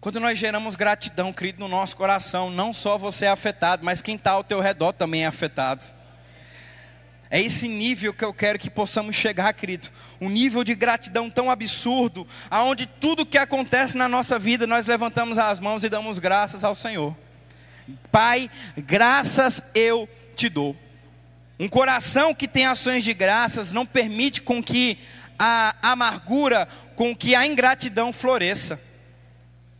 Quando 0.00 0.18
nós 0.18 0.36
geramos 0.36 0.74
gratidão, 0.74 1.32
querido, 1.32 1.60
no 1.60 1.68
nosso 1.68 1.94
coração, 1.94 2.50
não 2.50 2.72
só 2.72 2.98
você 2.98 3.26
é 3.26 3.28
afetado, 3.28 3.84
mas 3.84 4.02
quem 4.02 4.16
está 4.16 4.32
ao 4.32 4.42
teu 4.42 4.58
redor 4.58 4.92
também 4.92 5.22
é 5.22 5.26
afetado. 5.28 5.84
É 7.30 7.40
esse 7.40 7.66
nível 7.66 8.12
que 8.12 8.24
eu 8.24 8.32
quero 8.32 8.58
que 8.58 8.70
possamos 8.70 9.16
chegar, 9.16 9.52
querido. 9.54 9.88
Um 10.20 10.28
nível 10.28 10.62
de 10.62 10.74
gratidão 10.74 11.28
tão 11.28 11.50
absurdo, 11.50 12.26
aonde 12.50 12.86
tudo 12.86 13.26
que 13.26 13.38
acontece 13.38 13.96
na 13.96 14.08
nossa 14.08 14.38
vida 14.38 14.66
nós 14.66 14.86
levantamos 14.86 15.38
as 15.38 15.58
mãos 15.58 15.82
e 15.84 15.88
damos 15.88 16.18
graças 16.18 16.62
ao 16.62 16.74
Senhor. 16.74 17.16
Pai, 18.10 18.50
graças 18.76 19.62
eu 19.74 20.08
te 20.36 20.48
dou. 20.48 20.76
Um 21.58 21.68
coração 21.68 22.34
que 22.34 22.48
tem 22.48 22.66
ações 22.66 23.04
de 23.04 23.14
graças 23.14 23.72
não 23.72 23.86
permite 23.86 24.42
com 24.42 24.62
que 24.62 24.98
a 25.38 25.74
amargura, 25.82 26.68
com 26.96 27.14
que 27.14 27.34
a 27.34 27.46
ingratidão 27.46 28.12
floresça. 28.12 28.80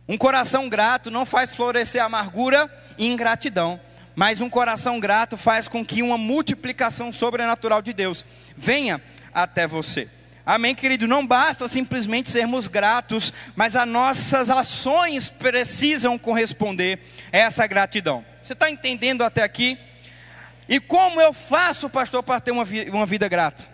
Um 0.07 0.17
coração 0.17 0.69
grato 0.69 1.09
não 1.09 1.25
faz 1.25 1.55
florescer 1.55 2.03
amargura 2.03 2.69
e 2.97 3.07
ingratidão. 3.07 3.79
Mas 4.15 4.39
um 4.39 4.49
coração 4.49 4.99
grato 4.99 5.35
faz 5.37 5.67
com 5.67 5.85
que 5.85 6.01
uma 6.01 6.17
multiplicação 6.17 7.11
sobrenatural 7.11 7.81
de 7.81 7.91
Deus 7.91 8.23
venha 8.55 9.01
até 9.33 9.67
você. 9.67 10.07
Amém, 10.45 10.75
querido? 10.75 11.07
Não 11.07 11.25
basta 11.25 11.67
simplesmente 11.67 12.29
sermos 12.29 12.67
gratos, 12.67 13.33
mas 13.55 13.75
as 13.75 13.87
nossas 13.87 14.49
ações 14.49 15.27
precisam 15.27 16.19
corresponder 16.19 16.99
a 17.33 17.37
essa 17.37 17.65
gratidão. 17.65 18.23
Você 18.41 18.53
está 18.53 18.69
entendendo 18.69 19.23
até 19.23 19.41
aqui? 19.41 19.77
E 20.69 20.79
como 20.79 21.19
eu 21.19 21.33
faço, 21.33 21.89
pastor, 21.89 22.21
para 22.21 22.39
ter 22.39 22.51
uma, 22.51 22.63
uma 22.91 23.05
vida 23.05 23.27
grata? 23.27 23.65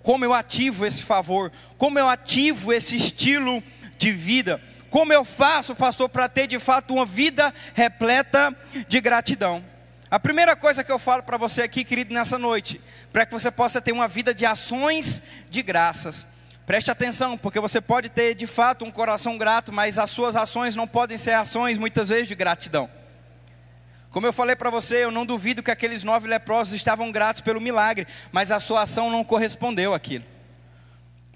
Como 0.00 0.24
eu 0.24 0.32
ativo 0.32 0.86
esse 0.86 1.02
favor? 1.02 1.50
Como 1.76 1.98
eu 1.98 2.08
ativo 2.08 2.72
esse 2.72 2.96
estilo 2.96 3.62
de 3.98 4.12
vida? 4.12 4.60
Como 4.94 5.12
eu 5.12 5.24
faço, 5.24 5.74
pastor, 5.74 6.08
para 6.08 6.28
ter 6.28 6.46
de 6.46 6.60
fato 6.60 6.94
uma 6.94 7.04
vida 7.04 7.52
repleta 7.74 8.56
de 8.86 9.00
gratidão? 9.00 9.64
A 10.08 10.20
primeira 10.20 10.54
coisa 10.54 10.84
que 10.84 10.92
eu 10.92 11.00
falo 11.00 11.20
para 11.24 11.36
você 11.36 11.62
aqui, 11.62 11.82
querido, 11.82 12.14
nessa 12.14 12.38
noite, 12.38 12.80
para 13.12 13.26
que 13.26 13.32
você 13.32 13.50
possa 13.50 13.80
ter 13.80 13.90
uma 13.90 14.06
vida 14.06 14.32
de 14.32 14.46
ações 14.46 15.20
de 15.50 15.62
graças. 15.64 16.28
Preste 16.64 16.92
atenção, 16.92 17.36
porque 17.36 17.58
você 17.58 17.80
pode 17.80 18.08
ter 18.08 18.36
de 18.36 18.46
fato 18.46 18.84
um 18.84 18.90
coração 18.92 19.36
grato, 19.36 19.72
mas 19.72 19.98
as 19.98 20.10
suas 20.10 20.36
ações 20.36 20.76
não 20.76 20.86
podem 20.86 21.18
ser 21.18 21.32
ações 21.32 21.76
muitas 21.76 22.10
vezes 22.10 22.28
de 22.28 22.36
gratidão. 22.36 22.88
Como 24.12 24.28
eu 24.28 24.32
falei 24.32 24.54
para 24.54 24.70
você, 24.70 25.02
eu 25.02 25.10
não 25.10 25.26
duvido 25.26 25.60
que 25.60 25.72
aqueles 25.72 26.04
nove 26.04 26.28
leprosos 26.28 26.72
estavam 26.72 27.10
gratos 27.10 27.42
pelo 27.42 27.60
milagre, 27.60 28.06
mas 28.30 28.52
a 28.52 28.60
sua 28.60 28.82
ação 28.82 29.10
não 29.10 29.24
correspondeu 29.24 29.92
àquilo. 29.92 30.33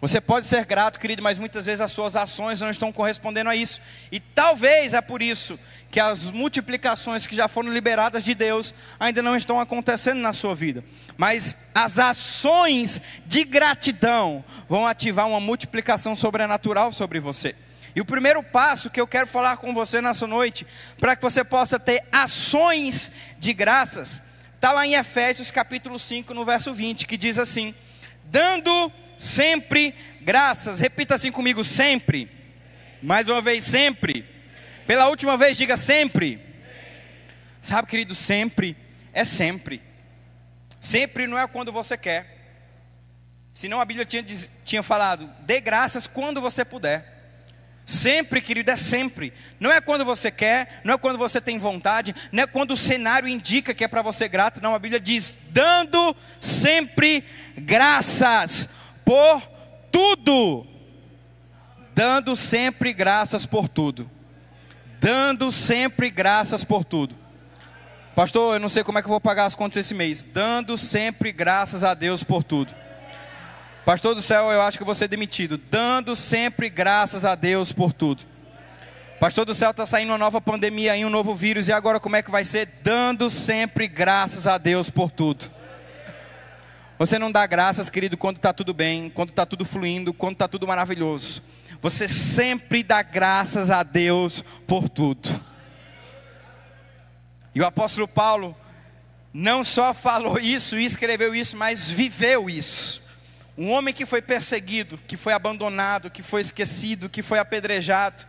Você 0.01 0.21
pode 0.21 0.47
ser 0.47 0.65
grato, 0.65 0.99
querido, 0.99 1.23
mas 1.23 1.39
muitas 1.39 1.67
vezes 1.67 1.81
as 1.81 1.91
suas 1.91 2.15
ações 2.15 2.61
não 2.61 2.71
estão 2.71 2.93
correspondendo 2.93 3.51
a 3.51 3.57
isso. 3.57 3.81
E 4.13 4.21
talvez 4.21 4.95
é 4.95 5.01
por 5.01 5.21
isso 5.21 5.59
que 5.91 5.99
as 5.99 6.31
multiplicações 6.31 7.27
que 7.27 7.35
já 7.35 7.49
foram 7.49 7.73
liberadas 7.73 8.23
de 8.23 8.33
Deus 8.35 8.73
ainda 9.01 9.23
não 9.23 9.37
estão 9.37 9.59
acontecendo 9.59 10.21
na 10.21 10.33
sua 10.33 10.55
vida. 10.55 10.85
Mas 11.17 11.57
as 11.75 11.99
ações 11.99 13.03
de 13.27 13.43
gratidão 13.45 14.45
vão 14.69 14.87
ativar 14.87 15.27
uma 15.27 15.41
multiplicação 15.41 16.15
sobrenatural 16.15 16.93
sobre 16.93 17.19
você. 17.19 17.57
E 17.97 18.01
o 18.01 18.05
primeiro 18.05 18.41
passo 18.41 18.91
que 18.91 19.01
eu 19.01 19.07
quero 19.07 19.27
falar 19.27 19.57
com 19.57 19.75
você 19.75 20.01
nessa 20.01 20.29
noite, 20.29 20.65
para 21.01 21.17
que 21.17 21.23
você 21.23 21.43
possa 21.43 21.81
ter 21.81 22.05
ações 22.13 23.11
de 23.41 23.53
graças, 23.53 24.23
está 24.55 24.71
lá 24.71 24.87
em 24.87 24.95
Efésios 24.95 25.51
capítulo 25.51 25.99
5, 25.99 26.33
no 26.33 26.45
verso 26.45 26.73
20, 26.73 27.07
que 27.09 27.17
diz 27.17 27.39
assim: 27.39 27.75
dando 28.27 28.93
sempre 29.19 29.95
graças. 30.21 30.79
Repita 30.79 31.15
assim 31.15 31.33
comigo: 31.33 31.65
sempre. 31.65 32.31
Mais 33.03 33.29
uma 33.29 33.41
vez, 33.41 33.65
sempre. 33.65 34.25
Pela 34.87 35.09
última 35.09 35.37
vez, 35.37 35.57
diga 35.57 35.77
sempre. 35.77 36.41
Sabe, 37.63 37.89
querido, 37.89 38.15
sempre 38.15 38.77
é 39.13 39.25
sempre. 39.25 39.83
Sempre 40.81 41.27
não 41.27 41.39
é 41.39 41.47
quando 41.49 41.73
você 41.73 41.97
quer. 41.97 42.37
Senão 43.53 43.81
a 43.81 43.85
Bíblia 43.85 44.07
tinha, 44.07 44.25
tinha 44.65 44.83
falado: 44.83 45.29
dê 45.41 45.61
graças 45.61 46.07
quando 46.07 46.41
você 46.41 46.65
puder. 46.65 47.17
Sempre, 47.85 48.43
querido, 48.43 48.71
é 48.71 48.77
sempre. 48.77 49.33
Não 49.59 49.73
é 49.73 49.81
quando 49.81 50.05
você 50.05 50.31
quer, 50.31 50.83
não 50.85 50.95
é 50.95 50.99
quando 50.99 51.19
você 51.19 51.41
tem 51.41 51.59
vontade, 51.59 52.15
não 52.31 52.43
é 52.43 52.47
quando 52.47 52.73
o 52.73 52.77
cenário 52.77 53.27
indica 53.27 53.75
que 53.75 53.83
é 53.83 53.89
para 53.89 54.03
você 54.03 54.29
grato. 54.29 54.63
Não, 54.63 54.75
a 54.75 54.79
Bíblia 54.79 55.01
diz: 55.01 55.35
dando 55.51 56.15
sempre 56.41 57.25
graças 57.57 58.69
por 59.09 59.43
tudo. 59.91 60.67
Dando 61.95 62.37
sempre 62.37 62.93
graças 62.93 63.47
por 63.47 63.67
tudo. 63.67 64.09
Dando 65.01 65.51
sempre 65.51 66.11
graças 66.11 66.63
por 66.63 66.85
tudo. 66.85 67.17
Pastor, 68.15 68.57
eu 68.57 68.61
não 68.61 68.69
sei 68.69 68.85
como 68.85 68.99
é 68.99 69.03
que 69.03 69.07
eu 69.07 69.11
vou 69.11 69.21
pagar 69.21 69.47
as 69.47 69.55
contas 69.55 69.79
esse 69.79 69.95
mês. 69.95 70.23
Dando 70.23 70.77
sempre 70.77 71.33
graças 71.33 71.83
a 71.85 71.95
Deus 71.95 72.23
por 72.23 72.45
tudo. 72.45 72.75
Pastor 73.87 74.15
do 74.15 74.21
céu, 74.21 74.53
eu 74.53 74.61
acho 74.61 74.77
que 74.77 74.85
vou 74.85 74.95
ser 74.95 75.09
demitido. 75.09 75.57
Dando 75.57 76.15
sempre 76.15 76.69
graças 76.69 77.25
a 77.25 77.35
Deus 77.35 77.73
por 77.73 77.95
tudo. 77.95 78.25
Pastor 79.19 79.47
do 79.47 79.55
céu, 79.55 79.71
está 79.71 79.87
saindo 79.87 80.11
uma 80.11 80.19
nova 80.19 80.39
pandemia 80.39 80.93
aí, 80.93 81.03
um 81.03 81.11
novo 81.11 81.35
vírus, 81.35 81.69
e 81.69 81.73
agora 81.73 81.99
como 81.99 82.17
é 82.17 82.23
que 82.23 82.31
vai 82.31 82.45
ser? 82.45 82.69
Dando 82.83 83.31
sempre 83.31 83.89
graças 83.89 84.47
a 84.47 84.59
Deus 84.59 84.91
por 84.91 85.11
tudo. 85.11 85.51
Você 86.99 87.17
não 87.17 87.31
dá 87.31 87.47
graças, 87.47 87.89
querido, 87.89 88.17
quando 88.17 88.39
está 88.39 88.53
tudo 88.53 88.75
bem, 88.75 89.09
quando 89.09 89.31
está 89.31 89.47
tudo 89.47 89.65
fluindo, 89.65 90.13
quando 90.13 90.33
está 90.33 90.49
tudo 90.49 90.67
maravilhoso. 90.67 91.41
Você 91.81 92.09
sempre 92.09 92.83
dá 92.83 93.03
graças 93.03 93.71
a 93.71 93.85
Deus 93.85 94.43
por 94.67 94.89
tudo. 94.89 95.29
E 97.55 97.61
o 97.61 97.67
apóstolo 97.67 98.09
Paulo 98.09 98.57
não 99.33 99.63
só 99.63 99.95
falou 99.95 100.41
isso 100.41 100.77
e 100.77 100.85
escreveu 100.85 101.35
isso, 101.37 101.57
mas 101.57 101.89
viveu 101.89 102.51
isso. 102.51 103.09
Um 103.57 103.71
homem 103.71 103.95
que 103.95 104.05
foi 104.05 104.21
perseguido, 104.21 104.99
que 105.07 105.17
foi 105.17 105.33
abandonado, 105.33 106.11
que 106.11 106.23
foi 106.23 106.41
esquecido, 106.41 107.09
que 107.09 107.23
foi 107.23 107.39
apedrejado, 107.39 108.27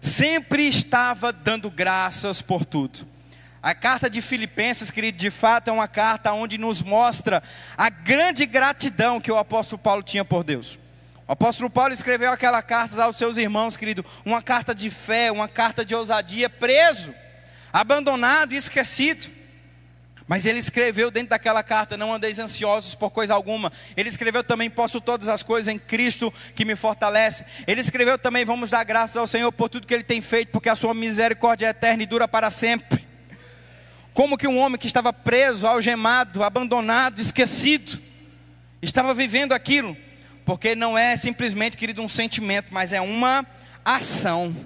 sempre 0.00 0.68
estava 0.68 1.32
dando 1.32 1.68
graças 1.68 2.40
por 2.40 2.64
tudo. 2.64 3.17
A 3.62 3.74
carta 3.74 4.08
de 4.08 4.20
Filipenses, 4.20 4.90
querido, 4.90 5.18
de 5.18 5.30
fato 5.30 5.68
é 5.68 5.72
uma 5.72 5.88
carta 5.88 6.32
onde 6.32 6.56
nos 6.56 6.80
mostra 6.80 7.42
a 7.76 7.90
grande 7.90 8.46
gratidão 8.46 9.20
que 9.20 9.32
o 9.32 9.36
apóstolo 9.36 9.80
Paulo 9.80 10.02
tinha 10.02 10.24
por 10.24 10.44
Deus. 10.44 10.78
O 11.26 11.32
apóstolo 11.32 11.68
Paulo 11.68 11.92
escreveu 11.92 12.30
aquela 12.30 12.62
carta 12.62 13.02
aos 13.02 13.16
seus 13.16 13.36
irmãos, 13.36 13.76
querido, 13.76 14.04
uma 14.24 14.40
carta 14.40 14.74
de 14.74 14.88
fé, 14.90 15.30
uma 15.32 15.48
carta 15.48 15.84
de 15.84 15.94
ousadia, 15.94 16.48
preso, 16.48 17.12
abandonado 17.72 18.54
e 18.54 18.56
esquecido. 18.56 19.28
Mas 20.26 20.46
ele 20.46 20.58
escreveu 20.58 21.10
dentro 21.10 21.30
daquela 21.30 21.62
carta: 21.62 21.96
Não 21.96 22.14
andeis 22.14 22.38
ansiosos 22.38 22.94
por 22.94 23.10
coisa 23.10 23.34
alguma. 23.34 23.72
Ele 23.96 24.08
escreveu 24.08 24.44
também: 24.44 24.70
Posso 24.70 25.00
todas 25.00 25.26
as 25.26 25.42
coisas 25.42 25.72
em 25.72 25.78
Cristo 25.78 26.32
que 26.54 26.64
me 26.64 26.76
fortalece. 26.76 27.44
Ele 27.66 27.80
escreveu 27.80 28.18
também: 28.18 28.44
Vamos 28.44 28.70
dar 28.70 28.84
graças 28.84 29.16
ao 29.16 29.26
Senhor 29.26 29.50
por 29.50 29.68
tudo 29.68 29.86
que 29.86 29.94
ele 29.94 30.04
tem 30.04 30.20
feito, 30.20 30.50
porque 30.50 30.68
a 30.68 30.76
sua 30.76 30.94
misericórdia 30.94 31.66
é 31.66 31.70
eterna 31.70 32.02
e 32.02 32.06
dura 32.06 32.28
para 32.28 32.50
sempre. 32.50 33.07
Como 34.18 34.36
que 34.36 34.48
um 34.48 34.58
homem 34.58 34.76
que 34.76 34.88
estava 34.88 35.12
preso, 35.12 35.64
algemado, 35.64 36.42
abandonado, 36.42 37.20
esquecido, 37.20 38.00
estava 38.82 39.14
vivendo 39.14 39.52
aquilo? 39.52 39.96
Porque 40.44 40.74
não 40.74 40.98
é 40.98 41.16
simplesmente, 41.16 41.76
querido, 41.76 42.02
um 42.02 42.08
sentimento, 42.08 42.74
mas 42.74 42.92
é 42.92 43.00
uma 43.00 43.46
ação. 43.84 44.56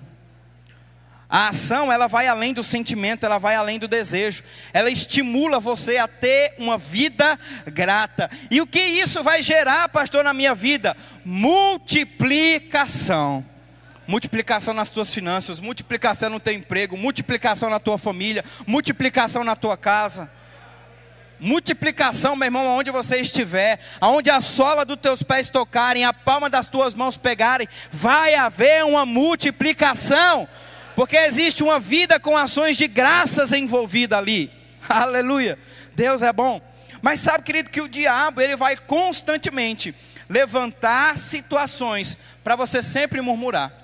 A 1.29 1.49
ação, 1.49 1.93
ela 1.93 2.07
vai 2.07 2.29
além 2.29 2.55
do 2.55 2.65
sentimento, 2.65 3.27
ela 3.27 3.37
vai 3.37 3.55
além 3.55 3.79
do 3.79 3.87
desejo. 3.87 4.43
Ela 4.73 4.89
estimula 4.89 5.61
você 5.61 5.99
a 5.99 6.09
ter 6.09 6.55
uma 6.57 6.79
vida 6.79 7.39
grata. 7.67 8.31
E 8.51 8.59
o 8.59 8.67
que 8.67 8.81
isso 8.81 9.23
vai 9.23 9.43
gerar, 9.43 9.87
pastor, 9.91 10.25
na 10.25 10.33
minha 10.33 10.55
vida? 10.55 10.97
Multiplicação 11.27 13.45
multiplicação 14.07 14.75
nas 14.75 14.91
tuas 14.91 15.13
finanças, 15.13 15.61
multiplicação 15.61 16.31
no 16.31 16.41
teu 16.41 16.53
emprego, 16.53 16.97
multiplicação 16.97 17.71
na 17.71 17.79
tua 17.79 17.99
família, 17.99 18.45
multiplicação 18.67 19.45
na 19.45 19.57
tua 19.57 19.77
casa. 19.77 20.31
Multiplicação, 21.39 22.37
meu 22.37 22.47
irmão, 22.47 22.69
aonde 22.69 22.93
você 22.93 23.17
estiver, 23.17 23.81
aonde 24.01 24.31
a 24.31 24.41
sola 24.41 24.85
dos 24.85 24.97
teus 25.01 25.25
pés 25.25 25.51
tocarem, 25.51 26.05
a 26.05 26.13
palma 26.13 26.49
das 26.49 26.69
tuas 26.69 26.95
mãos 26.95 27.17
pegarem, 27.17 27.67
vai 27.91 28.37
haver 28.37 28.85
uma 28.85 29.05
multiplicação, 29.05 30.49
porque 30.95 31.17
existe 31.17 31.65
uma 31.65 31.81
vida 31.81 32.21
com 32.21 32.37
ações 32.37 32.77
de 32.77 32.87
graças 32.87 33.51
envolvida 33.51 34.17
ali. 34.19 34.53
Aleluia. 34.89 35.59
Deus 35.97 36.23
é 36.23 36.33
bom. 36.33 36.61
Mas 37.01 37.19
sabe, 37.19 37.43
querido, 37.43 37.71
que 37.71 37.81
o 37.81 37.89
diabo, 37.89 38.41
ele 38.41 38.55
vai 38.55 38.77
constantemente 38.77 39.93
levantar 40.29 41.19
situações 41.19 42.17
para 42.45 42.55
você 42.55 42.85
sempre 42.85 43.21
murmurar. 43.21 43.82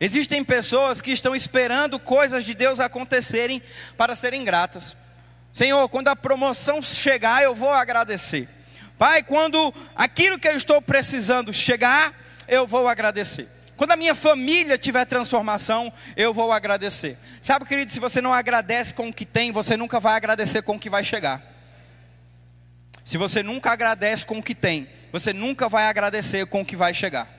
Existem 0.00 0.44
pessoas 0.44 1.00
que 1.00 1.10
estão 1.10 1.34
esperando 1.34 1.98
coisas 1.98 2.44
de 2.44 2.54
Deus 2.54 2.80
acontecerem 2.80 3.62
para 3.96 4.14
serem 4.14 4.44
gratas. 4.44 4.96
Senhor, 5.52 5.88
quando 5.88 6.08
a 6.08 6.16
promoção 6.16 6.82
chegar, 6.82 7.42
eu 7.42 7.54
vou 7.54 7.72
agradecer. 7.72 8.48
Pai, 8.98 9.22
quando 9.22 9.72
aquilo 9.94 10.38
que 10.38 10.48
eu 10.48 10.56
estou 10.56 10.82
precisando 10.82 11.52
chegar, 11.52 12.12
eu 12.46 12.66
vou 12.66 12.88
agradecer. 12.88 13.48
Quando 13.76 13.92
a 13.92 13.96
minha 13.96 14.14
família 14.14 14.76
tiver 14.76 15.04
transformação, 15.04 15.92
eu 16.16 16.34
vou 16.34 16.52
agradecer. 16.52 17.16
Sabe, 17.40 17.64
querido, 17.64 17.92
se 17.92 18.00
você 18.00 18.20
não 18.20 18.32
agradece 18.32 18.92
com 18.92 19.08
o 19.08 19.12
que 19.12 19.24
tem, 19.24 19.52
você 19.52 19.76
nunca 19.76 20.00
vai 20.00 20.16
agradecer 20.16 20.62
com 20.62 20.74
o 20.74 20.80
que 20.80 20.90
vai 20.90 21.04
chegar. 21.04 21.40
Se 23.04 23.16
você 23.16 23.42
nunca 23.42 23.70
agradece 23.70 24.26
com 24.26 24.38
o 24.38 24.42
que 24.42 24.54
tem, 24.54 24.88
você 25.12 25.32
nunca 25.32 25.68
vai 25.68 25.86
agradecer 25.86 26.44
com 26.46 26.60
o 26.60 26.64
que 26.64 26.76
vai 26.76 26.92
chegar. 26.92 27.37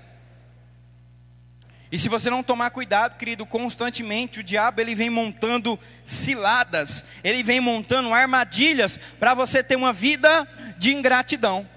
E 1.91 1.97
se 1.97 2.08
você 2.08 2.30
não 2.30 2.43
tomar 2.43 2.69
cuidado, 2.69 3.17
querido, 3.17 3.45
constantemente 3.45 4.39
o 4.39 4.43
diabo 4.43 4.80
ele 4.80 4.93
vem 4.93 5.10
montando 5.10 5.80
ciladas, 6.06 7.04
ele 7.23 7.41
vem 7.41 7.60
montando 7.60 8.13
armadilhas 8.13 8.99
para 9.19 9.34
você 9.34 9.63
ter 9.63 9.75
uma 9.75 9.91
vida 9.91 10.47
de 10.78 10.93
ingratidão. 10.93 11.67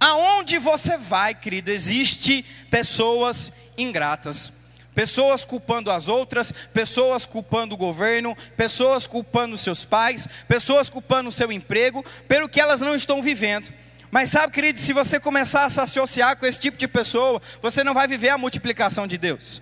Aonde 0.00 0.58
você 0.58 0.98
vai, 0.98 1.34
querido, 1.34 1.70
existe 1.70 2.44
pessoas 2.70 3.52
ingratas. 3.78 4.52
Pessoas 4.94 5.44
culpando 5.44 5.90
as 5.90 6.08
outras, 6.08 6.50
pessoas 6.72 7.24
culpando 7.26 7.74
o 7.74 7.78
governo, 7.78 8.34
pessoas 8.56 9.06
culpando 9.06 9.56
seus 9.56 9.84
pais, 9.84 10.26
pessoas 10.48 10.88
culpando 10.88 11.28
o 11.28 11.32
seu 11.32 11.52
emprego, 11.52 12.04
pelo 12.26 12.48
que 12.48 12.60
elas 12.60 12.80
não 12.80 12.94
estão 12.94 13.22
vivendo. 13.22 13.72
Mas 14.16 14.30
sabe, 14.30 14.50
querido, 14.50 14.78
se 14.78 14.94
você 14.94 15.20
começar 15.20 15.66
a 15.66 15.68
se 15.68 15.78
associar 15.78 16.38
com 16.38 16.46
esse 16.46 16.58
tipo 16.58 16.78
de 16.78 16.88
pessoa, 16.88 17.38
você 17.60 17.84
não 17.84 17.92
vai 17.92 18.08
viver 18.08 18.30
a 18.30 18.38
multiplicação 18.38 19.06
de 19.06 19.18
Deus. 19.18 19.60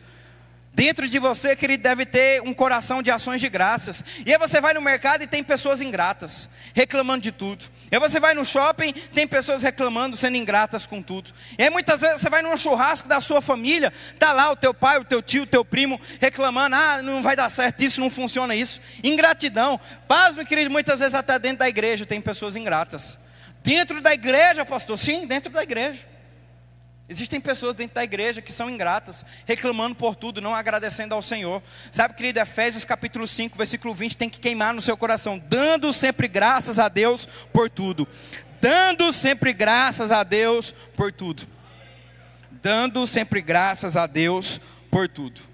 Dentro 0.72 1.08
de 1.08 1.18
você, 1.18 1.56
querido, 1.56 1.82
deve 1.82 2.06
ter 2.06 2.40
um 2.42 2.54
coração 2.54 3.02
de 3.02 3.10
ações 3.10 3.40
de 3.40 3.48
graças. 3.48 4.04
E 4.24 4.32
aí 4.32 4.38
você 4.38 4.60
vai 4.60 4.72
no 4.72 4.80
mercado 4.80 5.24
e 5.24 5.26
tem 5.26 5.42
pessoas 5.42 5.80
ingratas, 5.80 6.50
reclamando 6.72 7.22
de 7.22 7.32
tudo. 7.32 7.64
E 7.90 7.96
aí 7.96 8.00
você 8.00 8.20
vai 8.20 8.32
no 8.32 8.44
shopping, 8.44 8.92
tem 9.12 9.26
pessoas 9.26 9.60
reclamando, 9.60 10.16
sendo 10.16 10.36
ingratas 10.36 10.86
com 10.86 11.02
tudo. 11.02 11.32
E 11.58 11.62
aí 11.64 11.68
muitas 11.68 12.00
vezes 12.00 12.20
você 12.20 12.30
vai 12.30 12.40
num 12.40 12.56
churrasco 12.56 13.08
da 13.08 13.20
sua 13.20 13.42
família, 13.42 13.92
tá 14.20 14.32
lá 14.32 14.52
o 14.52 14.56
teu 14.56 14.72
pai, 14.72 15.00
o 15.00 15.04
teu 15.04 15.20
tio, 15.20 15.42
o 15.42 15.46
teu 15.46 15.64
primo 15.64 16.00
reclamando: 16.20 16.76
"Ah, 16.76 17.02
não 17.02 17.24
vai 17.24 17.34
dar 17.34 17.50
certo 17.50 17.82
isso, 17.82 18.00
não 18.00 18.08
funciona 18.08 18.54
isso". 18.54 18.80
Ingratidão. 19.02 19.80
Pasme, 20.06 20.44
querido, 20.44 20.70
muitas 20.70 21.00
vezes 21.00 21.14
até 21.14 21.40
dentro 21.40 21.58
da 21.58 21.68
igreja 21.68 22.06
tem 22.06 22.20
pessoas 22.20 22.54
ingratas. 22.54 23.24
Dentro 23.64 24.02
da 24.02 24.12
igreja, 24.12 24.62
pastor? 24.62 24.98
Sim, 24.98 25.26
dentro 25.26 25.50
da 25.50 25.62
igreja. 25.62 26.06
Existem 27.08 27.40
pessoas 27.40 27.74
dentro 27.74 27.94
da 27.94 28.04
igreja 28.04 28.42
que 28.42 28.52
são 28.52 28.68
ingratas, 28.68 29.24
reclamando 29.46 29.94
por 29.94 30.14
tudo, 30.14 30.40
não 30.42 30.54
agradecendo 30.54 31.14
ao 31.14 31.22
Senhor. 31.22 31.62
Sabe, 31.90 32.14
querido, 32.14 32.40
Efésios 32.40 32.84
capítulo 32.84 33.26
5, 33.26 33.56
versículo 33.56 33.94
20, 33.94 34.18
tem 34.18 34.28
que 34.28 34.38
queimar 34.38 34.74
no 34.74 34.82
seu 34.82 34.98
coração, 34.98 35.38
dando 35.38 35.94
sempre 35.94 36.28
graças 36.28 36.78
a 36.78 36.90
Deus 36.90 37.26
por 37.52 37.70
tudo. 37.70 38.06
Dando 38.60 39.10
sempre 39.14 39.54
graças 39.54 40.12
a 40.12 40.22
Deus 40.22 40.74
por 40.94 41.10
tudo. 41.10 41.48
Dando 42.50 43.06
sempre 43.06 43.40
graças 43.40 43.96
a 43.96 44.06
Deus 44.06 44.60
por 44.90 45.08
tudo. 45.08 45.53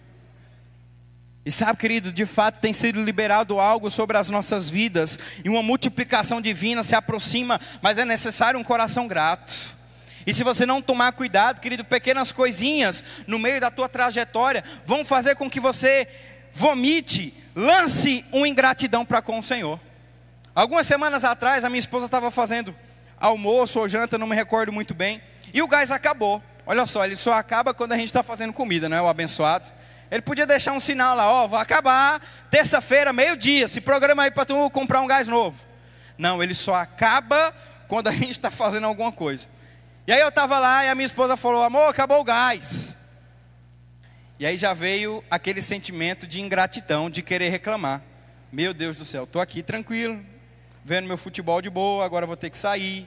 E 1.44 1.50
sabe, 1.50 1.79
querido, 1.79 2.12
de 2.12 2.26
fato 2.26 2.61
tem 2.61 2.72
sido 2.72 3.03
liberado 3.03 3.59
algo 3.59 3.90
sobre 3.90 4.18
as 4.18 4.29
nossas 4.29 4.68
vidas, 4.68 5.18
e 5.42 5.48
uma 5.48 5.62
multiplicação 5.62 6.40
divina 6.40 6.83
se 6.83 6.94
aproxima, 6.94 7.61
mas 7.81 7.96
é 7.96 8.05
necessário 8.05 8.61
um 8.61 8.64
coração 8.64 9.09
grato. 9.09 9.79
E 10.26 10.35
se 10.35 10.44
você 10.44 10.66
não 10.66 10.83
tomar 10.83 11.12
cuidado, 11.12 11.61
querido, 11.61 11.83
pequenas 11.85 12.31
coisinhas 12.31 13.03
no 13.26 13.38
meio 13.38 13.61
da 13.61 13.70
tua 13.70 13.88
trajetória 13.88 14.62
vão 14.85 15.05
fazer 15.05 15.35
com 15.35 15.48
que 15.48 15.59
você 15.59 16.07
vomite, 16.53 17.33
lance 17.55 18.24
uma 18.31 18.46
ingratidão 18.46 19.05
para 19.05 19.22
com 19.22 19.38
o 19.38 19.42
Senhor. 19.42 19.81
Algumas 20.55 20.87
semanas 20.87 21.24
atrás, 21.24 21.64
a 21.64 21.70
minha 21.70 21.81
esposa 21.81 22.05
estava 22.05 22.31
fazendo 22.31 22.76
almoço 23.18 23.79
ou 23.79 23.88
janta, 23.88 24.18
não 24.18 24.26
me 24.26 24.37
recordo 24.37 24.72
muito 24.72 24.92
bem, 24.92 25.22
e 25.55 25.62
o 25.62 25.68
gás 25.68 25.90
acabou. 25.90 26.42
Olha 26.66 26.85
só, 26.85 27.05
ele 27.05 27.16
só 27.16 27.33
acaba 27.33 27.72
quando 27.72 27.92
a 27.92 27.96
gente 27.96 28.07
está 28.07 28.22
fazendo 28.22 28.53
comida, 28.53 28.88
não 28.88 28.96
é 28.96 29.03
o 29.03 29.09
abençoado? 29.09 29.72
Ele 30.11 30.23
podia 30.23 30.46
deixar 30.46 30.73
um 30.73 30.81
sinal 30.81 31.14
lá, 31.14 31.31
ó, 31.31 31.46
vai 31.46 31.62
acabar 31.62 32.20
terça-feira, 32.51 33.12
meio-dia, 33.12 33.68
se 33.68 33.81
programa 33.81 34.25
aí 34.25 34.31
para 34.31 34.44
tu 34.44 34.68
comprar 34.70 35.01
um 35.01 35.07
gás 35.07 35.29
novo. 35.29 35.57
Não, 36.18 36.42
ele 36.42 36.55
só 36.55 36.75
acaba 36.75 37.55
quando 37.87 38.09
a 38.09 38.12
gente 38.12 38.33
está 38.33 38.51
fazendo 38.51 38.87
alguma 38.87 39.12
coisa. 39.12 39.49
E 40.07 40.12
aí 40.12 40.20
eu 40.20 40.29
estava 40.29 40.59
lá 40.59 40.85
e 40.85 40.88
a 40.88 40.94
minha 40.94 41.07
esposa 41.07 41.37
falou: 41.37 41.62
Amor, 41.62 41.88
acabou 41.88 42.20
o 42.20 42.25
gás. 42.25 42.96
E 44.38 44.46
aí 44.46 44.57
já 44.57 44.73
veio 44.73 45.23
aquele 45.31 45.62
sentimento 45.62 46.27
de 46.27 46.40
ingratidão, 46.40 47.09
de 47.11 47.23
querer 47.23 47.51
reclamar. 47.51 48.03
Meu 48.51 48.75
Deus 48.75 48.96
do 48.96 49.05
céu, 49.05 49.25
estou 49.25 49.40
aqui 49.40 49.62
tranquilo, 49.62 50.20
vendo 50.85 51.07
meu 51.07 51.16
futebol 51.16 51.62
de 51.62 51.70
boa, 51.70 52.05
agora 52.05 52.27
vou 52.27 52.37
ter 52.37 52.51
que 52.51 52.59
sair, 52.59 53.07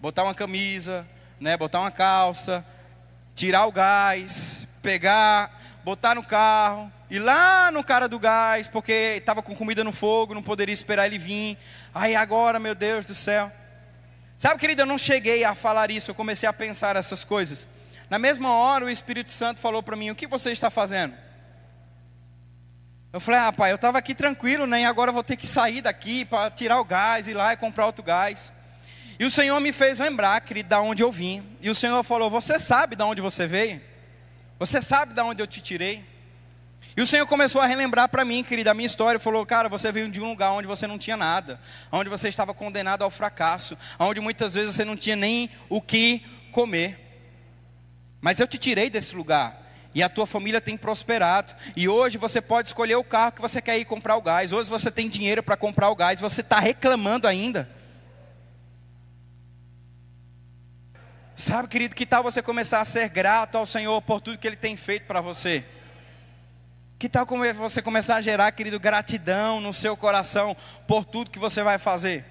botar 0.00 0.22
uma 0.22 0.34
camisa, 0.34 1.04
né, 1.40 1.56
botar 1.56 1.80
uma 1.80 1.90
calça, 1.90 2.64
tirar 3.34 3.66
o 3.66 3.72
gás, 3.72 4.66
pegar, 4.82 5.50
botar 5.86 6.16
no 6.16 6.22
carro, 6.24 6.92
ir 7.08 7.20
lá 7.20 7.70
no 7.70 7.84
cara 7.84 8.08
do 8.08 8.18
gás, 8.18 8.66
porque 8.66 9.14
estava 9.18 9.40
com 9.40 9.54
comida 9.54 9.84
no 9.84 9.92
fogo, 9.92 10.34
não 10.34 10.42
poderia 10.42 10.72
esperar 10.72 11.06
ele 11.06 11.16
vir. 11.16 11.56
Aí 11.94 12.16
agora, 12.16 12.58
meu 12.58 12.74
Deus 12.74 13.04
do 13.04 13.14
céu. 13.14 13.52
Sabe, 14.36 14.58
querido, 14.58 14.82
eu 14.82 14.86
não 14.86 14.98
cheguei 14.98 15.44
a 15.44 15.54
falar 15.54 15.92
isso, 15.92 16.10
eu 16.10 16.14
comecei 16.16 16.48
a 16.48 16.52
pensar 16.52 16.96
essas 16.96 17.22
coisas. 17.22 17.68
Na 18.10 18.18
mesma 18.18 18.52
hora, 18.52 18.84
o 18.84 18.90
Espírito 18.90 19.30
Santo 19.30 19.60
falou 19.60 19.80
para 19.80 19.94
mim: 19.94 20.10
O 20.10 20.16
que 20.16 20.26
você 20.26 20.50
está 20.50 20.70
fazendo? 20.70 21.14
Eu 23.12 23.20
falei: 23.20 23.38
Ah, 23.42 23.52
pai, 23.52 23.70
eu 23.70 23.76
estava 23.76 23.96
aqui 23.96 24.12
tranquilo, 24.12 24.66
né? 24.66 24.80
E 24.80 24.84
agora 24.84 25.12
vou 25.12 25.22
ter 25.22 25.36
que 25.36 25.46
sair 25.46 25.82
daqui 25.82 26.24
para 26.24 26.50
tirar 26.50 26.80
o 26.80 26.84
gás, 26.84 27.28
ir 27.28 27.34
lá 27.34 27.52
e 27.52 27.56
comprar 27.56 27.86
outro 27.86 28.02
gás. 28.02 28.52
E 29.20 29.24
o 29.24 29.30
Senhor 29.30 29.60
me 29.60 29.70
fez 29.70 30.00
lembrar, 30.00 30.40
querido, 30.40 30.68
da 30.68 30.80
onde 30.80 31.04
eu 31.04 31.12
vim. 31.12 31.46
E 31.60 31.70
o 31.70 31.76
Senhor 31.76 32.02
falou: 32.02 32.28
Você 32.28 32.58
sabe 32.58 32.96
de 32.96 33.04
onde 33.04 33.20
você 33.20 33.46
veio? 33.46 33.80
Você 34.58 34.80
sabe 34.80 35.12
de 35.12 35.20
onde 35.20 35.42
eu 35.42 35.46
te 35.46 35.60
tirei? 35.60 36.04
E 36.96 37.02
o 37.02 37.06
Senhor 37.06 37.26
começou 37.26 37.60
a 37.60 37.66
relembrar 37.66 38.08
para 38.08 38.24
mim, 38.24 38.42
querida, 38.42 38.70
a 38.70 38.74
minha 38.74 38.86
história. 38.86 39.20
Falou, 39.20 39.44
cara, 39.44 39.68
você 39.68 39.92
veio 39.92 40.10
de 40.10 40.18
um 40.18 40.30
lugar 40.30 40.52
onde 40.52 40.66
você 40.66 40.86
não 40.86 40.96
tinha 40.96 41.16
nada, 41.16 41.60
onde 41.92 42.08
você 42.08 42.28
estava 42.28 42.54
condenado 42.54 43.02
ao 43.02 43.10
fracasso, 43.10 43.76
onde 43.98 44.18
muitas 44.18 44.54
vezes 44.54 44.74
você 44.74 44.84
não 44.84 44.96
tinha 44.96 45.14
nem 45.14 45.50
o 45.68 45.82
que 45.82 46.22
comer. 46.52 46.98
Mas 48.18 48.40
eu 48.40 48.46
te 48.46 48.56
tirei 48.56 48.88
desse 48.88 49.14
lugar. 49.14 49.62
E 49.94 50.02
a 50.02 50.08
tua 50.08 50.26
família 50.26 50.60
tem 50.60 50.76
prosperado. 50.76 51.54
E 51.74 51.86
hoje 51.86 52.16
você 52.16 52.40
pode 52.40 52.68
escolher 52.68 52.96
o 52.96 53.04
carro 53.04 53.32
que 53.32 53.42
você 53.42 53.60
quer 53.60 53.78
ir 53.78 53.84
comprar 53.84 54.16
o 54.16 54.22
gás. 54.22 54.52
Hoje 54.52 54.70
você 54.70 54.90
tem 54.90 55.08
dinheiro 55.08 55.42
para 55.42 55.56
comprar 55.56 55.90
o 55.90 55.96
gás. 55.96 56.18
Você 56.18 56.40
está 56.40 56.58
reclamando 56.58 57.28
ainda. 57.28 57.75
Sabe, 61.36 61.68
querido, 61.68 61.94
que 61.94 62.06
tal 62.06 62.22
você 62.22 62.40
começar 62.40 62.80
a 62.80 62.84
ser 62.86 63.10
grato 63.10 63.58
ao 63.58 63.66
Senhor 63.66 64.00
por 64.00 64.22
tudo 64.22 64.38
que 64.38 64.46
Ele 64.46 64.56
tem 64.56 64.74
feito 64.74 65.04
para 65.06 65.20
você? 65.20 65.62
Que 66.98 67.10
tal 67.10 67.26
você 67.58 67.82
começar 67.82 68.16
a 68.16 68.20
gerar, 68.22 68.50
querido, 68.52 68.80
gratidão 68.80 69.60
no 69.60 69.70
seu 69.74 69.94
coração 69.98 70.56
por 70.88 71.04
tudo 71.04 71.30
que 71.30 71.38
você 71.38 71.62
vai 71.62 71.78
fazer? 71.78 72.24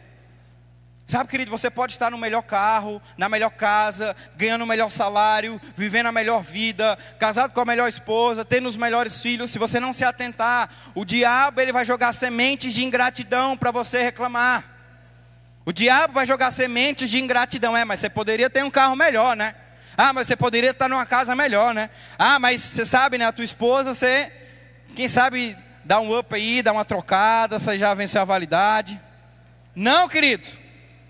Sabe, 1.06 1.30
querido, 1.30 1.52
você 1.52 1.70
pode 1.70 1.94
estar 1.94 2.10
no 2.10 2.18
melhor 2.18 2.42
carro, 2.42 3.00
na 3.16 3.30
melhor 3.30 3.52
casa, 3.52 4.16
ganhando 4.36 4.64
o 4.64 4.68
melhor 4.68 4.90
salário, 4.90 5.62
vivendo 5.78 6.08
a 6.08 6.12
melhor 6.12 6.42
vida, 6.42 6.98
casado 7.20 7.54
com 7.54 7.62
a 7.62 7.66
melhor 7.66 7.88
esposa, 7.88 8.44
tendo 8.44 8.68
os 8.68 8.76
melhores 8.76 9.22
filhos. 9.22 9.52
Se 9.52 9.60
você 9.60 9.80
não 9.80 9.94
se 9.94 10.04
atentar, 10.04 10.68
o 10.96 11.06
diabo 11.06 11.62
ele 11.62 11.72
vai 11.72 11.86
jogar 11.86 12.12
sementes 12.12 12.74
de 12.74 12.84
ingratidão 12.84 13.56
para 13.56 13.70
você 13.70 14.02
reclamar. 14.02 14.75
O 15.66 15.74
diabo 15.74 16.14
vai 16.14 16.28
jogar 16.28 16.52
sementes 16.52 17.10
de 17.10 17.20
ingratidão. 17.20 17.76
É, 17.76 17.84
mas 17.84 18.00
você 18.00 18.10
poderia 18.10 18.50
ter 18.50 18.64
um 18.64 18.70
carro 18.70 18.96
melhor, 18.96 19.36
né? 19.36 19.56
Ah, 19.98 20.14
mas 20.14 20.28
você 20.28 20.36
poderia 20.36 20.72
estar 20.72 20.88
numa 20.88 21.06
casa 21.06 21.36
melhor, 21.36 21.74
né? 21.74 21.90
Ah, 22.20 22.38
mas 22.38 22.62
você 22.62 22.86
sabe, 22.86 23.18
né? 23.18 23.26
A 23.26 23.32
tua 23.32 23.46
esposa, 23.46 23.96
você 23.96 24.32
quem 24.96 25.08
sabe 25.08 25.58
dá 25.84 26.00
um 26.00 26.18
up 26.18 26.34
aí, 26.34 26.62
dá 26.62 26.72
uma 26.72 26.86
trocada, 26.86 27.60
você 27.60 27.78
já 27.78 27.94
venceu 27.94 28.22
a 28.22 28.26
validade. 28.26 29.00
Não, 29.76 30.08
querido. 30.08 30.48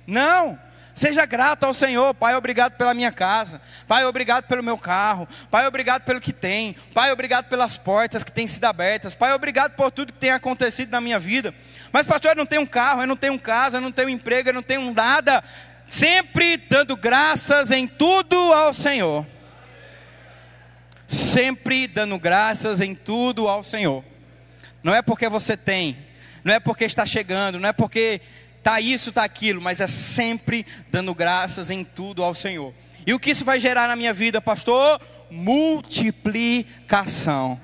Não. 0.08 0.60
Seja 0.94 1.26
grato 1.26 1.66
ao 1.66 1.74
Senhor, 1.74 2.14
Pai, 2.14 2.36
obrigado 2.36 2.78
pela 2.78 2.94
minha 2.94 3.12
casa. 3.12 3.62
Pai, 3.86 4.06
obrigado 4.06 4.46
pelo 4.46 4.64
meu 4.64 4.78
carro. 4.78 5.28
Pai, 5.52 5.68
obrigado 5.68 6.04
pelo 6.04 6.22
que 6.22 6.32
tem. 6.32 6.74
Pai, 6.94 7.12
obrigado 7.12 7.50
pelas 7.50 7.76
portas 7.76 8.24
que 8.24 8.32
têm 8.32 8.48
sido 8.48 8.64
abertas. 8.64 9.14
Pai, 9.14 9.34
obrigado 9.34 9.74
por 9.74 9.92
tudo 9.92 10.14
que 10.14 10.20
tem 10.20 10.32
acontecido 10.32 10.92
na 10.92 11.02
minha 11.02 11.20
vida. 11.20 11.54
Mas, 11.96 12.06
pastor, 12.06 12.32
eu 12.32 12.36
não 12.36 12.46
tenho 12.46 12.64
um 12.64 12.68
carro, 12.68 13.04
eu 13.04 13.08
não 13.08 13.16
tenho 13.16 13.40
casa, 13.40 13.78
eu 13.78 13.82
não 13.82 13.90
tenho 13.90 14.10
um 14.10 14.12
emprego, 14.12 14.50
eu 14.50 14.54
não 14.54 14.62
tenho 14.62 14.94
nada. 14.94 15.42
Sempre 15.88 16.58
dando 16.58 16.98
graças 16.98 17.72
em 17.72 17.88
tudo 17.88 18.36
ao 18.36 18.74
Senhor 18.74 19.26
sempre 21.08 21.88
dando 21.88 22.20
graças 22.20 22.82
em 22.82 22.94
tudo 22.96 23.48
ao 23.48 23.64
Senhor. 23.64 24.04
Não 24.84 24.94
é 24.94 25.02
porque 25.02 25.30
você 25.30 25.58
tem, 25.58 25.98
não 26.44 26.54
é 26.54 26.60
porque 26.60 26.84
está 26.84 27.06
chegando, 27.06 27.58
não 27.60 27.70
é 27.70 27.74
porque 27.74 28.20
está 28.58 28.82
isso, 28.82 29.10
está 29.10 29.24
aquilo, 29.24 29.62
mas 29.62 29.82
é 29.82 29.88
sempre 29.88 30.66
dando 30.92 31.14
graças 31.14 31.70
em 31.70 31.84
tudo 31.84 32.24
ao 32.24 32.34
Senhor. 32.36 32.74
E 33.06 33.14
o 33.14 33.20
que 33.20 33.32
isso 33.32 33.46
vai 33.46 33.60
gerar 33.60 33.88
na 33.88 33.96
minha 33.96 34.14
vida, 34.14 34.42
pastor? 34.42 35.00
Multiplicação. 35.30 37.62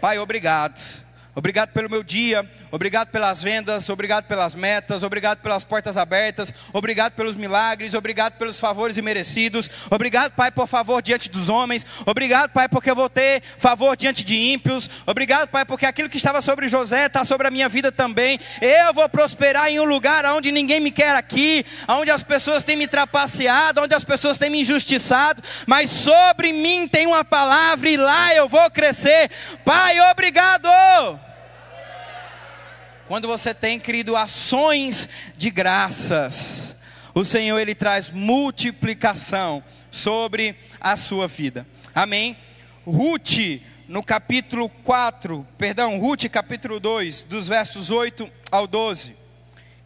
Pai, 0.00 0.18
obrigado. 0.18 1.08
Obrigado 1.40 1.70
pelo 1.70 1.88
meu 1.88 2.02
dia, 2.02 2.46
obrigado 2.70 3.08
pelas 3.08 3.42
vendas, 3.42 3.88
obrigado 3.88 4.26
pelas 4.26 4.54
metas, 4.54 5.02
obrigado 5.02 5.38
pelas 5.38 5.64
portas 5.64 5.96
abertas, 5.96 6.52
obrigado 6.70 7.14
pelos 7.14 7.34
milagres, 7.34 7.94
obrigado 7.94 8.34
pelos 8.34 8.60
favores 8.60 8.98
imerecidos, 8.98 9.70
obrigado, 9.90 10.32
Pai, 10.32 10.50
por 10.50 10.68
favor 10.68 11.00
diante 11.00 11.30
dos 11.30 11.48
homens, 11.48 11.86
obrigado, 12.04 12.50
Pai, 12.50 12.68
porque 12.68 12.90
eu 12.90 12.94
vou 12.94 13.08
ter 13.08 13.42
favor 13.56 13.96
diante 13.96 14.22
de 14.22 14.36
ímpios, 14.36 14.90
obrigado, 15.06 15.48
Pai, 15.48 15.64
porque 15.64 15.86
aquilo 15.86 16.10
que 16.10 16.18
estava 16.18 16.42
sobre 16.42 16.68
José 16.68 17.06
está 17.06 17.24
sobre 17.24 17.48
a 17.48 17.50
minha 17.50 17.70
vida 17.70 17.90
também. 17.90 18.38
Eu 18.60 18.92
vou 18.92 19.08
prosperar 19.08 19.70
em 19.70 19.80
um 19.80 19.84
lugar 19.84 20.26
onde 20.26 20.52
ninguém 20.52 20.78
me 20.78 20.90
quer 20.90 21.16
aqui, 21.16 21.64
onde 21.88 22.10
as 22.10 22.22
pessoas 22.22 22.64
têm 22.64 22.76
me 22.76 22.86
trapaceado, 22.86 23.80
onde 23.80 23.94
as 23.94 24.04
pessoas 24.04 24.36
têm 24.36 24.50
me 24.50 24.60
injustiçado, 24.60 25.42
mas 25.66 25.88
sobre 25.88 26.52
mim 26.52 26.86
tem 26.86 27.06
uma 27.06 27.24
palavra 27.24 27.88
e 27.88 27.96
lá 27.96 28.34
eu 28.34 28.46
vou 28.46 28.70
crescer. 28.70 29.30
Pai, 29.64 29.98
obrigado. 30.10 30.68
Quando 33.10 33.26
você 33.26 33.52
tem, 33.52 33.80
querido, 33.80 34.14
ações 34.14 35.08
de 35.36 35.50
graças, 35.50 36.76
o 37.12 37.24
Senhor 37.24 37.58
ele 37.58 37.74
traz 37.74 38.08
multiplicação 38.08 39.64
sobre 39.90 40.54
a 40.80 40.94
sua 40.94 41.26
vida. 41.26 41.66
Amém? 41.92 42.36
Ruth, 42.86 43.60
no 43.88 44.00
capítulo 44.00 44.68
4, 44.68 45.44
perdão, 45.58 45.98
Ruth, 45.98 46.26
capítulo 46.30 46.78
2, 46.78 47.24
dos 47.24 47.48
versos 47.48 47.90
8 47.90 48.30
ao 48.48 48.68
12. 48.68 49.16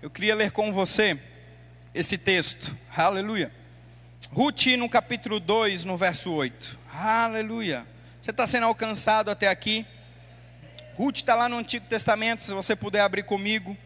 Eu 0.03 0.11
queria 0.11 0.35
ler 0.35 0.51
com 0.51 0.71
você 0.71 1.19
esse 1.95 2.19
texto. 2.19 2.77
Aleluia. 2.95 3.51
Ruth, 4.33 4.67
no 4.77 4.87
capítulo 4.87 5.41
2, 5.41 5.85
no 5.87 5.97
verso 5.97 6.31
8. 6.31 6.79
Aleluia. 6.93 7.87
Você 8.21 8.33
está 8.33 8.47
sendo 8.47 8.67
alcançado 8.67 9.31
até 9.31 9.49
aqui? 9.49 9.87
Ruth 10.97 11.17
está 11.17 11.35
lá 11.35 11.49
no 11.49 11.57
Antigo 11.57 11.87
Testamento, 11.87 12.43
se 12.43 12.53
você 12.53 12.77
puder 12.77 13.01
abrir 13.01 13.25
comigo. 13.25 13.77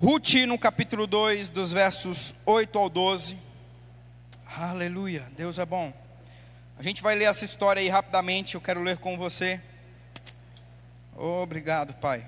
Ruth 0.00 0.34
no 0.46 0.58
capítulo 0.58 1.06
2, 1.06 1.48
dos 1.48 1.72
versos 1.72 2.34
8 2.44 2.78
ao 2.78 2.88
12. 2.88 3.36
Aleluia, 4.58 5.24
Deus 5.36 5.58
é 5.58 5.66
bom. 5.66 5.92
A 6.78 6.82
gente 6.82 7.02
vai 7.02 7.14
ler 7.14 7.24
essa 7.24 7.44
história 7.44 7.80
aí 7.80 7.88
rapidamente, 7.88 8.54
eu 8.54 8.60
quero 8.60 8.82
ler 8.82 8.98
com 8.98 9.16
você. 9.16 9.60
Obrigado, 11.16 11.94
Pai. 11.94 12.26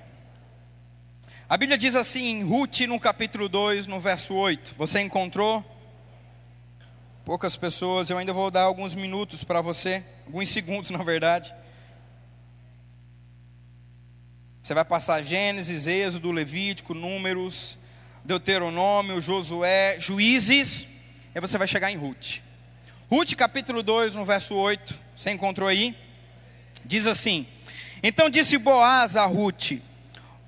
A 1.48 1.56
Bíblia 1.56 1.76
diz 1.76 1.94
assim 1.94 2.24
em 2.26 2.42
Ruth 2.42 2.80
no 2.80 2.98
capítulo 2.98 3.48
2, 3.48 3.86
no 3.86 4.00
verso 4.00 4.34
8. 4.34 4.74
Você 4.76 5.00
encontrou? 5.00 5.64
poucas 7.28 7.58
pessoas, 7.58 8.08
eu 8.08 8.16
ainda 8.16 8.32
vou 8.32 8.50
dar 8.50 8.62
alguns 8.62 8.94
minutos 8.94 9.44
para 9.44 9.60
você, 9.60 10.02
alguns 10.24 10.48
segundos 10.48 10.88
na 10.92 11.04
verdade. 11.04 11.54
Você 14.60 14.74
vai 14.74 14.84
passar 14.84 15.22
Gênesis, 15.22 15.86
Êxodo, 15.86 16.32
Levítico, 16.32 16.92
Números, 16.92 17.78
Deuteronômio, 18.24 19.20
Josué, 19.20 19.98
Juízes, 20.00 20.86
e 21.34 21.40
você 21.40 21.56
vai 21.56 21.66
chegar 21.66 21.90
em 21.90 21.96
Ruth. 21.96 22.40
Ruth 23.10 23.34
capítulo 23.34 23.82
2, 23.82 24.16
no 24.16 24.24
verso 24.24 24.54
8, 24.54 24.98
você 25.16 25.30
encontrou 25.30 25.68
aí? 25.68 25.96
Diz 26.84 27.06
assim: 27.06 27.46
Então 28.02 28.28
disse 28.28 28.58
Boaz 28.58 29.16
a 29.16 29.24
Ruth: 29.24 29.78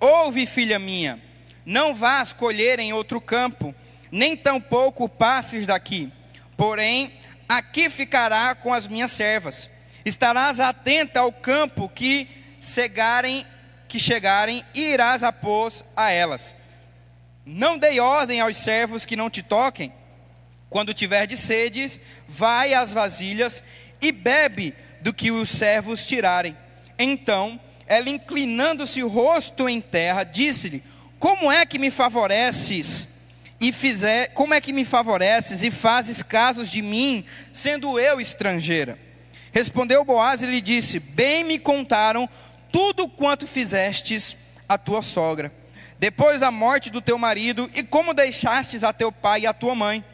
Ouve, 0.00 0.44
filha 0.44 0.78
minha, 0.78 1.22
não 1.64 1.94
vás 1.94 2.32
colher 2.32 2.78
em 2.80 2.92
outro 2.92 3.20
campo, 3.20 3.74
nem 4.10 4.36
tampouco 4.36 5.08
passes 5.08 5.66
daqui, 5.66 6.12
porém 6.56 7.12
aqui 7.48 7.88
ficará 7.88 8.54
com 8.54 8.74
as 8.74 8.86
minhas 8.86 9.12
servas. 9.12 9.70
Estarás 10.04 10.60
atenta 10.60 11.20
ao 11.20 11.32
campo 11.32 11.88
que 11.88 12.28
cegarem 12.60 13.46
que 13.90 13.98
chegarem 13.98 14.64
e 14.72 14.92
irás 14.92 15.24
após 15.24 15.84
a 15.96 16.12
elas. 16.12 16.54
Não 17.44 17.76
dei 17.76 17.98
ordem 17.98 18.40
aos 18.40 18.56
servos 18.56 19.04
que 19.04 19.16
não 19.16 19.28
te 19.28 19.42
toquem. 19.42 19.92
Quando 20.70 20.94
tiver 20.94 21.26
de 21.26 21.36
sedes, 21.36 21.98
vai 22.28 22.72
às 22.72 22.92
vasilhas 22.92 23.62
e 24.00 24.12
bebe 24.12 24.72
do 25.00 25.12
que 25.12 25.32
os 25.32 25.50
servos 25.50 26.06
tirarem. 26.06 26.56
Então, 26.96 27.58
ela 27.84 28.08
inclinando-se 28.08 29.02
o 29.02 29.08
rosto 29.08 29.68
em 29.68 29.80
terra, 29.80 30.22
disse-lhe: 30.22 30.84
Como 31.18 31.50
é 31.50 31.66
que 31.66 31.78
me 31.78 31.90
favoreces 31.90 33.08
e 33.60 33.72
fizer, 33.72 34.28
como 34.28 34.54
é 34.54 34.60
que 34.60 34.72
me 34.72 34.84
favoreces 34.84 35.64
e 35.64 35.70
fazes 35.72 36.22
casos 36.22 36.70
de 36.70 36.80
mim, 36.80 37.24
sendo 37.52 37.98
eu 37.98 38.20
estrangeira? 38.20 38.96
Respondeu 39.50 40.04
Boaz 40.04 40.42
e 40.42 40.46
lhe 40.46 40.60
disse: 40.60 41.00
Bem 41.00 41.42
me 41.42 41.58
contaram 41.58 42.28
tudo 42.72 43.08
quanto 43.08 43.46
fizestes 43.46 44.36
a 44.68 44.78
tua 44.78 45.02
sogra, 45.02 45.52
depois 45.98 46.40
da 46.40 46.50
morte 46.50 46.90
do 46.90 47.02
teu 47.02 47.18
marido, 47.18 47.70
e 47.74 47.82
como 47.82 48.14
deixastes 48.14 48.82
a 48.82 48.92
teu 48.92 49.12
pai 49.12 49.42
e 49.42 49.46
a 49.46 49.52
tua 49.52 49.74
mãe, 49.74 50.04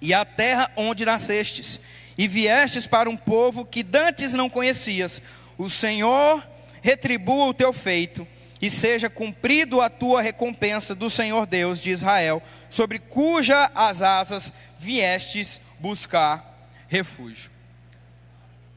e 0.00 0.12
a 0.12 0.24
terra 0.24 0.70
onde 0.76 1.04
nascestes, 1.04 1.78
e 2.18 2.26
viestes 2.26 2.86
para 2.86 3.08
um 3.08 3.16
povo 3.16 3.64
que 3.64 3.82
dantes 3.82 4.34
não 4.34 4.50
conhecias. 4.50 5.22
O 5.56 5.70
Senhor 5.70 6.42
retribua 6.80 7.46
o 7.46 7.54
teu 7.54 7.72
feito, 7.72 8.26
e 8.60 8.70
seja 8.70 9.10
cumprido 9.10 9.80
a 9.80 9.88
tua 9.88 10.22
recompensa 10.22 10.94
do 10.94 11.10
Senhor 11.10 11.46
Deus 11.46 11.80
de 11.80 11.90
Israel, 11.90 12.42
sobre 12.70 12.98
cuja 12.98 13.70
as 13.74 14.02
asas 14.02 14.52
viestes 14.78 15.60
buscar 15.78 16.68
refúgio. 16.88 17.51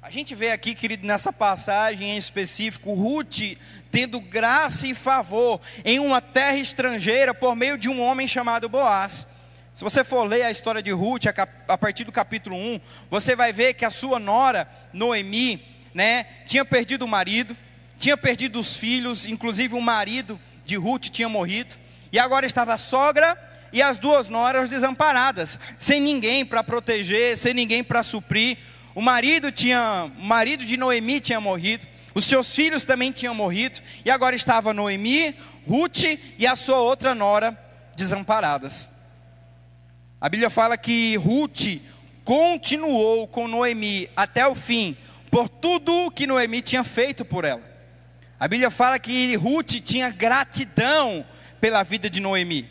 A 0.06 0.12
gente 0.12 0.36
vê 0.36 0.52
aqui, 0.52 0.76
querido, 0.76 1.08
nessa 1.08 1.34
passagem 1.34 2.12
em 2.12 2.18
específico, 2.18 2.94
Ruth 2.94 3.58
tendo 3.90 4.20
graça 4.20 4.86
e 4.86 4.94
favor 4.94 5.60
em 5.84 5.98
uma 5.98 6.22
terra 6.22 6.58
estrangeira 6.58 7.34
por 7.34 7.56
meio 7.56 7.76
de 7.76 7.90
um 7.90 8.00
homem 8.00 8.28
chamado 8.28 8.70
Boaz. 8.70 9.26
Se 9.74 9.84
você 9.84 10.04
for 10.04 10.26
ler 10.26 10.44
a 10.44 10.52
história 10.52 10.80
de 10.80 10.92
Ruth 10.92 11.24
a 11.68 11.76
partir 11.76 12.04
do 12.04 12.12
capítulo 12.12 12.56
1, 12.56 12.80
você 13.10 13.36
vai 13.36 13.52
ver 13.52 13.74
que 13.74 13.84
a 13.84 13.90
sua 13.90 14.20
nora, 14.20 14.70
Noemi, 14.94 15.60
né, 15.92 16.28
tinha 16.46 16.64
perdido 16.64 17.06
o 17.06 17.08
marido, 17.08 17.58
tinha 17.98 18.16
perdido 18.16 18.60
os 18.60 18.78
filhos, 18.78 19.26
inclusive 19.26 19.74
o 19.74 19.82
marido 19.82 20.40
de 20.64 20.76
Ruth 20.76 21.06
tinha 21.06 21.28
morrido, 21.28 21.74
e 22.12 22.20
agora 22.20 22.46
estava 22.46 22.76
a 22.76 22.78
sogra 22.78 23.36
e 23.74 23.82
as 23.82 23.98
duas 23.98 24.30
noras 24.30 24.70
desamparadas, 24.70 25.58
sem 25.80 26.00
ninguém 26.00 26.46
para 26.46 26.64
proteger, 26.64 27.36
sem 27.36 27.56
ninguém 27.56 27.84
para 27.84 28.04
suprir. 28.04 28.56
O 28.96 29.02
marido 29.02 29.52
tinha, 29.52 30.10
o 30.18 30.26
marido 30.26 30.66
de 30.66 30.78
Noemi 30.78 31.20
tinha 31.20 31.42
morrido, 31.42 31.86
os 32.14 32.24
seus 32.24 32.56
filhos 32.56 32.86
também 32.86 33.12
tinham 33.12 33.36
morrido, 33.36 33.80
e 34.06 34.10
agora 34.10 34.38
estava 34.38 34.74
Noemi, 34.74 35.36
Ruth 35.68 36.18
e 36.40 36.48
a 36.48 36.56
sua 36.56 36.78
outra 36.78 37.14
nora 37.14 37.60
desamparadas. 37.94 38.88
A 40.20 40.30
Bíblia 40.30 40.50
fala 40.50 40.78
que 40.78 41.18
Ruth 41.18 41.82
continuou 42.24 43.28
com 43.28 43.50
Noemi 43.50 44.10
até 44.16 44.48
o 44.48 44.56
fim, 44.56 44.96
por 45.30 45.50
tudo 45.50 46.10
que 46.12 46.26
Noemi 46.26 46.62
tinha 46.62 46.84
feito 46.86 47.26
por 47.26 47.44
ela. 47.44 47.62
A 48.40 48.48
Bíblia 48.48 48.72
fala 48.72 48.98
que 48.98 49.36
Ruth 49.36 49.82
tinha 49.84 50.10
gratidão 50.10 51.26
pela 51.60 51.84
vida 51.84 52.10
de 52.10 52.22
Noemi. 52.22 52.70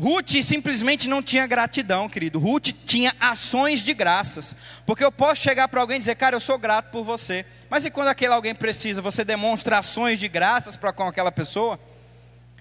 Ruth 0.00 0.42
simplesmente 0.42 1.06
não 1.06 1.22
tinha 1.22 1.46
gratidão, 1.46 2.08
querido. 2.08 2.38
Ruth 2.38 2.68
tinha 2.86 3.14
ações 3.20 3.84
de 3.84 3.92
graças. 3.92 4.56
Porque 4.86 5.04
eu 5.04 5.12
posso 5.12 5.42
chegar 5.42 5.68
para 5.68 5.78
alguém 5.78 5.96
e 5.96 6.00
dizer, 6.00 6.14
cara, 6.14 6.34
eu 6.34 6.40
sou 6.40 6.56
grato 6.56 6.90
por 6.90 7.04
você. 7.04 7.44
Mas 7.68 7.84
e 7.84 7.90
quando 7.90 8.08
aquele 8.08 8.32
alguém 8.32 8.54
precisa, 8.54 9.02
você 9.02 9.24
demonstra 9.24 9.78
ações 9.78 10.18
de 10.18 10.26
graças 10.26 10.74
para 10.74 10.90
com 10.90 11.06
aquela 11.06 11.30
pessoa? 11.30 11.78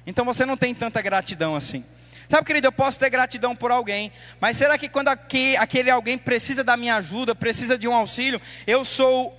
Então 0.05 0.25
você 0.25 0.45
não 0.45 0.57
tem 0.57 0.75
tanta 0.75 1.01
gratidão 1.01 1.55
assim. 1.55 1.85
Sabe, 2.29 2.45
querido, 2.45 2.67
eu 2.67 2.73
posso 2.73 2.99
ter 2.99 3.09
gratidão 3.09 3.55
por 3.55 3.71
alguém, 3.71 4.11
mas 4.39 4.57
será 4.57 4.77
que 4.77 4.87
quando 4.89 5.07
aquele 5.07 5.89
alguém 5.89 6.15
precisa 6.17 6.63
da 6.63 6.77
minha 6.77 6.97
ajuda, 6.97 7.33
precisa 7.33 7.75
de 7.75 7.87
um 7.87 7.95
auxílio, 7.95 8.39
eu 8.67 8.85
sou 8.85 9.35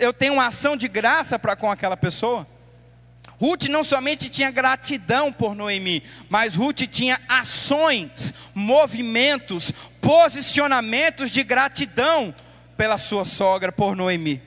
eu 0.00 0.12
tenho 0.12 0.34
uma 0.34 0.46
ação 0.46 0.76
de 0.76 0.86
graça 0.86 1.38
para 1.38 1.56
com 1.56 1.70
aquela 1.70 1.96
pessoa? 1.96 2.46
Ruth 3.40 3.64
não 3.68 3.82
somente 3.82 4.28
tinha 4.28 4.50
gratidão 4.50 5.32
por 5.32 5.54
Noemi, 5.54 6.02
mas 6.28 6.54
Ruth 6.54 6.82
tinha 6.82 7.18
ações, 7.26 8.34
movimentos, 8.54 9.72
posicionamentos 9.98 11.30
de 11.30 11.42
gratidão 11.42 12.34
pela 12.76 12.98
sua 12.98 13.24
sogra, 13.24 13.72
por 13.72 13.96
Noemi. 13.96 14.42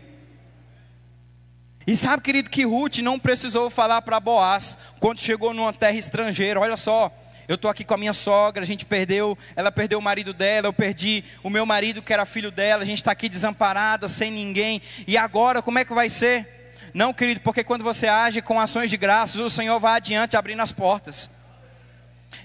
E 1.87 1.95
sabe, 1.95 2.21
querido, 2.21 2.51
que 2.51 2.63
Ruth 2.65 2.99
não 2.99 3.19
precisou 3.19 3.69
falar 3.69 4.03
para 4.03 4.19
Boaz 4.19 4.77
quando 4.99 5.19
chegou 5.19 5.55
numa 5.55 5.73
terra 5.73 5.97
estrangeira: 5.97 6.59
olha 6.59 6.77
só, 6.77 7.11
eu 7.47 7.55
estou 7.55 7.71
aqui 7.71 7.83
com 7.83 7.95
a 7.95 7.97
minha 7.97 8.13
sogra, 8.13 8.63
a 8.63 8.67
gente 8.67 8.85
perdeu, 8.85 9.35
ela 9.55 9.71
perdeu 9.71 9.97
o 9.97 10.01
marido 10.03 10.33
dela, 10.33 10.67
eu 10.67 10.73
perdi 10.73 11.23
o 11.41 11.49
meu 11.49 11.65
marido 11.65 12.01
que 12.01 12.13
era 12.13 12.25
filho 12.25 12.51
dela, 12.51 12.83
a 12.83 12.85
gente 12.85 12.99
está 12.99 13.11
aqui 13.11 13.27
desamparada, 13.27 14.07
sem 14.07 14.31
ninguém, 14.31 14.81
e 15.07 15.17
agora 15.17 15.63
como 15.63 15.79
é 15.79 15.83
que 15.83 15.93
vai 15.95 16.11
ser? 16.11 16.62
Não, 16.93 17.13
querido, 17.13 17.41
porque 17.41 17.63
quando 17.63 17.83
você 17.83 18.07
age 18.07 18.41
com 18.41 18.59
ações 18.59 18.89
de 18.89 18.97
graças, 18.97 19.39
o 19.39 19.49
Senhor 19.49 19.79
vai 19.79 19.97
adiante 19.97 20.37
abrindo 20.37 20.61
as 20.61 20.71
portas. 20.71 21.29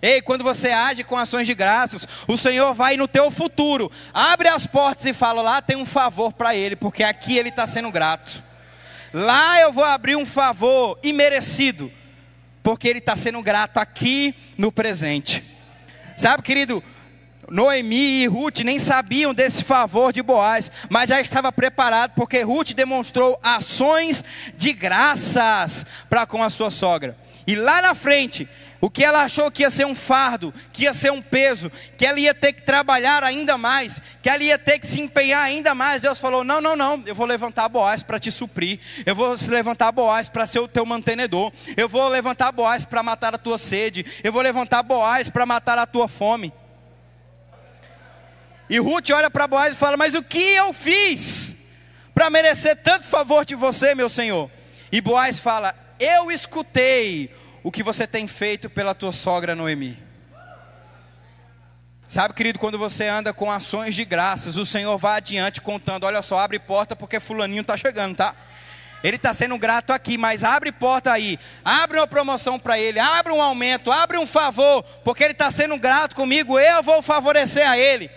Ei, 0.01 0.23
quando 0.23 0.45
você 0.45 0.71
age 0.71 1.03
com 1.05 1.17
ações 1.17 1.47
de 1.47 1.55
graças, 1.55 2.07
o 2.27 2.37
Senhor 2.37 2.73
vai 2.75 2.97
no 2.97 3.09
teu 3.09 3.31
futuro, 3.31 3.91
abre 4.13 4.49
as 4.49 4.67
portas 4.67 5.07
e 5.07 5.13
fala: 5.13 5.43
lá 5.43 5.61
tem 5.61 5.77
um 5.77 5.87
favor 5.87 6.33
para 6.33 6.55
ele, 6.55 6.77
porque 6.77 7.03
aqui 7.03 7.37
ele 7.37 7.49
está 7.49 7.67
sendo 7.67 7.91
grato. 7.91 8.43
Lá 9.13 9.61
eu 9.61 9.73
vou 9.73 9.85
abrir 9.85 10.17
um 10.17 10.27
favor 10.27 10.99
imerecido, 11.03 11.91
porque 12.63 12.89
ele 12.89 12.99
está 12.99 13.17
sendo 13.17 13.43
grato 13.43 13.79
aqui 13.79 14.35
no 14.57 14.71
presente. 14.71 15.43
Sabe, 16.17 16.43
querido, 16.43 16.83
Noemi 17.51 18.23
e 18.23 18.27
Ruth 18.27 18.61
nem 18.61 18.79
sabiam 18.79 19.33
desse 19.33 19.65
favor 19.65 20.13
de 20.13 20.23
Boaz, 20.23 20.71
mas 20.89 21.09
já 21.09 21.21
estava 21.21 21.51
preparado 21.51 22.13
porque 22.15 22.43
Ruth 22.43 22.73
demonstrou 22.73 23.39
ações 23.43 24.23
de 24.57 24.73
graças 24.73 25.87
para 26.09 26.27
com 26.27 26.43
a 26.43 26.51
sua 26.51 26.71
sogra. 26.71 27.17
E 27.47 27.57
lá 27.57 27.81
na 27.81 27.95
frente, 27.95 28.47
o 28.81 28.91
que 28.91 29.03
ela 29.03 29.23
achou 29.23 29.51
que 29.51 29.63
ia 29.63 29.71
ser 29.71 29.87
um 29.87 29.95
fardo, 29.95 30.53
que 30.73 30.85
ia 30.85 30.93
ser 30.93 31.11
um 31.11 31.21
peso, 31.23 31.73
que 31.97 32.07
ela 32.07 32.21
ia 32.21 32.35
ter 32.35 32.53
que 32.53 32.63
trabalhar 32.63 33.25
ainda 33.25 33.59
mais, 33.59 34.01
que 34.23 34.29
ela 34.29 34.43
ia 34.43 34.59
ter 34.59 34.79
que 34.79 34.87
se 34.87 35.01
empenhar 35.01 35.43
ainda 35.43 35.75
mais, 35.75 36.03
Deus 36.03 36.21
falou: 36.21 36.45
Não, 36.45 36.61
não, 36.61 36.77
não, 36.77 37.03
eu 37.07 37.15
vou 37.15 37.27
levantar 37.27 37.69
Boaz 37.69 38.03
para 38.03 38.21
te 38.21 38.31
suprir, 38.31 38.79
eu 39.05 39.17
vou 39.17 39.35
levantar 39.49 39.91
Boaz 39.91 40.29
para 40.29 40.47
ser 40.47 40.61
o 40.61 40.69
teu 40.69 40.87
mantenedor, 40.87 41.51
eu 41.77 41.89
vou 41.89 42.09
levantar 42.09 42.53
Boaz 42.53 42.85
para 42.85 43.03
matar 43.03 43.35
a 43.35 43.39
tua 43.39 43.59
sede, 43.59 44.07
eu 44.23 44.33
vou 44.33 44.43
levantar 44.43 44.83
Boaz 44.83 45.29
para 45.29 45.47
matar 45.47 45.79
a 45.79 45.87
tua 45.87 46.07
fome. 46.07 46.53
E 48.69 48.79
Ruth 48.79 49.11
olha 49.11 49.31
para 49.31 49.47
Boaz 49.47 49.75
e 49.75 49.77
fala: 49.77 49.97
Mas 49.97 50.15
o 50.15 50.23
que 50.23 50.55
eu 50.55 50.73
fiz 50.73 51.57
para 52.15 52.31
merecer 52.31 52.77
tanto 52.77 53.05
favor 53.05 53.45
de 53.45 53.55
você, 53.55 53.95
meu 53.95 54.09
senhor? 54.09 54.51
E 54.93 55.01
Boaz 55.01 55.39
fala: 55.39 55.75
Eu 55.99 56.31
escutei 56.31 57.35
o 57.63 57.73
que 57.73 57.83
você 57.83 58.07
tem 58.07 58.27
feito 58.29 58.69
pela 58.69 58.95
tua 58.95 59.13
sogra 59.13 59.55
Noemi. 59.55 60.03
Sabe, 62.07 62.33
querido, 62.33 62.59
quando 62.59 62.79
você 62.79 63.07
anda 63.07 63.35
com 63.35 63.51
ações 63.51 63.95
de 63.95 64.03
graças, 64.03 64.57
o 64.57 64.65
Senhor 64.65 64.97
vai 64.99 65.19
adiante 65.19 65.61
contando: 65.61 66.05
Olha 66.05 66.23
só, 66.23 66.39
abre 66.39 66.59
porta 66.59 66.95
porque 66.95 67.21
Fulaninho 67.21 67.63
está 67.63 67.77
chegando, 67.77 68.17
tá? 68.17 68.35
Ele 69.03 69.17
está 69.17 69.33
sendo 69.33 69.57
grato 69.59 69.93
aqui, 69.93 70.19
mas 70.19 70.43
abre 70.43 70.73
porta 70.73 71.13
aí, 71.13 71.39
abre 71.65 71.99
uma 71.99 72.07
promoção 72.07 72.59
para 72.59 72.79
ele, 72.79 72.99
abre 72.99 73.33
um 73.33 73.41
aumento, 73.41 73.93
abre 73.93 74.19
um 74.19 74.27
favor, 74.27 74.83
porque 75.05 75.23
ele 75.23 75.33
está 75.33 75.51
sendo 75.51 75.79
grato 75.79 76.17
comigo, 76.17 76.59
eu 76.59 76.83
vou 76.83 77.01
favorecer 77.01 77.69
a 77.69 77.79
ele. 77.79 78.11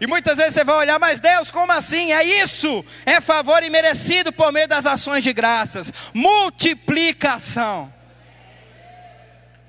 E 0.00 0.06
muitas 0.06 0.36
vezes 0.38 0.54
você 0.54 0.64
vai 0.64 0.76
olhar, 0.76 0.98
mas 0.98 1.20
Deus, 1.20 1.50
como 1.50 1.72
assim? 1.72 2.12
É 2.12 2.22
isso, 2.22 2.84
é 3.04 3.20
favor 3.20 3.62
imerecido 3.62 4.32
por 4.32 4.52
meio 4.52 4.68
das 4.68 4.84
ações 4.84 5.24
de 5.24 5.32
graças, 5.32 5.92
multiplicação. 6.12 7.92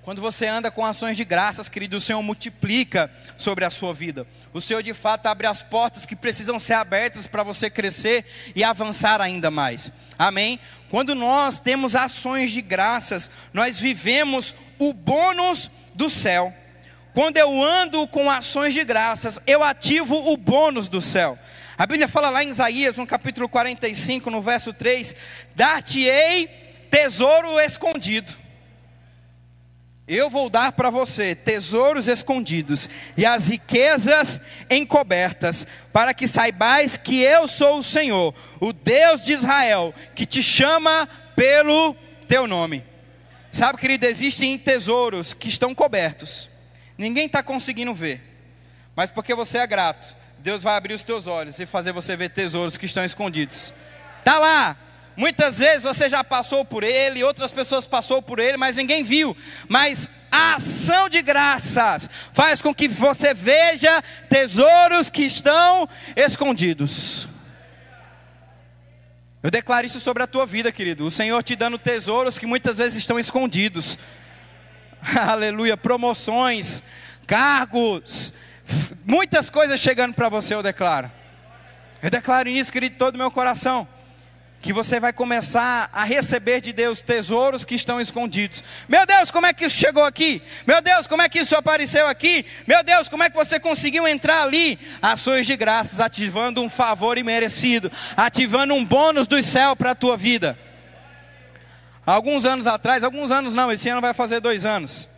Quando 0.08 0.22
você 0.22 0.48
anda 0.48 0.72
com 0.72 0.86
ações 0.86 1.18
de 1.18 1.26
graças, 1.26 1.68
querido, 1.68 1.98
o 1.98 2.00
Senhor 2.00 2.24
multiplica 2.24 3.12
sobre 3.36 3.66
a 3.66 3.70
sua 3.70 3.94
vida. 3.94 4.26
O 4.54 4.62
Senhor 4.62 4.82
de 4.82 4.94
fato 4.94 5.26
abre 5.26 5.48
as 5.48 5.62
portas 5.62 6.06
que 6.06 6.16
precisam 6.16 6.58
ser 6.58 6.76
abertas 6.76 7.28
para 7.28 7.44
você 7.44 7.70
crescer 7.70 8.24
e 8.56 8.64
avançar 8.64 9.20
ainda 9.20 9.52
mais. 9.52 9.92
Amém? 10.18 10.62
Quando 10.90 11.14
nós 11.14 11.60
temos 11.60 11.94
ações 11.94 12.52
de 12.52 12.62
graças, 12.62 13.30
nós 13.52 13.78
vivemos 13.78 14.56
o 14.80 14.94
bônus 14.94 15.70
do 15.94 16.10
céu. 16.10 16.54
Quando 17.18 17.38
eu 17.38 17.64
ando 17.64 18.08
com 18.10 18.30
ações 18.30 18.76
de 18.76 18.84
graças, 18.84 19.42
eu 19.48 19.64
ativo 19.64 20.32
o 20.32 20.38
bônus 20.38 20.88
do 20.88 21.02
céu. 21.02 21.36
A 21.76 21.84
Bíblia 21.88 22.08
fala 22.08 22.30
lá 22.30 22.44
em 22.44 22.50
Isaías, 22.50 22.96
no 22.96 23.08
capítulo 23.08 23.50
45, 23.50 24.30
no 24.30 24.40
verso 24.40 24.72
3: 24.72 25.16
Dar-te-ei 25.56 26.48
tesouro 26.92 27.60
escondido 27.60 28.32
eu 30.08 30.30
vou 30.30 30.48
dar 30.48 30.72
para 30.72 30.90
você 30.92 31.36
tesouros 31.36 32.08
escondidos 32.08 32.88
e 33.18 33.26
as 33.26 33.50
riquezas 33.50 34.40
encobertas, 34.70 35.68
para 35.92 36.14
que 36.14 36.28
saibais 36.28 36.96
que 36.96 37.22
eu 37.22 37.46
sou 37.46 37.80
o 37.80 37.84
Senhor, 37.84 38.34
o 38.62 38.72
Deus 38.72 39.26
de 39.26 39.34
Israel, 39.34 39.94
que 40.16 40.26
te 40.26 40.42
chama 40.42 41.10
pelo 41.36 41.94
teu 42.26 42.48
nome. 42.48 42.86
Sabe, 43.52 43.80
querido, 43.80 44.06
existem 44.06 44.58
tesouros 44.58 45.34
que 45.34 45.50
estão 45.50 45.76
cobertos, 45.76 46.50
ninguém 46.98 47.26
está 47.26 47.44
conseguindo 47.44 47.94
ver, 47.94 48.22
mas 48.96 49.12
porque 49.12 49.36
você 49.36 49.60
é 49.60 49.68
grato, 49.68 50.16
Deus 50.40 50.64
vai 50.64 50.76
abrir 50.76 50.94
os 50.94 51.04
teus 51.04 51.28
olhos 51.28 51.60
e 51.60 51.66
fazer 51.66 51.92
você 51.92 52.16
ver 52.16 52.30
tesouros 52.30 52.78
que 52.78 52.86
estão 52.86 53.04
escondidos. 53.04 53.74
Está 54.20 54.40
lá, 54.40 54.78
Muitas 55.18 55.58
vezes 55.58 55.82
você 55.82 56.08
já 56.08 56.24
passou 56.24 56.64
por 56.64 56.84
ele, 56.84 57.24
outras 57.24 57.52
pessoas 57.52 57.88
passou 57.88 58.22
por 58.22 58.38
ele, 58.38 58.56
mas 58.56 58.76
ninguém 58.76 59.04
viu. 59.04 59.36
Mas 59.68 60.08
a 60.32 60.54
ação 60.54 61.10
de 61.10 61.24
graças 61.24 62.08
faz 62.32 62.62
com 62.62 62.72
que 62.72 62.88
você 62.88 63.34
veja 63.34 64.00
tesouros 64.30 65.10
que 65.10 65.24
estão 65.24 65.90
escondidos. 66.16 67.28
Eu 69.42 69.50
declaro 69.50 69.88
isso 69.88 70.00
sobre 70.00 70.22
a 70.22 70.28
tua 70.28 70.46
vida, 70.46 70.72
querido. 70.72 71.08
O 71.08 71.12
Senhor 71.12 71.42
te 71.42 71.56
dando 71.56 71.80
tesouros 71.80 72.38
que 72.38 72.46
muitas 72.46 72.78
vezes 72.78 73.00
estão 73.00 73.18
escondidos. 73.18 73.98
Aleluia, 75.28 75.78
promoções, 75.78 76.84
cargos, 77.26 78.34
muitas 79.06 79.50
coisas 79.50 79.80
chegando 79.80 80.14
para 80.14 80.30
você, 80.30 80.54
eu 80.54 80.64
declaro. 80.64 81.12
Eu 82.02 82.10
declaro 82.10 82.50
isso, 82.50 82.72
querido, 82.72 82.96
todo 82.98 83.16
o 83.16 83.18
meu 83.18 83.32
coração 83.32 83.88
que 84.62 84.74
você 84.74 85.00
vai 85.00 85.14
começar 85.14 85.90
a 85.94 86.04
receber 86.04 86.62
de 86.62 86.74
Deus 86.74 87.00
tesouros 87.02 87.64
que 87.64 87.76
estão 87.76 88.02
escondidos. 88.02 88.64
Meu 88.90 89.06
Deus, 89.06 89.32
como 89.32 89.46
é 89.46 89.54
que 89.54 89.66
isso 89.66 89.78
chegou 89.78 90.04
aqui? 90.04 90.42
Meu 90.66 90.82
Deus, 90.82 91.08
como 91.08 91.22
é 91.22 91.30
que 91.30 91.40
isso 91.40 91.56
apareceu 91.56 92.08
aqui? 92.08 92.46
Meu 92.68 92.84
Deus, 92.84 93.08
como 93.08 93.24
é 93.24 93.30
que 93.30 93.36
você 93.36 93.60
conseguiu 93.60 94.08
entrar 94.08 94.44
ali? 94.44 94.78
Ações 95.02 95.46
de 95.46 95.56
graças, 95.56 96.00
ativando 96.00 96.62
um 96.62 96.70
favor 96.70 97.18
imerecido, 97.18 97.92
ativando 98.16 98.74
um 98.74 98.84
bônus 98.84 99.28
do 99.28 99.42
céu 99.42 99.76
para 99.76 99.92
a 99.92 99.96
tua 99.96 100.18
vida. 100.18 100.58
Alguns 102.08 102.46
anos 102.46 102.68
atrás, 102.68 103.04
alguns 103.04 103.32
anos 103.32 103.54
não, 103.54 103.70
esse 103.70 103.90
ano 103.90 104.00
vai 104.00 104.14
fazer 104.14 104.40
dois 104.40 104.64
anos. 104.64 105.10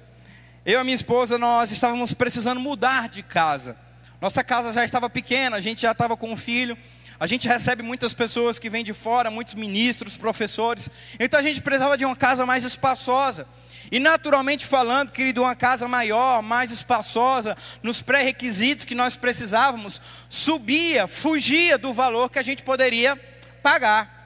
Eu 0.66 0.82
e 0.82 0.84
minha 0.84 0.96
esposa, 0.96 1.38
nós 1.38 1.70
estávamos 1.70 2.16
precisando 2.16 2.60
mudar 2.60 3.08
de 3.08 3.22
casa. 3.22 3.78
Nossa 4.20 4.44
casa 4.44 4.74
já 4.74 4.84
estava 4.84 5.08
pequena, 5.08 5.56
a 5.56 5.62
gente 5.62 5.82
já 5.82 5.92
estava 5.92 6.18
com 6.18 6.32
um 6.32 6.36
filho. 6.36 6.76
A 7.20 7.28
gente 7.28 7.48
recebe 7.48 7.84
muitas 7.84 8.12
pessoas 8.16 8.58
que 8.58 8.72
vêm 8.72 8.84
de 8.84 8.92
fora, 8.92 9.30
muitos 9.30 9.54
ministros, 9.54 10.18
professores. 10.18 10.90
Então 11.20 11.40
a 11.40 11.44
gente 11.44 11.62
precisava 11.62 11.96
de 11.96 12.06
uma 12.06 12.16
casa 12.16 12.44
mais 12.44 12.64
espaçosa. 12.64 13.48
E 13.92 14.00
naturalmente 14.00 14.66
falando, 14.66 15.12
querido, 15.12 15.44
uma 15.44 15.56
casa 15.56 15.88
maior, 15.88 16.42
mais 16.42 16.72
espaçosa, 16.72 17.56
nos 17.84 18.02
pré-requisitos 18.02 18.84
que 18.84 18.96
nós 18.96 19.16
precisávamos, 19.16 20.02
subia, 20.28 21.06
fugia 21.06 21.78
do 21.78 21.94
valor 21.94 22.32
que 22.32 22.40
a 22.40 22.44
gente 22.44 22.64
poderia 22.64 23.16
pagar. 23.62 24.19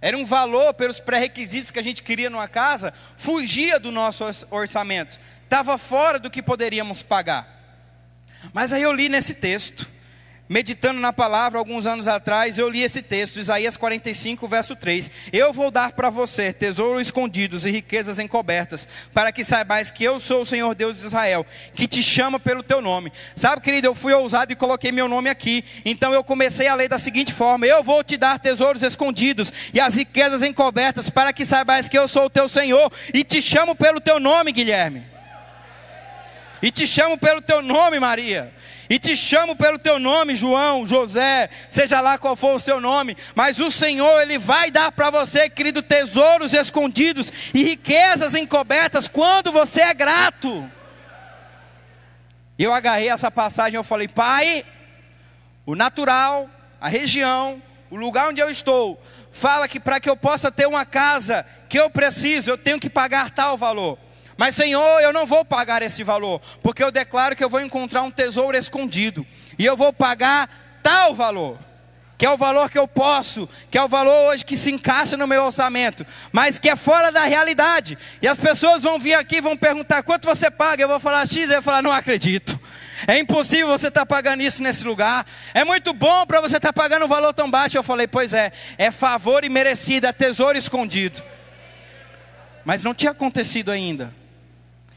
Era 0.00 0.16
um 0.16 0.24
valor 0.24 0.74
pelos 0.74 1.00
pré-requisitos 1.00 1.70
que 1.70 1.78
a 1.78 1.82
gente 1.82 2.02
queria 2.02 2.30
numa 2.30 2.46
casa, 2.46 2.92
fugia 3.16 3.80
do 3.80 3.90
nosso 3.90 4.24
orçamento, 4.50 5.18
estava 5.44 5.76
fora 5.76 6.18
do 6.18 6.30
que 6.30 6.42
poderíamos 6.42 7.02
pagar. 7.02 7.58
Mas 8.52 8.72
aí 8.72 8.82
eu 8.82 8.92
li 8.92 9.08
nesse 9.08 9.34
texto, 9.34 9.86
meditando 10.48 11.00
na 11.00 11.12
palavra 11.12 11.58
alguns 11.58 11.84
anos 11.84 12.08
atrás, 12.08 12.58
eu 12.58 12.68
li 12.68 12.82
esse 12.82 13.02
texto, 13.02 13.38
Isaías 13.38 13.76
45, 13.76 14.48
verso 14.48 14.74
3. 14.74 15.10
Eu 15.32 15.52
vou 15.52 15.70
dar 15.70 15.92
para 15.92 16.08
você 16.10 16.52
tesouros 16.52 17.02
escondidos 17.02 17.66
e 17.66 17.70
riquezas 17.70 18.18
encobertas, 18.18 18.88
para 19.12 19.30
que 19.30 19.44
saibais 19.44 19.90
que 19.90 20.04
eu 20.04 20.18
sou 20.18 20.42
o 20.42 20.46
Senhor 20.46 20.74
Deus 20.74 20.98
de 20.98 21.06
Israel, 21.06 21.44
que 21.74 21.86
te 21.86 22.02
chama 22.02 22.40
pelo 22.40 22.62
teu 22.62 22.80
nome. 22.80 23.12
Sabe, 23.36 23.60
querido, 23.60 23.86
eu 23.86 23.94
fui 23.94 24.12
ousado 24.12 24.52
e 24.52 24.56
coloquei 24.56 24.90
meu 24.90 25.08
nome 25.08 25.28
aqui. 25.28 25.64
Então 25.84 26.12
eu 26.12 26.24
comecei 26.24 26.66
a 26.66 26.74
ler 26.74 26.88
da 26.88 26.98
seguinte 26.98 27.32
forma: 27.32 27.66
Eu 27.66 27.82
vou 27.82 28.02
te 28.02 28.16
dar 28.16 28.38
tesouros 28.38 28.82
escondidos 28.82 29.52
e 29.74 29.80
as 29.80 29.94
riquezas 29.94 30.42
encobertas, 30.42 31.10
para 31.10 31.32
que 31.32 31.44
saibais 31.44 31.88
que 31.88 31.98
eu 31.98 32.08
sou 32.08 32.26
o 32.26 32.30
teu 32.30 32.48
Senhor 32.48 32.90
e 33.12 33.22
te 33.22 33.42
chamo 33.42 33.74
pelo 33.74 34.00
teu 34.00 34.18
nome, 34.18 34.52
Guilherme. 34.52 35.06
E 36.60 36.72
te 36.72 36.86
chamo 36.86 37.16
pelo 37.16 37.40
teu 37.40 37.62
nome, 37.62 38.00
Maria. 38.00 38.52
E 38.90 38.98
te 38.98 39.16
chamo 39.16 39.54
pelo 39.54 39.78
teu 39.78 39.98
nome, 39.98 40.34
João, 40.34 40.86
José, 40.86 41.50
seja 41.68 42.00
lá 42.00 42.16
qual 42.16 42.34
for 42.34 42.56
o 42.56 42.60
seu 42.60 42.80
nome, 42.80 43.16
mas 43.34 43.60
o 43.60 43.70
Senhor, 43.70 44.22
Ele 44.22 44.38
vai 44.38 44.70
dar 44.70 44.90
para 44.90 45.10
você, 45.10 45.50
querido, 45.50 45.82
tesouros 45.82 46.54
escondidos 46.54 47.30
e 47.52 47.62
riquezas 47.62 48.34
encobertas 48.34 49.06
quando 49.06 49.52
você 49.52 49.82
é 49.82 49.92
grato. 49.92 50.70
Eu 52.58 52.72
agarrei 52.72 53.10
essa 53.10 53.30
passagem, 53.30 53.76
eu 53.76 53.84
falei, 53.84 54.08
Pai, 54.08 54.64
o 55.66 55.74
natural, 55.74 56.48
a 56.80 56.88
região, 56.88 57.62
o 57.90 57.96
lugar 57.96 58.28
onde 58.28 58.40
eu 58.40 58.50
estou, 58.50 59.00
fala 59.30 59.68
que 59.68 59.78
para 59.78 60.00
que 60.00 60.08
eu 60.08 60.16
possa 60.16 60.50
ter 60.50 60.66
uma 60.66 60.86
casa 60.86 61.44
que 61.68 61.78
eu 61.78 61.90
preciso, 61.90 62.50
eu 62.50 62.56
tenho 62.56 62.80
que 62.80 62.88
pagar 62.88 63.30
tal 63.30 63.56
valor. 63.58 63.98
Mas, 64.38 64.54
Senhor, 64.54 65.00
eu 65.00 65.12
não 65.12 65.26
vou 65.26 65.44
pagar 65.44 65.82
esse 65.82 66.04
valor, 66.04 66.40
porque 66.62 66.82
eu 66.82 66.92
declaro 66.92 67.34
que 67.34 67.42
eu 67.42 67.50
vou 67.50 67.60
encontrar 67.60 68.02
um 68.02 68.10
tesouro 68.10 68.56
escondido, 68.56 69.26
e 69.58 69.66
eu 69.66 69.76
vou 69.76 69.92
pagar 69.92 70.48
tal 70.80 71.12
valor, 71.12 71.58
que 72.16 72.24
é 72.24 72.30
o 72.30 72.36
valor 72.36 72.70
que 72.70 72.78
eu 72.78 72.86
posso, 72.86 73.48
que 73.68 73.76
é 73.76 73.82
o 73.82 73.88
valor 73.88 74.30
hoje 74.30 74.44
que 74.44 74.56
se 74.56 74.70
encaixa 74.70 75.16
no 75.16 75.26
meu 75.26 75.42
orçamento, 75.44 76.06
mas 76.30 76.56
que 76.56 76.68
é 76.68 76.76
fora 76.76 77.10
da 77.10 77.24
realidade. 77.24 77.98
E 78.22 78.28
as 78.28 78.38
pessoas 78.38 78.84
vão 78.84 78.96
vir 78.96 79.14
aqui 79.14 79.38
e 79.38 79.40
vão 79.40 79.56
perguntar 79.56 80.04
quanto 80.04 80.28
você 80.28 80.48
paga, 80.48 80.84
eu 80.84 80.88
vou 80.88 81.00
falar 81.00 81.26
X, 81.26 81.48
eu 81.48 81.54
vou 81.54 81.62
falar, 81.62 81.82
não 81.82 81.92
acredito. 81.92 82.58
É 83.08 83.18
impossível 83.18 83.66
você 83.66 83.88
estar 83.88 84.00
tá 84.02 84.06
pagando 84.06 84.40
isso 84.42 84.62
nesse 84.62 84.84
lugar. 84.84 85.26
É 85.52 85.64
muito 85.64 85.92
bom 85.92 86.24
para 86.26 86.40
você 86.40 86.58
estar 86.58 86.72
tá 86.72 86.82
pagando 86.82 87.04
um 87.04 87.08
valor 87.08 87.32
tão 87.32 87.50
baixo. 87.50 87.76
Eu 87.76 87.82
falei, 87.82 88.06
pois 88.06 88.32
é, 88.32 88.52
é 88.76 88.92
favor 88.92 89.44
e 89.44 89.48
merecido, 89.48 90.06
é 90.06 90.12
tesouro 90.12 90.56
escondido. 90.56 91.22
Mas 92.64 92.84
não 92.84 92.94
tinha 92.94 93.10
acontecido 93.12 93.70
ainda. 93.70 94.12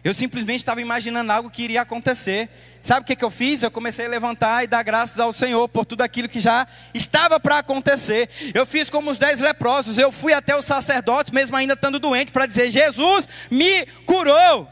Eu 0.04 0.14
simplesmente 0.14 0.60
estava 0.60 0.82
imaginando 0.82 1.32
algo 1.32 1.50
que 1.50 1.62
iria 1.62 1.82
acontecer. 1.82 2.50
Sabe 2.82 3.02
o 3.02 3.06
que, 3.06 3.16
que 3.16 3.24
eu 3.24 3.30
fiz? 3.30 3.62
Eu 3.62 3.70
comecei 3.70 4.08
a 4.08 4.10
levantar 4.10 4.64
e 4.64 4.68
dar 4.68 4.82
graças 4.82 5.20
ao 5.20 5.32
Senhor 5.32 5.68
por 5.70 5.86
tudo 5.86 6.02
aquilo 6.02 6.28
que 6.28 6.40
já 6.40 6.68
estava 6.94 7.40
para 7.40 7.60
acontecer. 7.60 8.28
Eu 8.54 8.66
fiz 8.66 8.90
como 8.90 9.12
os 9.12 9.20
dez 9.20 9.40
leprosos. 9.40 10.00
Eu 10.00 10.12
fui 10.12 10.34
até 10.34 10.58
os 10.58 10.66
sacerdotes, 10.66 11.32
mesmo 11.32 11.56
ainda 11.56 11.74
estando 11.74 12.00
doente, 12.00 12.32
para 12.32 12.48
dizer: 12.48 12.72
Jesus 12.72 13.28
me 13.52 13.86
curou. 14.06 14.68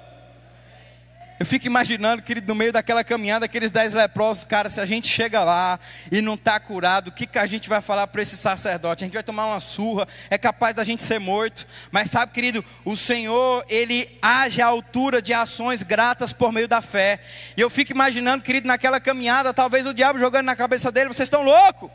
Eu 1.40 1.46
fico 1.46 1.66
imaginando, 1.66 2.22
querido, 2.22 2.50
no 2.50 2.54
meio 2.54 2.74
daquela 2.74 3.02
caminhada, 3.02 3.46
aqueles 3.46 3.72
dez 3.72 3.94
leprosos, 3.94 4.44
cara, 4.44 4.70
se 4.70 4.82
a 4.82 4.86
gente 4.86 5.08
chega 5.08 5.42
lá 5.42 5.80
e 6.12 6.20
não 6.20 6.34
está 6.34 6.60
curado, 6.60 7.08
o 7.08 7.12
que, 7.14 7.26
que 7.26 7.40
a 7.40 7.46
gente 7.46 7.70
vai 7.70 7.80
falar 7.80 8.08
para 8.08 8.22
esse 8.22 8.36
sacerdote? 8.36 9.06
A 9.06 9.08
gente 9.08 9.14
vai 9.14 9.24
tomar 9.24 9.46
uma 9.46 9.60
surra, 9.62 10.06
é 10.30 10.38
capaz 10.38 10.76
da 10.76 10.84
gente 10.84 11.02
ser 11.02 11.18
morto. 11.18 11.66
Mas 11.92 12.10
sabe, 12.10 12.34
querido, 12.34 12.64
o 12.84 12.98
Senhor, 12.98 13.64
Ele 13.70 14.10
age 14.22 14.62
à 14.62 14.66
altura 14.66 15.22
de 15.22 15.34
ações 15.34 15.82
gratas 15.82 16.34
por 16.34 16.52
meio 16.52 16.68
da 16.68 16.82
fé. 16.82 17.22
E 17.56 17.62
eu 17.62 17.70
fico 17.70 17.94
imaginando, 17.94 18.44
querido, 18.44 18.68
naquela 18.68 19.00
caminhada, 19.00 19.54
talvez 19.54 19.86
o 19.86 19.94
diabo 19.94 20.20
jogando 20.20 20.46
na 20.46 20.58
cabeça 20.58 20.92
dele, 20.92 21.08
vocês 21.08 21.28
estão 21.28 21.42
loucos? 21.42 21.90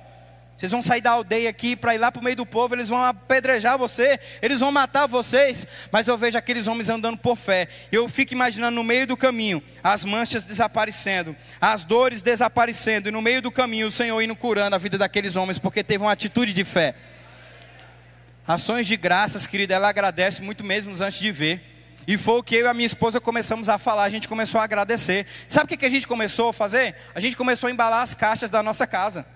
Vocês 0.57 0.71
vão 0.71 0.81
sair 0.81 1.01
da 1.01 1.11
aldeia 1.11 1.51
aqui 1.51 1.75
para 1.75 1.95
ir 1.95 1.99
lá 1.99 2.13
para 2.13 2.21
o 2.21 2.25
meio 2.25 2.37
do 2.37 2.47
povo, 2.47 2.75
eles 2.75 2.89
vão 2.89 3.03
apedrejar 3.03 3.77
você, 3.77 4.21
eles 4.41 4.61
vão 4.61 4.71
matar 4.71 5.07
vocês. 5.07 5.67
Mas 5.91 6.07
eu 6.07 6.17
vejo 6.17 6.39
aqueles 6.39 6.69
homens 6.69 6.89
andando 6.89 7.19
por 7.19 7.37
fé. 7.37 7.67
Eu 7.91 8.09
fico 8.09 8.33
imaginando 8.33 8.77
no 8.77 8.85
meio 8.85 9.07
do 9.07 9.17
caminho 9.17 9.63
as 9.83 10.05
manchas 10.05 10.45
desaparecendo, 10.45 11.35
as 11.61 11.83
dores 11.83 12.23
desaparecendo, 12.23 13.09
e 13.09 13.13
no 13.13 13.21
meio 13.21 13.43
do 13.43 13.51
caminho 13.51 13.89
o 13.89 13.91
Senhor 13.91 14.21
indo 14.23 14.37
curando 14.37 14.77
a 14.77 14.79
vida 14.79 14.97
daqueles 14.97 15.35
homens, 15.35 15.59
porque 15.59 15.83
teve 15.83 16.05
uma 16.05 16.13
atitude 16.13 16.53
de 16.53 16.65
fé. 16.65 16.95
Ações 18.47 18.87
de 18.87 18.97
graças, 18.97 19.47
querida, 19.47 19.75
ela 19.75 19.89
agradece 19.89 20.41
muito 20.41 20.63
mesmo 20.63 20.93
antes 20.93 21.19
de 21.19 21.33
ver. 21.33 21.63
E 22.07 22.17
foi 22.17 22.39
o 22.39 22.43
que 22.43 22.55
eu 22.57 22.67
e 22.67 22.69
a 22.69 22.75
minha 22.75 22.87
esposa 22.87 23.21
começamos 23.21 23.69
a 23.69 23.79
falar, 23.79 24.05
a 24.05 24.11
gente 24.11 24.29
começou 24.29 24.61
a 24.61 24.65
agradecer. 24.65 25.27
Sabe 25.49 25.75
o 25.75 25.79
que 25.79 25.85
a 25.85 25.91
gente 25.91 26.07
começou 26.07 26.51
a 26.51 26.53
fazer? 26.53 26.95
A 27.15 27.21
gente 27.21 27.37
começou 27.37 27.67
a 27.69 27.71
embalar 27.73 28.03
as 28.03 28.15
caixas 28.15 28.51
da 28.51 28.63
nossa 28.63 28.87
casa. 28.87 29.34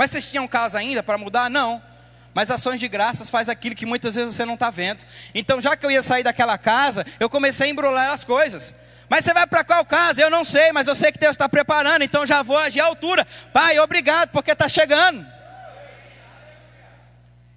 Mas 0.00 0.12
vocês 0.12 0.30
tinham 0.30 0.48
casa 0.48 0.78
ainda 0.78 1.02
para 1.02 1.18
mudar? 1.18 1.50
Não. 1.50 1.82
Mas 2.32 2.50
ações 2.50 2.80
de 2.80 2.88
graças 2.88 3.28
faz 3.28 3.50
aquilo 3.50 3.74
que 3.74 3.84
muitas 3.84 4.14
vezes 4.14 4.34
você 4.34 4.46
não 4.46 4.54
está 4.54 4.70
vendo. 4.70 5.04
Então, 5.34 5.60
já 5.60 5.76
que 5.76 5.84
eu 5.84 5.90
ia 5.90 6.02
sair 6.02 6.22
daquela 6.22 6.56
casa, 6.56 7.04
eu 7.20 7.28
comecei 7.28 7.66
a 7.66 7.70
embrulhar 7.70 8.10
as 8.10 8.24
coisas. 8.24 8.74
Mas 9.10 9.26
você 9.26 9.34
vai 9.34 9.46
para 9.46 9.62
qual 9.62 9.84
casa? 9.84 10.22
Eu 10.22 10.30
não 10.30 10.42
sei, 10.42 10.72
mas 10.72 10.86
eu 10.86 10.94
sei 10.94 11.12
que 11.12 11.18
Deus 11.18 11.32
está 11.32 11.46
preparando, 11.50 12.00
então 12.00 12.24
já 12.24 12.42
vou 12.42 12.56
agir 12.56 12.80
à 12.80 12.86
altura. 12.86 13.26
Pai, 13.52 13.78
obrigado, 13.78 14.30
porque 14.30 14.52
está 14.52 14.70
chegando. 14.70 15.22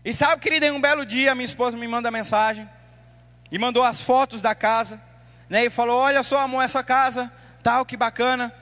E 0.04 0.14
sabe, 0.14 0.42
querida, 0.42 0.66
em 0.66 0.72
um 0.72 0.82
belo 0.82 1.06
dia, 1.06 1.34
minha 1.34 1.46
esposa 1.46 1.78
me 1.78 1.88
manda 1.88 2.12
mensagem 2.12 2.70
e 3.50 3.58
mandou 3.58 3.86
as 3.86 4.02
fotos 4.02 4.42
da 4.42 4.54
casa, 4.54 5.02
né? 5.50 5.64
E 5.64 5.70
falou: 5.70 5.98
Olha 5.98 6.22
só, 6.24 6.40
amor, 6.40 6.62
essa 6.62 6.84
casa, 6.84 7.32
tal, 7.64 7.86
que 7.86 7.96
bacana. 7.96 8.54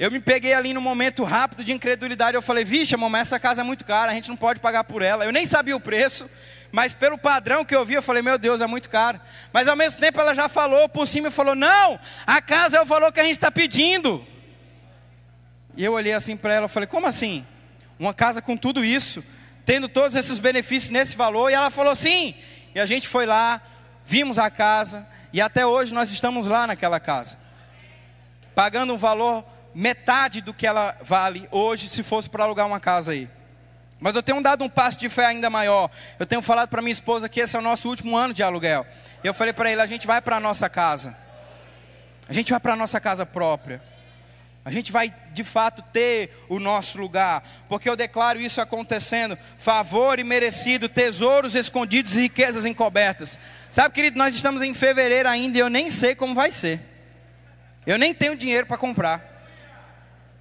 Eu 0.00 0.10
me 0.10 0.18
peguei 0.18 0.54
ali 0.54 0.72
no 0.72 0.80
momento 0.80 1.22
rápido 1.24 1.62
de 1.62 1.72
incredulidade. 1.72 2.34
Eu 2.34 2.40
falei: 2.40 2.64
Vixe, 2.64 2.96
mas 2.96 3.20
essa 3.20 3.38
casa 3.38 3.60
é 3.60 3.64
muito 3.64 3.84
cara, 3.84 4.10
a 4.10 4.14
gente 4.14 4.30
não 4.30 4.36
pode 4.36 4.58
pagar 4.58 4.82
por 4.84 5.02
ela. 5.02 5.26
Eu 5.26 5.30
nem 5.30 5.44
sabia 5.44 5.76
o 5.76 5.80
preço, 5.80 6.28
mas 6.72 6.94
pelo 6.94 7.18
padrão 7.18 7.66
que 7.66 7.76
eu 7.76 7.84
vi, 7.84 7.92
eu 7.94 8.02
falei: 8.02 8.22
Meu 8.22 8.38
Deus, 8.38 8.62
é 8.62 8.66
muito 8.66 8.88
caro. 8.88 9.20
Mas 9.52 9.68
ao 9.68 9.76
mesmo 9.76 10.00
tempo 10.00 10.18
ela 10.18 10.34
já 10.34 10.48
falou 10.48 10.88
por 10.88 11.06
cima 11.06 11.28
e 11.28 11.30
falou: 11.30 11.54
Não, 11.54 12.00
a 12.26 12.40
casa 12.40 12.78
é 12.78 12.80
o 12.80 12.86
valor 12.86 13.12
que 13.12 13.20
a 13.20 13.24
gente 13.24 13.34
está 13.36 13.50
pedindo. 13.50 14.26
E 15.76 15.84
eu 15.84 15.92
olhei 15.92 16.14
assim 16.14 16.34
para 16.34 16.54
ela 16.54 16.64
e 16.64 16.70
falei: 16.70 16.86
Como 16.86 17.06
assim? 17.06 17.46
Uma 17.98 18.14
casa 18.14 18.40
com 18.40 18.56
tudo 18.56 18.82
isso, 18.82 19.22
tendo 19.66 19.86
todos 19.86 20.16
esses 20.16 20.38
benefícios 20.38 20.88
nesse 20.88 21.14
valor? 21.14 21.50
E 21.50 21.54
ela 21.54 21.68
falou: 21.68 21.94
Sim. 21.94 22.34
E 22.74 22.80
a 22.80 22.86
gente 22.86 23.06
foi 23.06 23.26
lá, 23.26 23.60
vimos 24.06 24.38
a 24.38 24.48
casa 24.48 25.06
e 25.30 25.42
até 25.42 25.66
hoje 25.66 25.92
nós 25.92 26.10
estamos 26.10 26.46
lá 26.46 26.66
naquela 26.66 26.98
casa, 26.98 27.36
pagando 28.54 28.94
um 28.94 28.96
valor 28.96 29.44
metade 29.74 30.40
do 30.40 30.52
que 30.52 30.66
ela 30.66 30.96
vale 31.02 31.48
hoje 31.50 31.88
se 31.88 32.02
fosse 32.02 32.28
para 32.28 32.44
alugar 32.44 32.66
uma 32.66 32.80
casa 32.80 33.12
aí. 33.12 33.28
Mas 34.00 34.16
eu 34.16 34.22
tenho 34.22 34.42
dado 34.42 34.64
um 34.64 34.68
passo 34.68 34.98
de 34.98 35.08
fé 35.08 35.26
ainda 35.26 35.50
maior. 35.50 35.90
Eu 36.18 36.26
tenho 36.26 36.40
falado 36.40 36.68
para 36.68 36.80
minha 36.80 36.92
esposa 36.92 37.28
que 37.28 37.40
esse 37.40 37.54
é 37.54 37.58
o 37.58 37.62
nosso 37.62 37.88
último 37.88 38.16
ano 38.16 38.32
de 38.32 38.42
aluguel. 38.42 38.86
E 39.22 39.26
eu 39.26 39.34
falei 39.34 39.52
para 39.52 39.70
ele: 39.70 39.82
a 39.82 39.86
gente 39.86 40.06
vai 40.06 40.22
para 40.22 40.36
a 40.36 40.40
nossa 40.40 40.68
casa. 40.68 41.14
A 42.26 42.32
gente 42.32 42.50
vai 42.50 42.58
para 42.58 42.72
a 42.72 42.76
nossa 42.76 42.98
casa 42.98 43.26
própria. 43.26 43.82
A 44.64 44.70
gente 44.70 44.92
vai 44.92 45.12
de 45.32 45.42
fato 45.42 45.82
ter 45.92 46.44
o 46.48 46.58
nosso 46.58 47.00
lugar, 47.00 47.42
porque 47.68 47.88
eu 47.88 47.96
declaro 47.96 48.40
isso 48.40 48.60
acontecendo: 48.60 49.36
favor 49.58 50.18
e 50.18 50.24
merecido, 50.24 50.88
tesouros 50.88 51.54
escondidos 51.54 52.16
e 52.16 52.22
riquezas 52.22 52.64
encobertas. 52.64 53.38
Sabe, 53.70 53.94
querido, 53.94 54.18
nós 54.18 54.34
estamos 54.34 54.62
em 54.62 54.72
fevereiro 54.72 55.28
ainda 55.28 55.58
e 55.58 55.60
eu 55.60 55.68
nem 55.68 55.90
sei 55.90 56.14
como 56.14 56.34
vai 56.34 56.50
ser. 56.50 56.80
Eu 57.86 57.98
nem 57.98 58.14
tenho 58.14 58.36
dinheiro 58.36 58.66
para 58.66 58.78
comprar. 58.78 59.29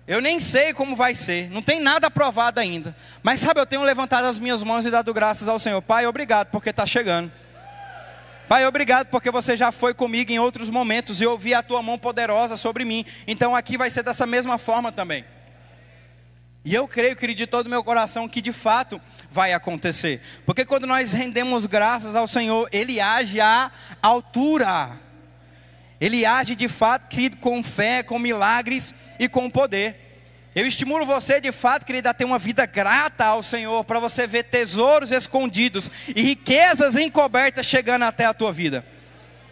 Eu 0.10 0.22
nem 0.22 0.40
sei 0.40 0.74
como 0.74 0.96
vai 0.96 1.14
ser, 1.14 1.52
não 1.52 1.62
tem 1.62 1.80
nada 1.80 2.08
aprovado 2.08 2.60
ainda. 2.60 2.96
Mas 3.22 3.42
sabe, 3.42 3.60
eu 3.60 3.66
tenho 3.68 3.84
levantado 3.84 4.26
as 4.26 4.40
minhas 4.40 4.64
mãos 4.64 4.84
e 4.84 4.90
dado 4.90 5.14
graças 5.14 5.48
ao 5.48 5.60
Senhor. 5.60 5.80
Pai, 5.84 6.08
obrigado 6.08 6.48
porque 6.48 6.72
está 6.72 6.84
chegando. 6.84 7.32
Pai, 8.48 8.66
obrigado 8.66 9.06
porque 9.10 9.30
você 9.30 9.56
já 9.56 9.72
foi 9.72 9.94
comigo 9.94 10.32
em 10.32 10.40
outros 10.40 10.72
momentos 10.72 11.22
e 11.22 11.26
eu 11.26 11.38
vi 11.38 11.54
a 11.54 11.62
tua 11.62 11.84
mão 11.84 11.96
poderosa 11.96 12.58
sobre 12.58 12.84
mim. 12.84 13.06
Então 13.28 13.56
aqui 13.56 13.78
vai 13.78 13.92
ser 13.92 14.02
dessa 14.02 14.26
mesma 14.26 14.58
forma 14.58 14.92
também. 14.92 15.24
E 16.66 16.74
eu 16.74 16.88
creio, 16.88 17.16
querido, 17.16 17.38
de 17.38 17.46
todo 17.46 17.68
o 17.68 17.70
meu 17.70 17.84
coração 17.84 18.28
que 18.28 18.42
de 18.42 18.52
fato 18.52 19.00
vai 19.30 19.54
acontecer. 19.54 20.22
Porque 20.44 20.66
quando 20.66 20.88
nós 20.88 21.14
rendemos 21.14 21.68
graças 21.68 22.16
ao 22.16 22.26
Senhor, 22.26 22.68
Ele 22.72 23.00
age 23.00 23.40
à 23.40 23.70
altura. 24.02 25.00
Ele 26.00 26.26
age 26.26 26.56
de 26.56 26.68
fato, 26.68 27.08
querido, 27.08 27.38
com 27.38 27.62
fé, 27.62 28.04
com 28.04 28.18
milagres 28.18 28.96
e 29.20 29.28
com 29.28 29.50
poder. 29.50 30.10
Eu 30.56 30.66
estimulo 30.66 31.06
você, 31.06 31.40
de 31.40 31.52
fato, 31.52 31.86
querido, 31.86 32.10
a 32.10 32.14
ter 32.14 32.26
uma 32.26 32.40
vida 32.40 32.66
grata 32.66 33.26
ao 33.26 33.44
Senhor, 33.44 33.84
para 33.84 34.00
você 34.00 34.26
ver 34.26 34.44
tesouros 34.44 35.12
escondidos 35.12 35.90
e 36.16 36.22
riquezas 36.22 36.96
encobertas 36.96 37.66
chegando 37.66 38.04
até 38.04 38.26
a 38.26 38.34
tua 38.34 38.52
vida. 38.52 38.86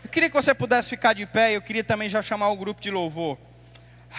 Eu 0.04 0.10
queria 0.10 0.30
que 0.30 0.36
você 0.36 0.54
pudesse 0.54 0.90
ficar 0.90 1.14
de 1.14 1.26
pé, 1.26 1.56
eu 1.56 1.62
queria 1.62 1.84
também 1.84 2.10
já 2.10 2.22
chamar 2.22 2.50
o 2.50 2.56
grupo 2.56 2.82
de 2.82 2.90
louvor. 2.90 3.38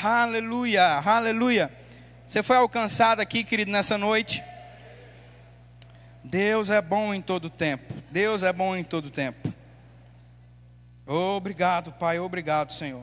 Aleluia, 0.02 0.84
aleluia. 1.04 1.72
Você 2.26 2.42
foi 2.42 2.56
alcançado 2.56 3.20
aqui, 3.20 3.42
querido, 3.42 3.70
nessa 3.70 3.96
noite. 3.96 4.42
Deus 6.22 6.68
é 6.68 6.80
bom 6.82 7.14
em 7.14 7.22
todo 7.22 7.48
tempo. 7.48 7.94
Deus 8.10 8.42
é 8.42 8.52
bom 8.52 8.76
em 8.76 8.84
todo 8.84 9.10
tempo. 9.10 9.52
Obrigado, 11.10 11.90
Pai. 11.92 12.18
Obrigado, 12.18 12.70
Senhor. 12.70 13.02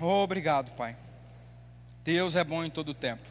Obrigado, 0.00 0.72
Pai. 0.72 0.96
Deus 2.02 2.34
é 2.34 2.42
bom 2.42 2.64
em 2.64 2.68
todo 2.68 2.92
tempo. 2.92 3.22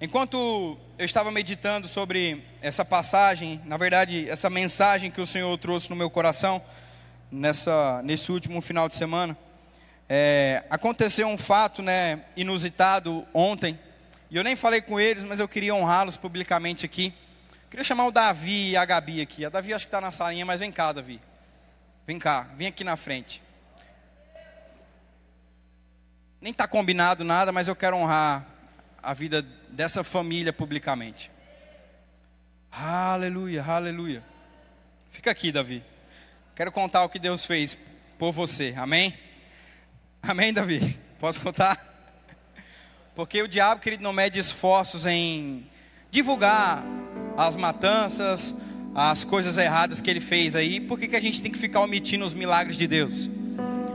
Enquanto 0.00 0.78
eu 0.96 1.04
estava 1.04 1.30
meditando 1.30 1.86
sobre 1.86 2.42
essa 2.62 2.86
passagem, 2.86 3.60
na 3.66 3.76
verdade, 3.76 4.26
essa 4.30 4.48
mensagem 4.48 5.10
que 5.10 5.20
o 5.20 5.26
Senhor 5.26 5.58
trouxe 5.58 5.90
no 5.90 5.96
meu 5.96 6.08
coração, 6.08 6.62
nessa, 7.30 8.00
nesse 8.02 8.32
último 8.32 8.62
final 8.62 8.88
de 8.88 8.94
semana, 8.94 9.36
é, 10.08 10.64
aconteceu 10.70 11.28
um 11.28 11.36
fato 11.36 11.82
né, 11.82 12.24
inusitado 12.34 13.26
ontem, 13.34 13.78
e 14.30 14.36
eu 14.38 14.42
nem 14.42 14.56
falei 14.56 14.80
com 14.80 14.98
eles, 14.98 15.22
mas 15.22 15.38
eu 15.38 15.46
queria 15.46 15.74
honrá-los 15.74 16.16
publicamente 16.16 16.86
aqui. 16.86 17.12
Eu 17.64 17.68
queria 17.68 17.84
chamar 17.84 18.06
o 18.06 18.10
Davi 18.10 18.70
e 18.70 18.76
a 18.78 18.86
Gabi 18.86 19.20
aqui. 19.20 19.44
A 19.44 19.50
Davi 19.50 19.74
acho 19.74 19.84
que 19.84 19.88
está 19.88 20.00
na 20.00 20.10
salinha, 20.10 20.46
mas 20.46 20.60
vem 20.60 20.72
cá, 20.72 20.90
Davi. 20.90 21.20
Vem 22.06 22.18
cá, 22.18 22.48
vem 22.56 22.66
aqui 22.66 22.84
na 22.84 22.96
frente. 22.96 23.42
Nem 26.40 26.50
está 26.50 26.68
combinado 26.68 27.24
nada, 27.24 27.50
mas 27.50 27.68
eu 27.68 27.74
quero 27.74 27.96
honrar 27.96 28.46
a 29.02 29.14
vida 29.14 29.40
dessa 29.70 30.04
família 30.04 30.52
publicamente. 30.52 31.30
Aleluia, 32.70 33.64
aleluia. 33.64 34.22
Fica 35.10 35.30
aqui, 35.30 35.50
Davi. 35.50 35.82
Quero 36.54 36.70
contar 36.70 37.04
o 37.04 37.08
que 37.08 37.18
Deus 37.18 37.44
fez 37.46 37.76
por 38.18 38.32
você. 38.32 38.74
Amém? 38.76 39.18
Amém, 40.22 40.52
Davi? 40.52 40.98
Posso 41.18 41.40
contar? 41.40 41.78
Porque 43.14 43.40
o 43.40 43.48
diabo, 43.48 43.80
querido, 43.80 44.02
não 44.02 44.12
mede 44.12 44.38
esforços 44.38 45.06
em 45.06 45.66
divulgar 46.10 46.84
as 47.36 47.56
matanças, 47.56 48.54
as 48.94 49.24
coisas 49.24 49.58
erradas 49.58 50.00
que 50.00 50.08
ele 50.08 50.20
fez 50.20 50.54
aí. 50.54 50.78
Por 50.78 50.98
que, 50.98 51.08
que 51.08 51.16
a 51.16 51.20
gente 51.20 51.42
tem 51.42 51.50
que 51.50 51.58
ficar 51.58 51.80
omitindo 51.80 52.24
os 52.24 52.32
milagres 52.32 52.78
de 52.78 52.86
Deus? 52.86 53.28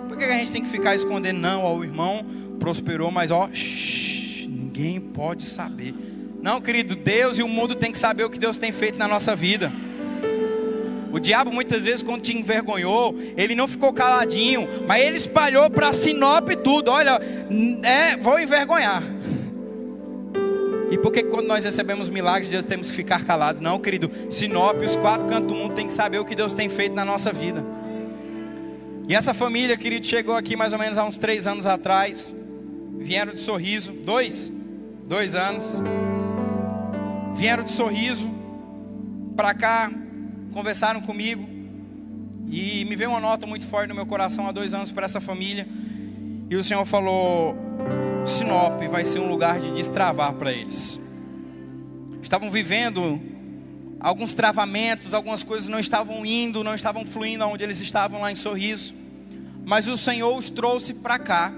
Por 0.08 0.18
que, 0.18 0.26
que 0.26 0.32
a 0.32 0.38
gente 0.38 0.52
tem 0.52 0.62
que 0.62 0.70
ficar 0.70 0.96
escondendo? 0.96 1.40
Não, 1.40 1.64
ó, 1.64 1.76
o 1.76 1.84
irmão 1.84 2.26
prosperou, 2.60 3.10
mas 3.10 3.32
ó, 3.32 3.50
shh, 3.52 4.48
ninguém 4.48 5.00
pode 5.00 5.44
saber. 5.44 5.94
Não, 6.42 6.60
querido, 6.60 6.96
Deus 6.96 7.38
e 7.38 7.44
o 7.44 7.48
mundo 7.48 7.76
tem 7.76 7.92
que 7.92 7.98
saber 7.98 8.24
o 8.24 8.30
que 8.30 8.40
Deus 8.40 8.58
tem 8.58 8.72
feito 8.72 8.98
na 8.98 9.08
nossa 9.08 9.36
vida. 9.36 9.72
O 11.12 11.20
diabo 11.20 11.52
muitas 11.52 11.86
vezes 11.86 12.04
quando 12.04 12.22
te 12.22 12.38
envergonhou, 12.38 13.16
ele 13.36 13.56
não 13.56 13.68
ficou 13.68 13.92
caladinho, 13.92 14.68
mas 14.88 15.04
ele 15.04 15.18
espalhou 15.18 15.70
para 15.70 15.92
Sinop 15.92 16.50
tudo. 16.64 16.92
Olha, 16.92 17.20
é, 17.84 18.16
vou 18.18 18.40
envergonhar. 18.40 19.02
E 20.92 20.98
por 20.98 21.12
que 21.12 21.24
quando 21.24 21.48
nós 21.48 21.64
recebemos 21.66 22.10
milagres, 22.10 22.50
Deus 22.50 22.66
temos 22.66 22.90
que 22.90 22.98
ficar 22.98 23.26
calados? 23.26 23.62
Não, 23.62 23.80
querido. 23.80 24.10
Sinop, 24.30 24.78
os 24.84 24.96
quatro 24.96 25.28
cantos 25.28 25.48
do 25.48 25.56
mundo 25.56 25.76
tem 25.76 25.88
que 25.88 25.94
saber 25.94 26.20
o 26.20 26.26
que 26.26 26.36
Deus 26.36 26.54
tem 26.54 26.68
feito 26.70 26.96
na 26.96 27.06
nossa 27.06 27.32
vida. 27.32 27.64
E 29.08 29.16
essa 29.16 29.34
família, 29.34 29.76
querido, 29.78 30.06
chegou 30.06 30.36
aqui 30.36 30.56
mais 30.56 30.74
ou 30.74 30.80
menos 30.80 30.98
há 30.98 31.06
uns 31.06 31.18
três 31.18 31.48
anos 31.48 31.66
atrás 31.66 32.36
vieram 33.00 33.34
de 33.34 33.42
sorriso, 33.42 33.94
dois, 33.94 34.52
dois 35.08 35.34
anos, 35.34 35.82
vieram 37.34 37.64
de 37.64 37.72
sorriso 37.72 38.30
para 39.36 39.54
cá, 39.54 39.92
conversaram 40.52 41.02
comigo 41.02 41.48
e 42.52 42.86
me 42.86 42.96
veio 42.96 43.12
uma 43.12 43.20
nota 43.20 43.48
muito 43.48 43.66
forte 43.66 43.90
no 43.90 43.96
meu 43.96 44.06
coração 44.06 44.48
há 44.48 44.52
dois 44.52 44.74
anos 44.74 44.92
para 44.92 45.06
essa 45.06 45.22
família. 45.22 45.66
E 46.50 46.56
o 46.56 46.64
Senhor 46.64 46.86
falou: 46.86 47.56
Sinop 48.28 48.82
vai 48.90 49.06
ser 49.06 49.20
um 49.20 49.30
lugar 49.30 49.60
de 49.60 49.72
destravar 49.72 50.34
para 50.34 50.52
eles. 50.52 51.00
Estavam 52.22 52.52
vivendo 52.52 53.20
alguns 54.00 54.34
travamentos, 54.34 55.14
algumas 55.14 55.44
coisas 55.44 55.68
não 55.68 55.80
estavam 55.80 56.26
indo, 56.26 56.64
não 56.64 56.76
estavam 56.76 57.06
fluindo 57.06 57.46
onde 57.46 57.64
eles 57.64 57.80
estavam 57.80 58.22
lá 58.22 58.32
em 58.32 58.36
Sorriso. 58.36 58.94
Mas 59.66 59.88
o 59.88 59.98
Senhor 59.98 60.38
os 60.38 60.50
trouxe 60.50 60.94
para 60.94 61.20
cá 61.20 61.54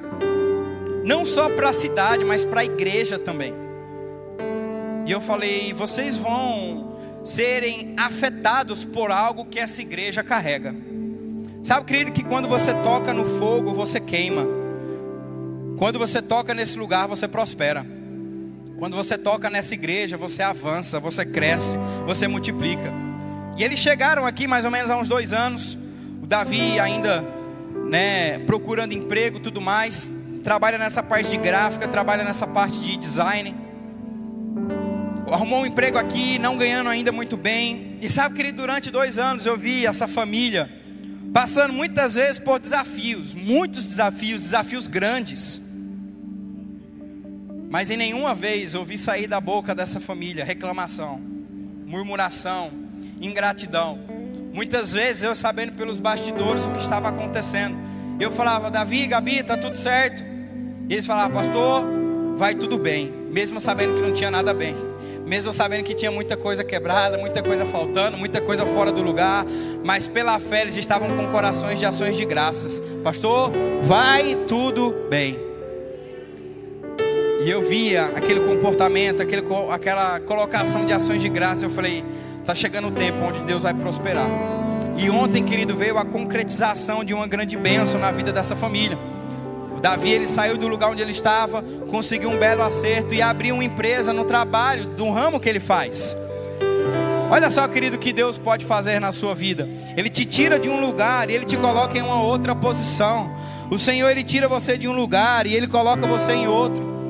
não 1.06 1.26
só 1.26 1.50
para 1.50 1.70
a 1.70 1.74
cidade, 1.74 2.24
mas 2.24 2.46
para 2.46 2.62
a 2.62 2.66
igreja 2.66 3.18
também. 3.18 3.54
E 5.06 5.12
eu 5.12 5.22
falei: 5.22 5.74
vocês 5.74 6.16
vão 6.16 6.98
serem 7.24 7.94
afetados 7.98 8.84
por 8.86 9.12
algo 9.12 9.46
que 9.46 9.60
essa 9.60 9.82
igreja 9.82 10.24
carrega. 10.24 10.76
Sabe, 11.64 11.86
querido, 11.86 12.12
que 12.12 12.24
quando 12.24 12.48
você 12.48 12.74
toca 12.76 13.14
no 13.14 13.26
fogo, 13.26 13.74
você 13.74 14.00
queima. 14.00 14.61
Quando 15.82 15.98
você 15.98 16.22
toca 16.22 16.54
nesse 16.54 16.78
lugar, 16.78 17.08
você 17.08 17.28
prospera. 17.28 17.84
Quando 18.78 18.96
você 18.96 19.18
toca 19.18 19.50
nessa 19.50 19.74
igreja, 19.74 20.16
você 20.16 20.44
avança, 20.44 21.00
você 21.00 21.26
cresce, 21.26 21.76
você 22.06 22.28
multiplica. 22.28 22.94
E 23.58 23.64
eles 23.64 23.80
chegaram 23.80 24.24
aqui 24.24 24.46
mais 24.46 24.64
ou 24.64 24.70
menos 24.70 24.92
há 24.92 24.98
uns 25.00 25.08
dois 25.08 25.34
anos. 25.34 25.76
O 26.22 26.28
Davi 26.28 26.80
ainda, 26.80 27.26
né, 27.90 28.38
procurando 28.46 28.94
emprego, 28.94 29.40
tudo 29.40 29.60
mais 29.60 30.12
trabalha 30.44 30.78
nessa 30.78 31.02
parte 31.02 31.32
de 31.32 31.38
gráfica, 31.38 31.88
trabalha 31.88 32.24
nessa 32.24 32.46
parte 32.46 32.80
de 32.80 32.96
design. 32.96 33.56
arrumou 35.32 35.62
um 35.62 35.66
emprego 35.66 35.98
aqui, 35.98 36.38
não 36.38 36.60
ganhando 36.60 36.92
ainda 36.92 37.12
muito 37.12 37.36
bem. 37.36 37.98
E 38.04 38.08
sabe, 38.08 38.36
querido, 38.36 38.58
durante 38.58 38.92
dois 38.92 39.18
anos 39.18 39.48
eu 39.48 39.58
vi 39.58 39.88
essa 39.88 40.08
família 40.08 40.70
passando 41.34 41.74
muitas 41.74 42.14
vezes 42.14 42.38
por 42.38 42.60
desafios, 42.60 43.34
muitos 43.34 43.88
desafios, 43.88 44.44
desafios 44.44 44.86
grandes. 44.86 45.71
Mas 47.72 47.90
em 47.90 47.96
nenhuma 47.96 48.36
vez 48.36 48.76
ouvi 48.76 48.98
sair 48.98 49.28
da 49.28 49.40
boca 49.40 49.74
dessa 49.74 50.02
família 50.02 50.44
reclamação, 50.44 51.22
murmuração, 51.88 52.70
ingratidão. 53.22 53.98
Muitas 54.54 54.92
vezes 54.92 55.24
eu 55.24 55.34
sabendo 55.34 55.72
pelos 55.72 55.98
bastidores 55.98 56.66
o 56.66 56.72
que 56.72 56.82
estava 56.82 57.08
acontecendo, 57.08 57.78
eu 58.20 58.30
falava, 58.30 58.70
Davi, 58.70 59.08
Gabi, 59.08 59.38
está 59.38 59.56
tudo 59.56 59.78
certo. 59.78 60.22
E 60.90 60.94
eles 60.94 61.06
falavam, 61.06 61.32
pastor, 61.32 61.86
vai 62.36 62.54
tudo 62.54 62.78
bem, 62.78 63.10
mesmo 63.32 63.62
sabendo 63.62 63.94
que 63.94 64.02
não 64.02 64.14
tinha 64.14 64.30
nada 64.30 64.54
bem 64.54 64.76
mesmo 65.26 65.54
sabendo 65.54 65.86
que 65.86 65.94
tinha 65.94 66.12
muita 66.12 66.36
coisa 66.36 66.62
quebrada, 66.62 67.18
muita 67.18 67.42
coisa 67.42 67.66
faltando, 67.66 68.18
muita 68.18 68.42
coisa 68.42 68.66
fora 68.66 68.92
do 68.92 69.02
lugar, 69.02 69.46
mas 69.82 70.06
pela 70.06 70.38
fé 70.42 70.64
eles 70.64 70.76
estavam 70.76 71.16
com 71.16 71.32
corações 71.32 71.80
de 71.80 71.86
ações 71.86 72.18
de 72.18 72.26
graças. 72.26 72.80
Pastor, 73.02 73.50
vai 73.82 74.36
tudo 74.46 74.94
bem. 75.10 75.51
E 77.44 77.50
eu 77.50 77.68
via 77.68 78.06
aquele 78.16 78.42
comportamento, 78.42 79.22
aquele, 79.22 79.44
aquela 79.72 80.20
colocação 80.20 80.86
de 80.86 80.94
ações 80.94 81.22
de 81.22 81.28
graça. 81.28 81.66
Eu 81.66 81.72
falei: 81.72 82.04
está 82.40 82.54
chegando 82.54 82.90
o 82.90 82.92
tempo 82.92 83.18
onde 83.24 83.42
Deus 83.42 83.64
vai 83.64 83.74
prosperar. 83.74 84.28
E 84.98 85.10
ontem, 85.10 85.44
querido, 85.44 85.76
veio 85.76 85.98
a 85.98 86.06
concretização 86.06 87.04
de 87.04 87.14
uma 87.14 87.26
grande 87.26 87.58
bênção 87.58 88.00
na 88.00 88.12
vida 88.12 88.32
dessa 88.32 88.56
família. 88.56 88.98
Davi 89.82 90.12
ele 90.12 90.28
saiu 90.28 90.58
do 90.58 90.68
lugar 90.68 90.92
onde 90.92 91.02
ele 91.02 91.12
estava, 91.12 91.64
conseguiu 91.90 92.30
um 92.30 92.38
belo 92.38 92.62
acerto 92.62 93.16
e 93.16 93.22
abriu 93.22 93.56
uma 93.56 93.64
empresa 93.64 94.14
no 94.14 94.26
trabalho, 94.26 94.86
do 94.86 95.10
ramo 95.10 95.40
que 95.40 95.50
ele 95.50 95.60
faz. 95.60 96.16
Olha 97.32 97.50
só, 97.50 97.68
querido, 97.68 97.96
o 97.96 98.00
que 98.00 98.14
Deus 98.14 98.38
pode 98.38 98.64
fazer 98.64 99.00
na 99.00 99.12
sua 99.12 99.34
vida. 99.34 99.68
Ele 99.98 100.10
te 100.10 100.24
tira 100.24 100.60
de 100.60 100.70
um 100.70 100.80
lugar 100.80 101.32
e 101.32 101.34
ele 101.34 101.46
te 101.46 101.58
coloca 101.58 101.98
em 101.98 102.02
uma 102.02 102.22
outra 102.22 102.54
posição. 102.54 103.32
O 103.72 103.80
Senhor 103.80 104.10
ele 104.10 104.24
tira 104.24 104.48
você 104.48 104.78
de 104.78 104.88
um 104.88 104.92
lugar 104.92 105.48
e 105.48 105.56
ele 105.56 105.68
coloca 105.68 106.06
você 106.06 106.34
em 106.34 106.48
outro. 106.48 107.01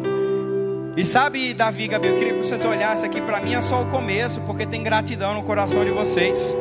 E 0.96 1.06
sabe, 1.06 1.54
Davi, 1.54 1.88
Gabi, 1.88 2.10
eu 2.10 2.18
queria 2.18 2.34
que 2.34 2.40
vocês 2.40 2.66
olhassem 2.66 3.10
aqui 3.10 3.22
para 3.22 3.40
mim 3.40 3.54
é 3.54 3.62
só 3.62 3.82
o 3.82 3.86
começo, 3.86 4.42
porque 4.42 4.66
tem 4.66 4.84
gratidão 4.84 5.34
no 5.34 5.42
coração 5.42 5.86
de 5.86 5.90
vocês. 5.90 6.54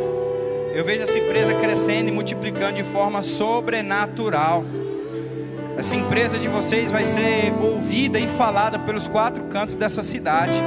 Eu 0.72 0.84
vejo 0.84 1.02
essa 1.02 1.18
empresa 1.18 1.52
crescendo 1.54 2.10
e 2.10 2.12
multiplicando 2.12 2.74
de 2.74 2.84
forma 2.84 3.22
sobrenatural. 3.22 4.64
Essa 5.76 5.96
empresa 5.96 6.38
de 6.38 6.46
vocês 6.46 6.92
vai 6.92 7.04
ser 7.04 7.52
ouvida 7.60 8.20
e 8.20 8.28
falada 8.28 8.78
pelos 8.78 9.08
quatro 9.08 9.42
cantos 9.44 9.74
dessa 9.74 10.02
cidade. 10.02 10.62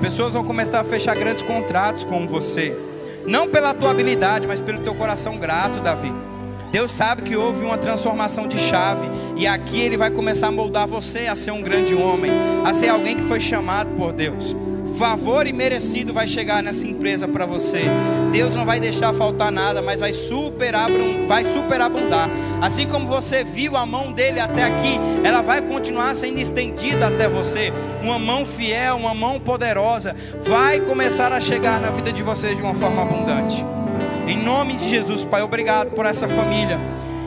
Pessoas 0.00 0.32
vão 0.32 0.44
começar 0.44 0.80
a 0.80 0.84
fechar 0.84 1.14
grandes 1.14 1.44
contratos 1.44 2.02
com 2.02 2.26
você. 2.26 2.76
Não 3.26 3.46
pela 3.48 3.74
tua 3.74 3.92
habilidade, 3.92 4.46
mas 4.46 4.60
pelo 4.60 4.80
teu 4.80 4.94
coração 4.94 5.38
grato, 5.38 5.80
Davi. 5.80 6.12
Deus 6.70 6.90
sabe 6.90 7.22
que 7.22 7.36
houve 7.36 7.64
uma 7.64 7.78
transformação 7.78 8.46
de 8.46 8.58
chave 8.58 9.08
e 9.36 9.46
aqui 9.46 9.80
ele 9.80 9.96
vai 9.96 10.10
começar 10.10 10.48
a 10.48 10.52
moldar 10.52 10.86
você 10.86 11.26
a 11.26 11.36
ser 11.36 11.50
um 11.50 11.62
grande 11.62 11.94
homem, 11.94 12.30
a 12.64 12.74
ser 12.74 12.88
alguém 12.88 13.16
que 13.16 13.24
foi 13.24 13.40
chamado 13.40 13.90
por 13.96 14.12
Deus 14.12 14.54
favor 14.98 15.46
e 15.46 15.52
merecido 15.52 16.12
vai 16.12 16.26
chegar 16.26 16.60
nessa 16.60 16.84
empresa 16.84 17.28
para 17.28 17.46
você. 17.46 17.82
Deus 18.32 18.56
não 18.56 18.66
vai 18.66 18.80
deixar 18.80 19.14
faltar 19.14 19.52
nada, 19.52 19.80
mas 19.80 20.00
vai 20.00 20.12
superar, 20.12 20.88
vai 21.26 21.44
superabundar. 21.44 22.28
Assim 22.60 22.86
como 22.86 23.06
você 23.06 23.44
viu 23.44 23.76
a 23.76 23.86
mão 23.86 24.12
dele 24.12 24.40
até 24.40 24.64
aqui, 24.64 24.98
ela 25.22 25.40
vai 25.40 25.62
continuar 25.62 26.14
sendo 26.16 26.40
estendida 26.40 27.06
até 27.06 27.28
você. 27.28 27.72
Uma 28.02 28.18
mão 28.18 28.44
fiel, 28.44 28.96
uma 28.96 29.14
mão 29.14 29.38
poderosa, 29.38 30.16
vai 30.42 30.80
começar 30.80 31.32
a 31.32 31.40
chegar 31.40 31.80
na 31.80 31.90
vida 31.90 32.12
de 32.12 32.22
vocês 32.22 32.56
de 32.56 32.62
uma 32.62 32.74
forma 32.74 33.02
abundante. 33.02 33.64
Em 34.28 34.36
nome 34.36 34.74
de 34.74 34.90
Jesus, 34.90 35.24
Pai, 35.24 35.42
obrigado 35.42 35.90
por 35.90 36.04
essa 36.04 36.28
família 36.28 36.78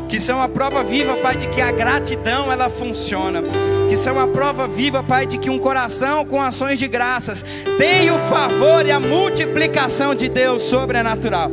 que 0.08 0.20
são 0.20 0.42
a 0.42 0.48
prova 0.48 0.84
viva, 0.84 1.18
Pai, 1.18 1.36
de 1.36 1.48
que 1.48 1.62
a 1.62 1.72
gratidão 1.72 2.52
ela 2.52 2.70
funciona 2.70 3.42
que 3.90 3.98
são 3.98 4.18
a 4.18 4.26
prova 4.26 4.70
viva, 4.70 5.04
Pai, 5.04 5.26
de 5.26 5.38
que 5.38 5.50
um 5.50 5.58
coração 5.58 6.26
com 6.26 6.42
ações 6.42 6.80
de 6.80 6.88
graças 6.88 7.44
tem 7.78 8.10
o 8.10 8.18
favor 8.20 8.86
e 8.86 8.92
a 8.92 9.02
multiplicação 9.02 10.16
de 10.16 10.30
Deus 10.30 10.62
sobrenatural. 10.62 11.52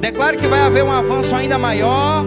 Declaro 0.00 0.36
que 0.36 0.46
vai 0.46 0.60
haver 0.60 0.84
um 0.84 0.92
avanço 0.92 1.34
ainda 1.34 1.56
maior, 1.56 2.26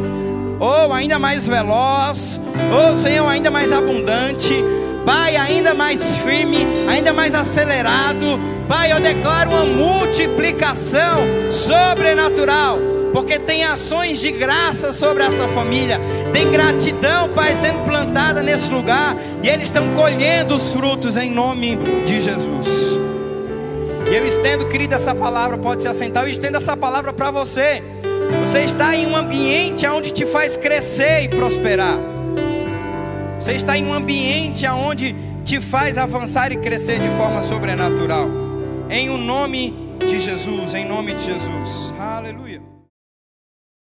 ou 0.59 0.91
ainda 0.91 1.19
mais 1.19 1.47
veloz, 1.47 2.39
ou 2.73 2.97
Senhor, 2.97 3.27
ainda 3.27 3.51
mais 3.51 3.71
abundante. 3.71 4.53
Pai, 5.05 5.35
ainda 5.35 5.73
mais 5.73 6.17
firme, 6.17 6.67
ainda 6.89 7.13
mais 7.13 7.35
acelerado. 7.35 8.39
Pai, 8.71 8.89
eu 8.89 9.01
declaro 9.01 9.49
uma 9.49 9.65
multiplicação 9.65 11.51
sobrenatural 11.51 12.79
porque 13.11 13.37
tem 13.37 13.65
ações 13.65 14.21
de 14.21 14.31
graça 14.31 14.93
sobre 14.93 15.23
essa 15.23 15.45
família, 15.49 15.99
tem 16.31 16.49
gratidão, 16.49 17.27
Pai, 17.35 17.53
sendo 17.53 17.83
plantada 17.83 18.41
nesse 18.41 18.71
lugar, 18.71 19.13
e 19.43 19.49
eles 19.49 19.65
estão 19.65 19.93
colhendo 19.93 20.55
os 20.55 20.71
frutos 20.71 21.17
em 21.17 21.29
nome 21.29 21.77
de 22.05 22.21
Jesus. 22.21 22.97
E 24.09 24.15
eu 24.15 24.25
estendo, 24.25 24.65
querido, 24.69 24.95
essa 24.95 25.13
palavra, 25.13 25.57
pode 25.57 25.81
se 25.81 25.89
assentar, 25.89 26.23
eu 26.23 26.29
estendo 26.29 26.55
essa 26.55 26.77
palavra 26.77 27.11
para 27.11 27.29
você. 27.29 27.83
Você 28.39 28.59
está 28.59 28.95
em 28.95 29.05
um 29.05 29.17
ambiente 29.17 29.85
onde 29.85 30.11
te 30.11 30.25
faz 30.25 30.55
crescer 30.55 31.23
e 31.23 31.27
prosperar. 31.27 31.99
Você 33.37 33.51
está 33.51 33.77
em 33.77 33.85
um 33.85 33.93
ambiente 33.93 34.65
onde 34.65 35.13
te 35.43 35.59
faz 35.59 35.97
avançar 35.97 36.53
e 36.53 36.55
crescer 36.55 37.01
de 37.01 37.09
forma 37.17 37.43
sobrenatural. 37.43 38.50
Em 38.93 39.09
o 39.09 39.17
nome 39.17 39.73
de 40.05 40.19
Jesus, 40.19 40.73
em 40.73 40.83
nome 40.85 41.13
de 41.13 41.23
Jesus. 41.23 41.93
Aleluia. 41.97 42.70